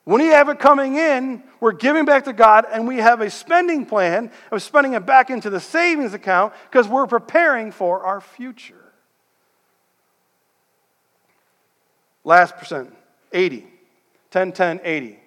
When 0.05 0.23
we 0.23 0.29
have 0.29 0.49
it 0.49 0.59
coming 0.59 0.97
in, 0.97 1.43
we're 1.61 1.73
giving 1.73 2.07
back 2.07 2.25
to 2.25 2.33
God 2.33 2.65
and 2.73 2.89
we 2.89 2.97
have 2.97 3.21
a 3.21 3.29
spending 3.29 3.85
plan 3.85 4.33
of 4.51 4.63
spending 4.63 4.95
it 4.95 5.05
back 5.05 5.29
into 5.29 5.51
the 5.51 5.61
savings 5.61 6.15
account 6.15 6.55
because 6.71 6.89
we're 6.89 7.07
preparing 7.07 7.73
for 7.73 8.01
our 8.05 8.23
future. 8.23 8.91
Last 12.25 12.57
percent. 12.57 12.95
80. 13.33 13.67
10, 14.31 14.53
10, 14.53 14.81
80. 14.85 15.19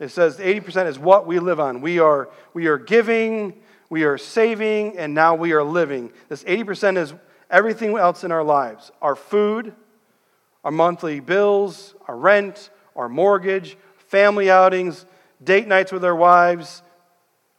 It 0.00 0.08
says 0.08 0.38
80% 0.38 0.86
is 0.86 0.98
what 0.98 1.26
we 1.26 1.38
live 1.38 1.60
on. 1.60 1.80
We 1.80 1.98
are, 1.98 2.30
we 2.54 2.66
are 2.66 2.78
giving, 2.78 3.54
we 3.90 4.04
are 4.04 4.16
saving, 4.16 4.98
and 4.98 5.14
now 5.14 5.34
we 5.34 5.52
are 5.52 5.62
living. 5.62 6.10
This 6.28 6.42
80% 6.44 6.96
is 6.96 7.14
everything 7.50 7.96
else 7.98 8.24
in 8.24 8.32
our 8.32 8.44
lives 8.44 8.90
our 9.02 9.16
food, 9.16 9.74
our 10.64 10.70
monthly 10.70 11.20
bills, 11.20 11.94
our 12.08 12.16
rent, 12.16 12.70
our 12.96 13.08
mortgage, 13.08 13.76
family 14.08 14.50
outings, 14.50 15.04
date 15.42 15.68
nights 15.68 15.92
with 15.92 16.04
our 16.04 16.16
wives. 16.16 16.82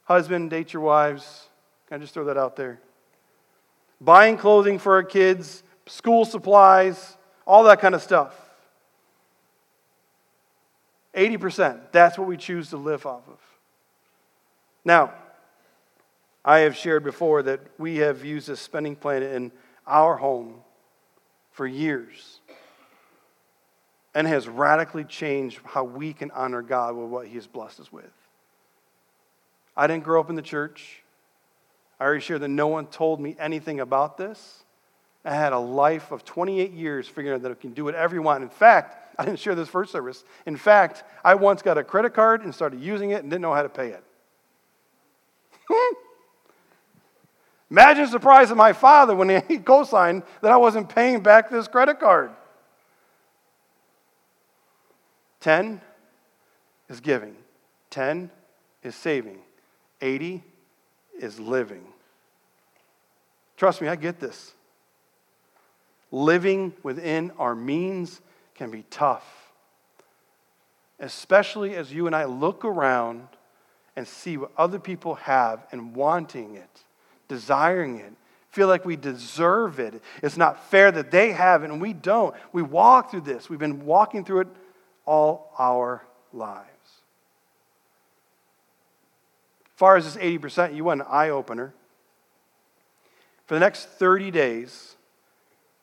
Husband, 0.04 0.50
date 0.50 0.72
your 0.72 0.82
wives. 0.82 1.46
Can 1.86 1.96
I 1.96 2.00
just 2.00 2.12
throw 2.12 2.24
that 2.24 2.36
out 2.36 2.56
there? 2.56 2.80
Buying 4.00 4.36
clothing 4.36 4.80
for 4.80 4.94
our 4.94 5.04
kids, 5.04 5.62
school 5.86 6.24
supplies, 6.24 7.16
all 7.46 7.64
that 7.64 7.80
kind 7.80 7.94
of 7.94 8.02
stuff. 8.02 8.41
80%. 11.14 11.92
That's 11.92 12.18
what 12.18 12.26
we 12.26 12.36
choose 12.36 12.70
to 12.70 12.76
live 12.76 13.06
off 13.06 13.26
of. 13.28 13.38
Now, 14.84 15.12
I 16.44 16.60
have 16.60 16.76
shared 16.76 17.04
before 17.04 17.42
that 17.44 17.60
we 17.78 17.98
have 17.98 18.24
used 18.24 18.48
this 18.48 18.60
spending 18.60 18.96
plan 18.96 19.22
in 19.22 19.52
our 19.86 20.16
home 20.16 20.56
for 21.52 21.66
years 21.66 22.40
and 24.14 24.26
has 24.26 24.48
radically 24.48 25.04
changed 25.04 25.60
how 25.64 25.84
we 25.84 26.12
can 26.12 26.30
honor 26.32 26.62
God 26.62 26.96
with 26.96 27.08
what 27.08 27.26
He 27.26 27.36
has 27.36 27.46
blessed 27.46 27.80
us 27.80 27.92
with. 27.92 28.10
I 29.76 29.86
didn't 29.86 30.04
grow 30.04 30.20
up 30.20 30.30
in 30.30 30.36
the 30.36 30.42
church. 30.42 31.02
I 31.98 32.04
already 32.04 32.20
shared 32.20 32.40
that 32.40 32.48
no 32.48 32.66
one 32.66 32.86
told 32.86 33.20
me 33.20 33.36
anything 33.38 33.80
about 33.80 34.18
this. 34.18 34.64
I 35.24 35.34
had 35.34 35.52
a 35.52 35.58
life 35.58 36.10
of 36.10 36.24
28 36.24 36.72
years 36.72 37.06
figuring 37.06 37.36
out 37.36 37.42
that 37.42 37.52
I 37.52 37.54
can 37.54 37.72
do 37.72 37.84
whatever 37.84 38.14
you 38.14 38.22
want. 38.22 38.42
In 38.42 38.48
fact, 38.48 39.01
I 39.18 39.24
didn't 39.24 39.38
share 39.38 39.54
this 39.54 39.68
first 39.68 39.92
service. 39.92 40.24
In 40.46 40.56
fact, 40.56 41.04
I 41.24 41.34
once 41.34 41.62
got 41.62 41.78
a 41.78 41.84
credit 41.84 42.14
card 42.14 42.42
and 42.42 42.54
started 42.54 42.80
using 42.80 43.10
it 43.10 43.22
and 43.22 43.30
didn't 43.30 43.42
know 43.42 43.54
how 43.54 43.62
to 43.62 43.68
pay 43.68 43.88
it. 43.88 44.04
Imagine 47.70 48.04
the 48.04 48.10
surprise 48.10 48.50
of 48.50 48.56
my 48.56 48.72
father 48.72 49.14
when 49.14 49.42
he 49.48 49.58
co 49.64 49.84
signed 49.84 50.22
that 50.42 50.52
I 50.52 50.56
wasn't 50.56 50.88
paying 50.88 51.22
back 51.22 51.50
this 51.50 51.68
credit 51.68 52.00
card. 52.00 52.30
10 55.40 55.80
is 56.88 57.00
giving, 57.00 57.34
10 57.90 58.30
is 58.82 58.94
saving, 58.94 59.38
80 60.00 60.42
is 61.18 61.40
living. 61.40 61.84
Trust 63.56 63.80
me, 63.80 63.88
I 63.88 63.96
get 63.96 64.20
this. 64.20 64.52
Living 66.10 66.74
within 66.82 67.32
our 67.38 67.54
means 67.54 68.20
can 68.62 68.70
be 68.70 68.84
tough, 68.90 69.26
especially 71.00 71.74
as 71.74 71.92
you 71.92 72.06
and 72.06 72.14
I 72.14 72.26
look 72.26 72.64
around 72.64 73.26
and 73.96 74.06
see 74.06 74.36
what 74.36 74.52
other 74.56 74.78
people 74.78 75.16
have 75.16 75.66
and 75.72 75.96
wanting 75.96 76.54
it, 76.54 76.84
desiring 77.26 77.98
it, 77.98 78.12
feel 78.50 78.68
like 78.68 78.84
we 78.84 78.94
deserve 78.94 79.80
it. 79.80 80.00
It's 80.22 80.36
not 80.36 80.70
fair 80.70 80.92
that 80.92 81.10
they 81.10 81.32
have 81.32 81.64
it 81.64 81.72
and 81.72 81.82
we 81.82 81.92
don't. 81.92 82.36
We 82.52 82.62
walk 82.62 83.10
through 83.10 83.22
this. 83.22 83.50
We've 83.50 83.58
been 83.58 83.84
walking 83.84 84.24
through 84.24 84.42
it 84.42 84.48
all 85.06 85.52
our 85.58 86.04
lives. 86.32 86.68
As 89.64 89.72
far 89.74 89.96
as 89.96 90.04
this 90.04 90.22
80%, 90.22 90.76
you 90.76 90.84
want 90.84 91.00
an 91.00 91.08
eye 91.10 91.30
opener. 91.30 91.74
For 93.46 93.54
the 93.54 93.60
next 93.60 93.88
30 93.88 94.30
days, 94.30 94.94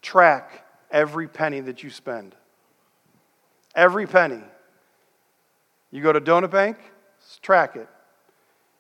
track 0.02 0.66
every 0.90 1.28
penny 1.28 1.60
that 1.60 1.84
you 1.84 1.90
spend. 1.90 2.36
Every 3.76 4.07
penny. 4.07 4.41
You 5.91 6.01
go 6.03 6.13
to 6.13 6.22
Donut 6.22 6.51
Bank, 6.51 6.78
track 7.41 7.76
it. 7.76 7.88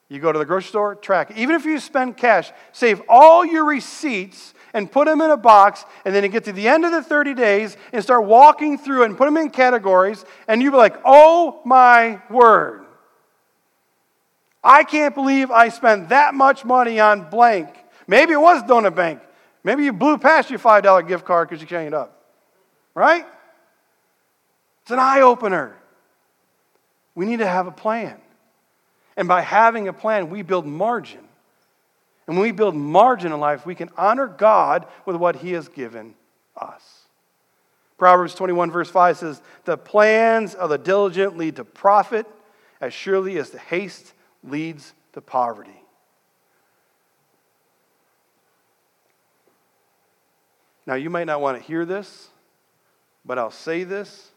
You 0.09 0.19
go 0.19 0.31
to 0.31 0.39
the 0.39 0.45
grocery 0.45 0.69
store, 0.69 0.95
track 0.95 1.31
it. 1.31 1.37
Even 1.37 1.55
if 1.55 1.65
you 1.65 1.79
spend 1.79 2.17
cash, 2.17 2.51
save 2.71 3.01
all 3.07 3.45
your 3.45 3.65
receipts 3.65 4.55
and 4.73 4.91
put 4.91 5.05
them 5.05 5.21
in 5.21 5.29
a 5.29 5.37
box, 5.37 5.85
and 6.03 6.13
then 6.13 6.23
you 6.23 6.29
get 6.29 6.43
to 6.45 6.51
the 6.51 6.67
end 6.67 6.83
of 6.83 6.91
the 6.91 7.03
30 7.03 7.35
days 7.35 7.77
and 7.93 8.03
start 8.03 8.25
walking 8.25 8.77
through 8.77 9.03
and 9.03 9.17
put 9.17 9.25
them 9.25 9.37
in 9.37 9.49
categories, 9.51 10.25
and 10.47 10.61
you'll 10.61 10.71
be 10.71 10.77
like, 10.77 10.99
oh 11.05 11.61
my 11.63 12.21
word. 12.29 12.85
I 14.63 14.83
can't 14.83 15.15
believe 15.15 15.51
I 15.51 15.69
spent 15.69 16.09
that 16.09 16.33
much 16.33 16.65
money 16.65 16.99
on 16.99 17.29
blank. 17.29 17.69
Maybe 18.07 18.33
it 18.33 18.41
was 18.41 18.63
Donut 18.63 18.95
Bank. 18.95 19.21
Maybe 19.63 19.83
you 19.83 19.93
blew 19.93 20.17
past 20.17 20.49
your 20.49 20.59
$5 20.59 21.07
gift 21.07 21.25
card 21.25 21.49
because 21.49 21.61
you 21.61 21.67
can't 21.67 21.93
up. 21.93 22.23
Right? 22.95 23.25
It's 24.89 24.93
an 24.93 24.97
eye 24.97 25.21
opener. 25.21 25.77
We 27.13 27.27
need 27.27 27.37
to 27.37 27.45
have 27.45 27.67
a 27.67 27.71
plan. 27.71 28.19
And 29.15 29.27
by 29.27 29.41
having 29.41 29.87
a 29.87 29.93
plan, 29.93 30.31
we 30.31 30.41
build 30.41 30.65
margin. 30.65 31.19
And 32.25 32.35
when 32.35 32.41
we 32.41 32.51
build 32.51 32.73
margin 32.75 33.31
in 33.31 33.39
life, 33.39 33.67
we 33.67 33.75
can 33.75 33.91
honor 33.95 34.25
God 34.25 34.87
with 35.05 35.15
what 35.15 35.35
He 35.35 35.51
has 35.51 35.67
given 35.67 36.15
us. 36.59 37.03
Proverbs 37.99 38.33
21, 38.33 38.71
verse 38.71 38.89
5 38.89 39.17
says, 39.17 39.43
The 39.65 39.77
plans 39.77 40.55
of 40.55 40.71
the 40.71 40.79
diligent 40.79 41.37
lead 41.37 41.57
to 41.57 41.63
profit 41.63 42.25
as 42.81 42.91
surely 42.91 43.37
as 43.37 43.51
the 43.51 43.59
haste 43.59 44.15
leads 44.43 44.95
to 45.13 45.21
poverty. 45.21 45.83
Now, 50.87 50.95
you 50.95 51.11
might 51.11 51.25
not 51.25 51.41
want 51.41 51.59
to 51.59 51.63
hear 51.63 51.85
this, 51.85 52.29
but 53.23 53.37
I'll 53.37 53.51
say 53.51 53.83
this 53.83 54.31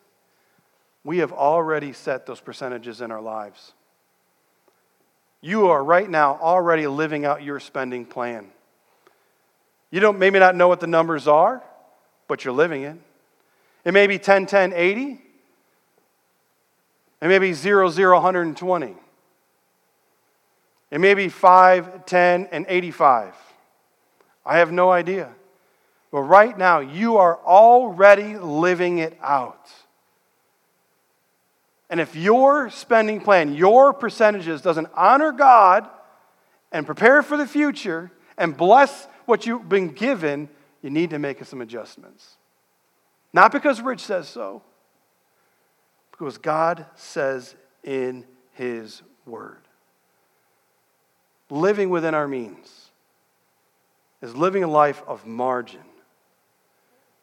we 1.04 1.18
have 1.18 1.32
already 1.32 1.92
set 1.92 2.26
those 2.26 2.40
percentages 2.40 3.00
in 3.00 3.10
our 3.10 3.20
lives. 3.20 3.72
You 5.40 5.68
are 5.68 5.82
right 5.82 6.08
now 6.08 6.38
already 6.40 6.86
living 6.86 7.24
out 7.24 7.42
your 7.42 7.58
spending 7.58 8.04
plan. 8.06 8.46
You 9.90 10.00
don't 10.00 10.18
maybe 10.18 10.38
not 10.38 10.54
know 10.54 10.68
what 10.68 10.80
the 10.80 10.86
numbers 10.86 11.26
are, 11.26 11.62
but 12.28 12.44
you're 12.44 12.54
living 12.54 12.82
it. 12.82 12.96
It 13.84 13.92
may 13.92 14.06
be 14.06 14.18
10, 14.18 14.46
10, 14.46 14.72
80. 14.72 15.20
It 17.20 17.28
may 17.28 17.38
be 17.38 17.52
0, 17.52 17.90
0, 17.90 18.14
120. 18.14 18.94
It 20.92 21.00
may 21.00 21.14
be 21.14 21.28
5, 21.28 22.06
10, 22.06 22.48
and 22.52 22.66
85. 22.68 23.34
I 24.46 24.58
have 24.58 24.70
no 24.70 24.90
idea. 24.90 25.30
But 26.12 26.20
right 26.20 26.56
now, 26.56 26.80
you 26.80 27.16
are 27.16 27.38
already 27.38 28.36
living 28.36 28.98
it 28.98 29.18
out. 29.22 29.70
And 31.92 32.00
if 32.00 32.16
your 32.16 32.70
spending 32.70 33.20
plan, 33.20 33.52
your 33.52 33.92
percentages 33.92 34.62
doesn't 34.62 34.88
honor 34.94 35.30
God 35.30 35.86
and 36.72 36.86
prepare 36.86 37.22
for 37.22 37.36
the 37.36 37.46
future 37.46 38.10
and 38.38 38.56
bless 38.56 39.06
what 39.26 39.44
you've 39.46 39.68
been 39.68 39.88
given, 39.88 40.48
you 40.80 40.88
need 40.88 41.10
to 41.10 41.18
make 41.18 41.44
some 41.44 41.60
adjustments. 41.60 42.38
Not 43.34 43.52
because 43.52 43.82
Rich 43.82 44.00
says 44.00 44.26
so, 44.26 44.62
because 46.12 46.38
God 46.38 46.86
says 46.94 47.54
in 47.84 48.24
His 48.52 49.02
Word. 49.26 49.60
Living 51.50 51.90
within 51.90 52.14
our 52.14 52.26
means 52.26 52.90
is 54.22 54.34
living 54.34 54.64
a 54.64 54.68
life 54.68 55.02
of 55.06 55.26
margin, 55.26 55.84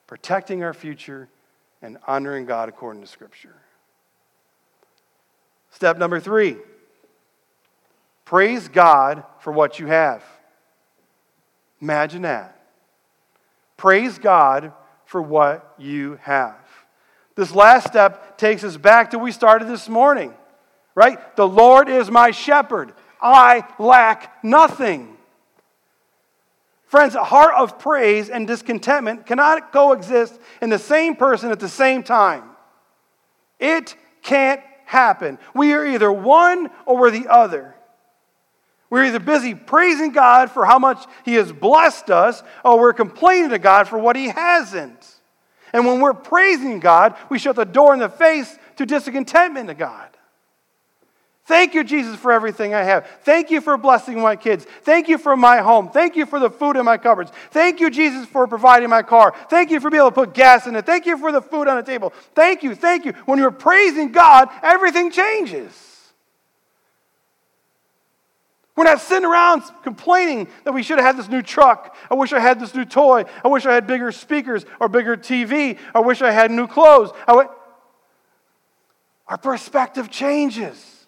protecting 0.05 0.63
our 0.63 0.75
future, 0.75 1.27
and 1.81 1.97
honoring 2.05 2.45
God 2.45 2.69
according 2.69 3.01
to 3.01 3.07
Scripture. 3.07 3.55
Step 5.71 5.97
number 5.97 6.19
three 6.19 6.57
praise 8.25 8.67
God 8.67 9.23
for 9.39 9.51
what 9.51 9.79
you 9.79 9.87
have. 9.87 10.23
Imagine 11.81 12.23
that. 12.23 12.59
Praise 13.77 14.19
God 14.19 14.73
for 15.05 15.21
what 15.21 15.73
you 15.79 16.19
have. 16.21 16.57
This 17.35 17.51
last 17.53 17.87
step 17.87 18.37
takes 18.37 18.63
us 18.63 18.77
back 18.77 19.11
to 19.11 19.19
we 19.19 19.31
started 19.31 19.67
this 19.67 19.87
morning, 19.87 20.33
right? 20.93 21.35
The 21.35 21.47
Lord 21.47 21.89
is 21.89 22.11
my 22.11 22.31
shepherd. 22.31 22.93
I 23.21 23.65
lack 23.79 24.43
nothing. 24.43 25.17
Friends, 26.85 27.15
a 27.15 27.23
heart 27.23 27.53
of 27.55 27.79
praise 27.79 28.29
and 28.29 28.45
discontentment 28.45 29.25
cannot 29.25 29.71
coexist 29.71 30.39
in 30.61 30.69
the 30.69 30.79
same 30.79 31.15
person 31.15 31.51
at 31.51 31.59
the 31.59 31.69
same 31.69 32.03
time. 32.03 32.43
It 33.59 33.95
can't 34.21 34.61
happen. 34.89 35.37
We 35.53 35.73
are 35.73 35.85
either 35.85 36.11
one 36.11 36.71
or 36.87 36.97
we're 36.97 37.11
the 37.11 37.27
other. 37.27 37.75
We're 38.89 39.05
either 39.05 39.19
busy 39.19 39.53
praising 39.53 40.11
God 40.13 40.49
for 40.49 40.65
how 40.65 40.79
much 40.79 41.05
He 41.23 41.35
has 41.35 41.51
blessed 41.51 42.09
us, 42.09 42.41
or 42.65 42.79
we're 42.79 42.93
complaining 42.93 43.51
to 43.51 43.59
God 43.59 43.87
for 43.87 43.99
what 43.99 44.15
He 44.15 44.29
hasn't. 44.29 45.21
And 45.73 45.85
when 45.85 46.01
we're 46.01 46.15
praising 46.15 46.79
God, 46.79 47.15
we 47.29 47.37
shut 47.37 47.55
the 47.55 47.65
door 47.65 47.93
in 47.93 47.99
the 47.99 48.09
face 48.09 48.57
to 48.77 48.87
discontentment 48.87 49.67
to 49.67 49.75
God. 49.75 50.08
Thank 51.49 51.73
you, 51.73 51.83
Jesus, 51.83 52.15
for 52.15 52.31
everything 52.31 52.75
I 52.75 52.83
have. 52.83 53.07
Thank 53.23 53.49
you 53.49 53.59
for 53.59 53.75
blessing 53.75 54.21
my 54.21 54.35
kids. 54.35 54.67
Thank 54.83 55.07
you 55.07 55.17
for 55.17 55.35
my 55.35 55.61
home. 55.61 55.89
Thank 55.89 56.15
you 56.15 56.27
for 56.27 56.39
the 56.39 56.51
food 56.51 56.77
in 56.77 56.85
my 56.85 56.99
cupboards. 56.99 57.31
Thank 57.49 57.79
you, 57.79 57.89
Jesus, 57.89 58.27
for 58.27 58.45
providing 58.45 58.87
my 58.87 59.01
car. 59.01 59.33
Thank 59.49 59.71
you 59.71 59.79
for 59.79 59.89
being 59.89 60.01
able 60.01 60.11
to 60.11 60.15
put 60.15 60.35
gas 60.35 60.67
in 60.67 60.75
it. 60.75 60.85
Thank 60.85 61.07
you 61.07 61.17
for 61.17 61.31
the 61.31 61.41
food 61.41 61.67
on 61.67 61.75
the 61.77 61.81
table. 61.81 62.13
Thank 62.35 62.61
you, 62.61 62.75
thank 62.75 63.03
you. 63.03 63.13
When 63.25 63.39
you're 63.39 63.49
praising 63.49 64.11
God, 64.11 64.49
everything 64.61 65.09
changes. 65.09 65.73
We're 68.75 68.83
not 68.83 69.01
sitting 69.01 69.25
around 69.25 69.63
complaining 69.81 70.49
that 70.65 70.73
we 70.73 70.83
should 70.83 70.99
have 70.99 71.07
had 71.07 71.17
this 71.17 71.29
new 71.29 71.41
truck. 71.41 71.97
I 72.11 72.13
wish 72.13 72.31
I 72.31 72.39
had 72.39 72.59
this 72.59 72.75
new 72.75 72.85
toy. 72.85 73.23
I 73.43 73.47
wish 73.47 73.65
I 73.65 73.73
had 73.73 73.87
bigger 73.87 74.11
speakers 74.11 74.67
or 74.79 74.87
bigger 74.87 75.17
TV. 75.17 75.79
I 75.95 76.01
wish 76.01 76.21
I 76.21 76.29
had 76.29 76.51
new 76.51 76.67
clothes. 76.67 77.09
Our 77.27 77.49
perspective 79.41 80.11
changes. 80.11 80.98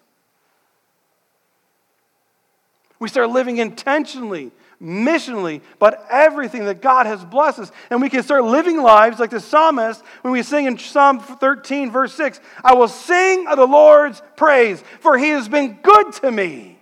We 3.02 3.08
start 3.08 3.30
living 3.30 3.56
intentionally, 3.56 4.52
missionally, 4.80 5.60
but 5.80 6.06
everything 6.08 6.66
that 6.66 6.80
God 6.80 7.06
has 7.06 7.24
blessed 7.24 7.58
us. 7.58 7.72
And 7.90 8.00
we 8.00 8.08
can 8.08 8.22
start 8.22 8.44
living 8.44 8.80
lives 8.80 9.18
like 9.18 9.30
the 9.30 9.40
psalmist 9.40 10.04
when 10.20 10.32
we 10.32 10.44
sing 10.44 10.66
in 10.66 10.78
Psalm 10.78 11.18
13, 11.18 11.90
verse 11.90 12.14
6 12.14 12.38
I 12.62 12.74
will 12.74 12.86
sing 12.86 13.48
of 13.48 13.56
the 13.56 13.66
Lord's 13.66 14.22
praise, 14.36 14.84
for 15.00 15.18
he 15.18 15.30
has 15.30 15.48
been 15.48 15.80
good 15.82 16.12
to 16.22 16.30
me. 16.30 16.78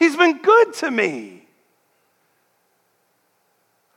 He's 0.00 0.16
been 0.16 0.42
good 0.42 0.74
to 0.74 0.90
me. 0.90 1.46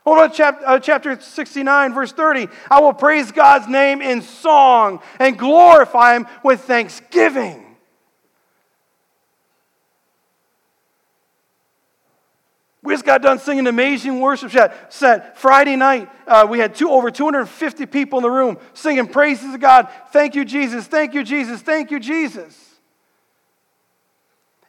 What 0.04 0.24
about 0.24 0.36
chapter, 0.36 0.68
uh, 0.68 0.80
chapter 0.80 1.20
69, 1.20 1.96
verse 1.96 2.12
30? 2.12 2.48
I 2.70 2.80
will 2.80 2.94
praise 2.94 3.32
God's 3.32 3.68
name 3.68 4.04
in 4.04 4.22
song 4.22 5.02
and 5.18 5.36
glorify 5.36 6.16
him 6.16 6.28
with 6.44 6.62
thanksgiving. 6.62 7.73
We 12.84 12.94
just 12.94 13.06
got 13.06 13.22
done 13.22 13.40
singing 13.40 13.66
amazing 13.66 14.20
worship 14.20 14.52
set. 14.90 15.40
Friday 15.40 15.78
night, 15.78 16.10
uh, 16.28 16.46
we 16.50 16.60
had 16.60 16.76
two, 16.76 16.90
over 16.90 17.10
250 17.10 17.86
people 17.86 18.20
in 18.20 18.24
the 18.24 18.30
room 18.30 18.58
singing 18.74 19.08
praises 19.08 19.54
to 19.54 19.58
God. 19.58 19.88
Thank 20.12 20.36
you, 20.36 20.44
Jesus. 20.44 20.86
Thank 20.86 21.14
you, 21.14 21.24
Jesus. 21.24 21.62
Thank 21.62 21.92
you, 21.92 22.00
Jesus. 22.00 22.60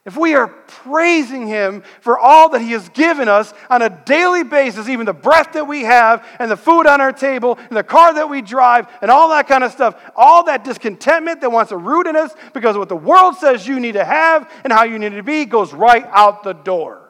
If 0.05 0.15
we 0.15 0.35
are 0.35 0.47
praising 0.47 1.47
Him 1.47 1.83
for 1.99 2.17
all 2.17 2.49
that 2.49 2.61
He 2.61 2.71
has 2.71 2.87
given 2.89 3.27
us 3.27 3.53
on 3.69 3.81
a 3.81 3.89
daily 3.89 4.43
basis, 4.43 4.87
even 4.87 5.05
the 5.05 5.13
breath 5.13 5.53
that 5.53 5.67
we 5.67 5.81
have, 5.81 6.25
and 6.39 6.49
the 6.49 6.55
food 6.55 6.85
on 6.85 7.01
our 7.01 7.11
table, 7.11 7.57
and 7.57 7.75
the 7.75 7.83
car 7.83 8.13
that 8.13 8.29
we 8.29 8.41
drive, 8.41 8.87
and 9.01 9.11
all 9.11 9.29
that 9.29 9.47
kind 9.47 9.63
of 9.63 9.73
stuff, 9.73 9.99
all 10.15 10.45
that 10.45 10.63
discontentment 10.63 11.41
that 11.41 11.51
wants 11.51 11.69
to 11.69 11.77
root 11.77 12.07
in 12.07 12.15
us 12.15 12.33
because 12.53 12.75
of 12.75 12.79
what 12.79 12.89
the 12.89 12.95
world 12.95 13.35
says 13.35 13.67
you 13.67 13.79
need 13.79 13.93
to 13.93 14.05
have 14.05 14.49
and 14.63 14.71
how 14.71 14.83
you 14.83 14.99
need 14.99 15.09
to 15.09 15.23
be 15.23 15.43
goes 15.43 15.73
right 15.73 16.05
out 16.11 16.43
the 16.43 16.53
door. 16.53 17.04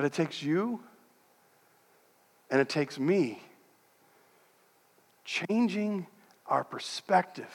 But 0.00 0.06
it 0.06 0.12
takes 0.14 0.42
you 0.42 0.80
and 2.50 2.58
it 2.58 2.70
takes 2.70 2.98
me 2.98 3.42
changing 5.26 6.06
our 6.46 6.64
perspective, 6.64 7.54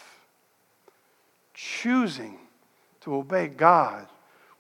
choosing 1.55 2.37
to 3.01 3.15
obey 3.15 3.47
God 3.47 4.05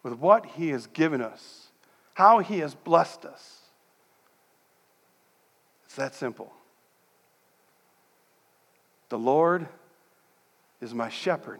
with 0.01 0.13
what 0.13 0.47
He 0.47 0.69
has 0.69 0.87
given 0.87 1.21
us, 1.21 1.67
how 2.15 2.39
He 2.39 2.57
has 2.57 2.73
blessed 2.73 3.23
us. 3.23 3.59
It's 5.85 5.95
that 5.95 6.15
simple. 6.15 6.51
The 9.09 9.19
Lord 9.19 9.67
is 10.81 10.91
my 10.91 11.09
shepherd. 11.09 11.59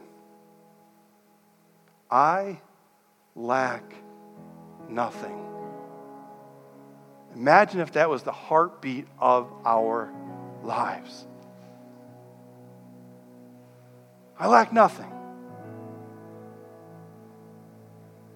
I 2.10 2.62
lack 3.36 3.94
nothing. 4.90 5.55
Imagine 7.36 7.82
if 7.82 7.92
that 7.94 8.10
was 8.10 8.24
the 8.24 8.32
heartbeat 8.32 9.08
of 9.20 9.52
our 9.66 10.12
lives. 10.64 11.28
I 14.40 14.48
lack 14.48 14.72
nothing. 14.72 15.12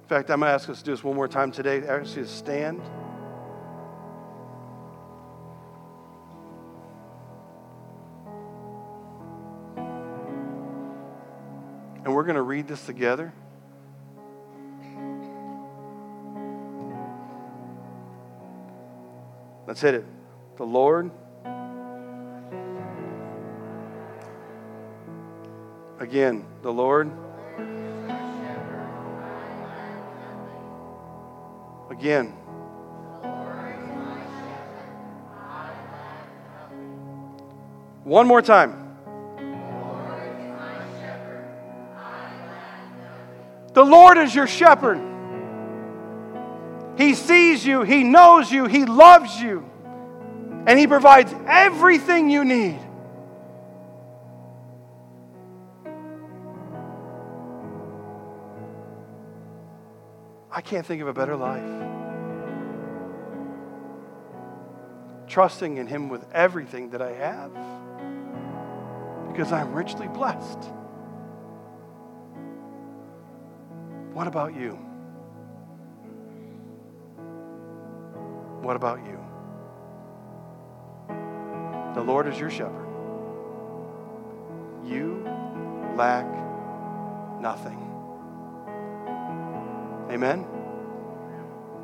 In 0.01 0.07
fact, 0.07 0.29
I'm 0.29 0.39
going 0.39 0.49
to 0.49 0.53
ask 0.53 0.69
us 0.69 0.79
to 0.79 0.85
do 0.85 0.91
this 0.91 1.03
one 1.03 1.15
more 1.15 1.27
time 1.27 1.51
today. 1.51 1.85
Actually, 1.87 2.23
to 2.23 2.27
stand. 2.27 2.81
And 12.03 12.13
we're 12.13 12.23
going 12.23 12.35
to 12.35 12.41
read 12.41 12.67
this 12.67 12.85
together. 12.85 13.33
Let's 19.69 19.81
hit 19.81 19.93
it. 19.93 20.05
The 20.57 20.63
Lord. 20.63 21.11
Again, 25.99 26.43
the 26.63 26.73
Lord. 26.73 27.11
Again. 31.91 32.29
One 38.05 38.25
more 38.25 38.41
time. 38.41 38.97
The 43.75 43.85
Lord 43.85 44.17
is 44.17 44.33
your 44.33 44.47
shepherd. 44.47 45.08
He 46.99 47.15
sees 47.15 47.65
you, 47.65 47.83
He 47.83 48.03
knows 48.03 48.51
you, 48.51 48.65
He 48.65 48.83
loves 48.83 49.41
you, 49.41 49.63
and 50.67 50.77
He 50.77 50.85
provides 50.85 51.33
everything 51.47 52.29
you 52.29 52.43
need. 52.43 52.77
I 60.51 60.59
can't 60.59 60.85
think 60.85 61.01
of 61.01 61.07
a 61.07 61.13
better 61.13 61.37
life. 61.37 61.63
Trusting 65.29 65.77
in 65.77 65.87
Him 65.87 66.09
with 66.09 66.25
everything 66.33 66.89
that 66.89 67.01
I 67.01 67.13
have 67.13 67.53
because 69.31 69.53
I'm 69.53 69.73
richly 69.73 70.09
blessed. 70.09 70.59
What 74.11 74.27
about 74.27 74.53
you? 74.53 74.88
What 78.61 78.75
about 78.75 78.99
you? 79.05 79.19
The 81.95 82.01
Lord 82.01 82.27
is 82.27 82.39
your 82.39 82.49
shepherd. 82.49 82.87
You 84.85 85.23
lack 85.95 86.25
nothing. 87.41 87.79
Amen? 90.11 90.45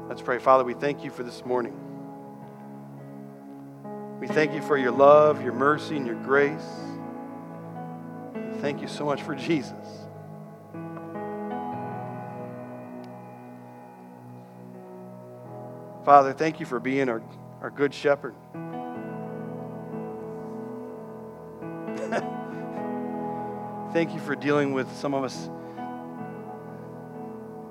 Let's 0.07 0.21
pray. 0.21 0.39
Father, 0.39 0.63
we 0.63 0.73
thank 0.73 1.03
you 1.03 1.11
for 1.11 1.23
this 1.23 1.43
morning. 1.45 1.79
We 4.19 4.27
thank 4.27 4.53
you 4.53 4.61
for 4.61 4.77
your 4.77 4.91
love, 4.91 5.43
your 5.43 5.53
mercy, 5.53 5.97
and 5.97 6.05
your 6.05 6.21
grace. 6.23 6.65
Thank 8.61 8.81
you 8.81 8.87
so 8.87 9.05
much 9.05 9.21
for 9.21 9.35
Jesus. 9.35 10.04
Father, 16.05 16.33
thank 16.33 16.59
you 16.59 16.67
for 16.67 16.79
being 16.79 17.09
our, 17.09 17.23
our 17.61 17.71
good 17.71 17.91
shepherd. 17.91 18.35
thank 23.91 24.13
you 24.13 24.19
for 24.19 24.35
dealing 24.35 24.71
with 24.71 24.87
some 24.95 25.15
of 25.15 25.23
us, 25.23 25.49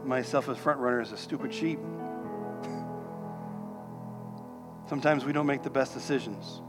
myself 0.04 0.48
as 0.48 0.58
front 0.58 0.80
runner, 0.80 1.00
as 1.00 1.12
a 1.12 1.16
stupid 1.16 1.54
sheep. 1.54 1.78
Sometimes 4.88 5.24
we 5.24 5.32
don't 5.32 5.46
make 5.46 5.62
the 5.62 5.70
best 5.70 5.94
decisions. 5.94 6.60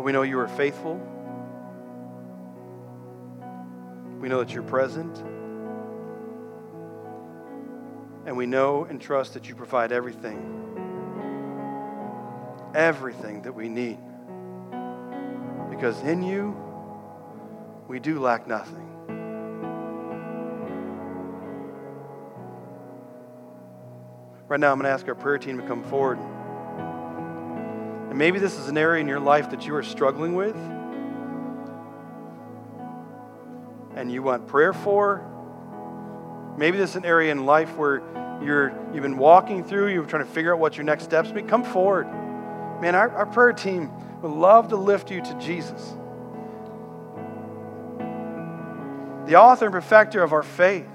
But 0.00 0.04
we 0.06 0.12
know 0.12 0.22
you 0.22 0.38
are 0.38 0.48
faithful. 0.48 0.94
We 4.18 4.30
know 4.30 4.38
that 4.38 4.50
you're 4.50 4.62
present. 4.62 5.14
And 8.24 8.34
we 8.34 8.46
know 8.46 8.84
and 8.84 8.98
trust 8.98 9.34
that 9.34 9.46
you 9.46 9.54
provide 9.54 9.92
everything, 9.92 10.40
everything 12.74 13.42
that 13.42 13.52
we 13.52 13.68
need. 13.68 13.98
Because 15.68 16.00
in 16.00 16.22
you, 16.22 16.56
we 17.86 18.00
do 18.00 18.20
lack 18.20 18.46
nothing. 18.46 18.88
Right 24.48 24.58
now, 24.58 24.72
I'm 24.72 24.78
going 24.78 24.84
to 24.84 24.92
ask 24.92 25.06
our 25.08 25.14
prayer 25.14 25.36
team 25.36 25.58
to 25.58 25.66
come 25.66 25.84
forward. 25.84 26.18
And 28.10 28.18
maybe 28.18 28.38
this 28.38 28.58
is 28.58 28.68
an 28.68 28.76
area 28.76 29.00
in 29.00 29.08
your 29.08 29.20
life 29.20 29.50
that 29.50 29.66
you 29.66 29.74
are 29.74 29.82
struggling 29.82 30.34
with 30.34 30.56
and 33.94 34.12
you 34.12 34.22
want 34.22 34.46
prayer 34.46 34.74
for. 34.74 35.26
Maybe 36.58 36.76
this 36.76 36.90
is 36.90 36.96
an 36.96 37.06
area 37.06 37.32
in 37.32 37.46
life 37.46 37.74
where 37.76 38.02
you're, 38.44 38.78
you've 38.92 39.02
been 39.02 39.16
walking 39.16 39.64
through, 39.64 39.88
you're 39.88 40.04
trying 40.04 40.26
to 40.26 40.30
figure 40.30 40.52
out 40.52 40.60
what 40.60 40.76
your 40.76 40.84
next 40.84 41.04
steps 41.04 41.32
be. 41.32 41.40
Come 41.40 41.64
forward. 41.64 42.06
Man, 42.82 42.94
our, 42.94 43.08
our 43.10 43.26
prayer 43.26 43.52
team 43.52 43.90
would 44.20 44.32
love 44.32 44.68
to 44.68 44.76
lift 44.76 45.10
you 45.10 45.22
to 45.22 45.34
Jesus. 45.38 45.94
the 49.30 49.36
author 49.36 49.66
and 49.66 49.72
perfecter 49.72 50.24
of 50.24 50.32
our 50.32 50.42
faith. 50.42 50.88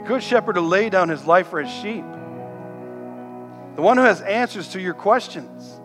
The 0.00 0.06
good 0.06 0.22
shepherd 0.22 0.54
to 0.54 0.62
lay 0.62 0.88
down 0.88 1.10
his 1.10 1.26
life 1.26 1.48
for 1.48 1.60
his 1.60 1.70
sheep. 1.70 2.04
The 3.76 3.82
one 3.82 3.98
who 3.98 4.02
has 4.02 4.22
answers 4.22 4.68
to 4.68 4.80
your 4.80 4.94
questions. 4.94 5.78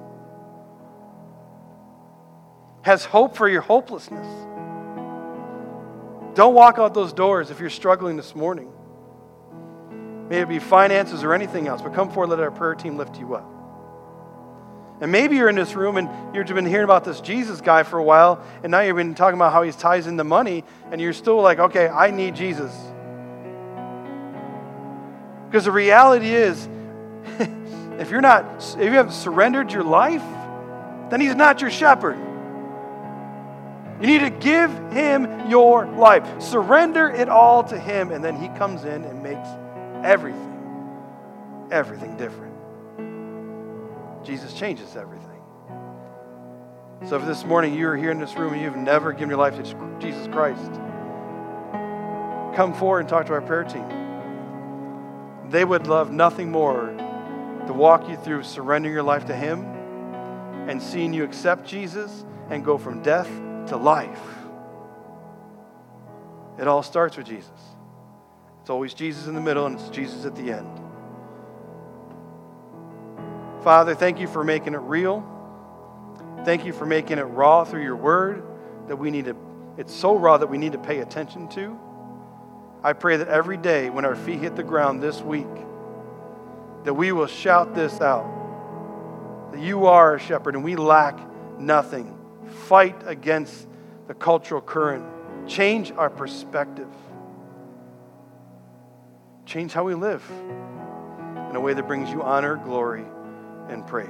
Has 2.84 3.04
hope 3.04 3.36
for 3.36 3.50
your 3.50 3.60
hopelessness. 3.60 4.26
Don't 6.34 6.54
walk 6.54 6.80
out 6.80 6.94
those 6.94 7.12
doors 7.12 7.52
if 7.52 7.60
you're 7.60 7.70
struggling 7.70 8.16
this 8.16 8.34
morning. 8.34 8.72
May 10.30 10.40
it 10.40 10.48
be 10.48 10.60
finances 10.60 11.26
or 11.26 11.34
anything 11.34 11.68
else, 11.68 11.82
but 11.82 11.94
come 11.94 12.10
forward, 12.10 12.30
let 12.30 12.40
our 12.40 12.52
prayer 12.52 12.74
team 12.74 12.96
lift 12.96 13.20
you 13.20 13.36
up. 13.36 13.52
And 15.02 15.12
maybe 15.12 15.36
you're 15.36 15.50
in 15.50 15.58
this 15.58 15.76
room 15.76 15.98
and 15.98 16.34
you've 16.34 16.48
been 16.48 16.66
hearing 16.66 16.86
about 16.86 17.04
this 17.04 17.20
Jesus 17.20 17.60
guy 17.60 17.84
for 17.84 18.00
a 18.00 18.04
while, 18.04 18.42
and 18.64 18.72
now 18.72 18.80
you've 18.80 18.96
been 18.96 19.14
talking 19.14 19.38
about 19.38 19.52
how 19.52 19.64
he 19.64 19.74
ties 19.74 20.08
in 20.08 20.16
the 20.16 20.24
money, 20.24 20.64
and 20.90 21.02
you're 21.02 21.12
still 21.12 21.42
like, 21.42 21.60
okay, 21.60 21.90
I 21.90 22.12
need 22.12 22.34
Jesus. 22.36 22.85
Because 25.46 25.66
the 25.66 25.72
reality 25.72 26.34
is, 26.34 26.68
if 28.00 28.10
you're 28.10 28.22
not, 28.22 28.46
if 28.78 28.86
you 28.86 28.92
haven't 28.92 29.14
surrendered 29.14 29.72
your 29.72 29.84
life, 29.84 30.24
then 31.10 31.22
he's 31.22 31.36
not 31.36 31.62
your 31.62 31.72
shepherd. 31.72 32.18
You 34.02 34.08
need 34.08 34.20
to 34.20 34.30
give 34.30 34.72
him 34.92 35.50
your 35.50 35.86
life. 35.86 36.42
Surrender 36.42 37.10
it 37.10 37.30
all 37.30 37.64
to 37.66 37.80
him, 37.80 38.12
and 38.12 38.24
then 38.24 38.36
he 38.36 38.50
comes 38.50 38.84
in 38.84 39.04
and 39.06 39.24
makes 39.24 39.48
everything, 40.04 41.70
everything 41.72 42.18
different. 42.18 42.54
Jesus 44.26 44.54
changes 44.54 44.98
everything. 44.98 45.26
So 47.08 47.18
if 47.18 47.26
this 47.26 47.46
morning 47.46 47.74
you're 47.74 47.96
here 47.96 48.12
in 48.12 48.20
this 48.20 48.36
room 48.36 48.54
and 48.54 48.62
you've 48.62 48.76
never 48.76 49.14
given 49.14 49.30
your 49.30 49.38
life 49.38 49.56
to 49.56 50.00
Jesus 50.00 50.28
Christ, 50.28 50.72
come 52.56 52.74
forward 52.74 53.02
and 53.02 53.10
talk 53.10 53.28
to 53.28 53.34
our 53.34 53.42
prayer 53.42 53.64
team. 53.64 54.05
They 55.50 55.64
would 55.64 55.88
love 55.88 56.12
nothing 56.12 56.52
more 56.52 56.88
to 57.68 57.74
walk 57.74 58.10
you 58.10 58.18
through 58.18 58.44
surrendering 58.44 58.94
your 58.94 59.04
life 59.04 59.26
to 59.26 59.36
Him 59.36 59.64
and 60.68 60.82
seeing 60.82 61.14
you 61.14 61.24
accept 61.24 61.68
Jesus 61.68 62.26
and 62.50 62.64
go 62.64 62.78
from 62.78 63.02
death 63.02 63.30
to 63.68 63.78
life. 63.78 64.22
It 66.60 66.68
all 66.68 66.84
starts 66.84 67.18
with 67.18 67.28
Jesus. 67.28 67.52
It's 68.62 68.70
always 68.70 68.94
Jesus 68.94 69.28
in 69.28 69.36
the 69.36 69.42
middle 69.42 69.66
and 69.66 69.80
it's 69.80 69.90
Jesus 69.90 70.26
at 70.26 70.36
the 70.36 70.52
end. 70.52 70.80
Father, 73.64 73.96
thank 73.96 74.20
you 74.20 74.28
for 74.28 74.44
making 74.44 74.74
it 74.74 74.82
real. 74.82 75.24
Thank 76.46 76.66
you 76.66 76.74
for 76.74 76.86
making 76.86 77.18
it 77.18 77.24
raw 77.24 77.64
through 77.64 77.84
your 77.84 77.96
word 77.96 78.44
that 78.88 78.96
we 78.96 79.10
need 79.12 79.26
to, 79.26 79.36
it's 79.78 79.94
so 79.94 80.16
raw 80.16 80.38
that 80.38 80.48
we 80.48 80.58
need 80.58 80.72
to 80.74 80.78
pay 80.78 81.00
attention 81.00 81.48
to. 81.50 81.80
I 82.86 82.94
pray 82.94 83.18
that 83.18 83.30
every 83.30 83.58
day 83.58 83.90
when 83.90 84.06
our 84.06 84.16
feet 84.16 84.42
hit 84.42 84.56
the 84.56 84.62
ground 84.62 85.02
this 85.02 85.20
week, 85.20 85.48
that 86.84 86.94
we 86.94 87.12
will 87.12 87.26
shout 87.26 87.74
this 87.74 88.00
out 88.00 88.32
that 89.52 89.60
you 89.60 89.88
are 89.88 90.14
a 90.14 90.20
shepherd 90.20 90.54
and 90.54 90.64
we 90.64 90.76
lack 90.76 91.20
nothing. 91.60 92.16
Fight 92.68 93.02
against 93.08 93.68
the 94.08 94.14
cultural 94.14 94.62
current, 94.62 95.04
change 95.48 95.94
our 95.94 96.12
perspective, 96.12 96.90
change 99.48 99.74
how 99.74 99.84
we 99.84 99.96
live 99.96 100.24
in 101.50 101.56
a 101.56 101.60
way 101.60 101.74
that 101.74 101.88
brings 101.88 102.12
you 102.12 102.22
honor, 102.22 102.56
glory, 102.56 103.06
and 103.68 103.88
praise. 103.88 104.10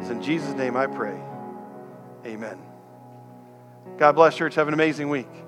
It's 0.00 0.08
in 0.08 0.22
Jesus' 0.22 0.54
name 0.54 0.78
I 0.78 0.86
pray. 0.86 1.20
Amen. 2.24 2.58
God 3.98 4.12
bless, 4.12 4.34
church. 4.34 4.54
Have 4.54 4.68
an 4.68 4.74
amazing 4.74 5.10
week. 5.10 5.43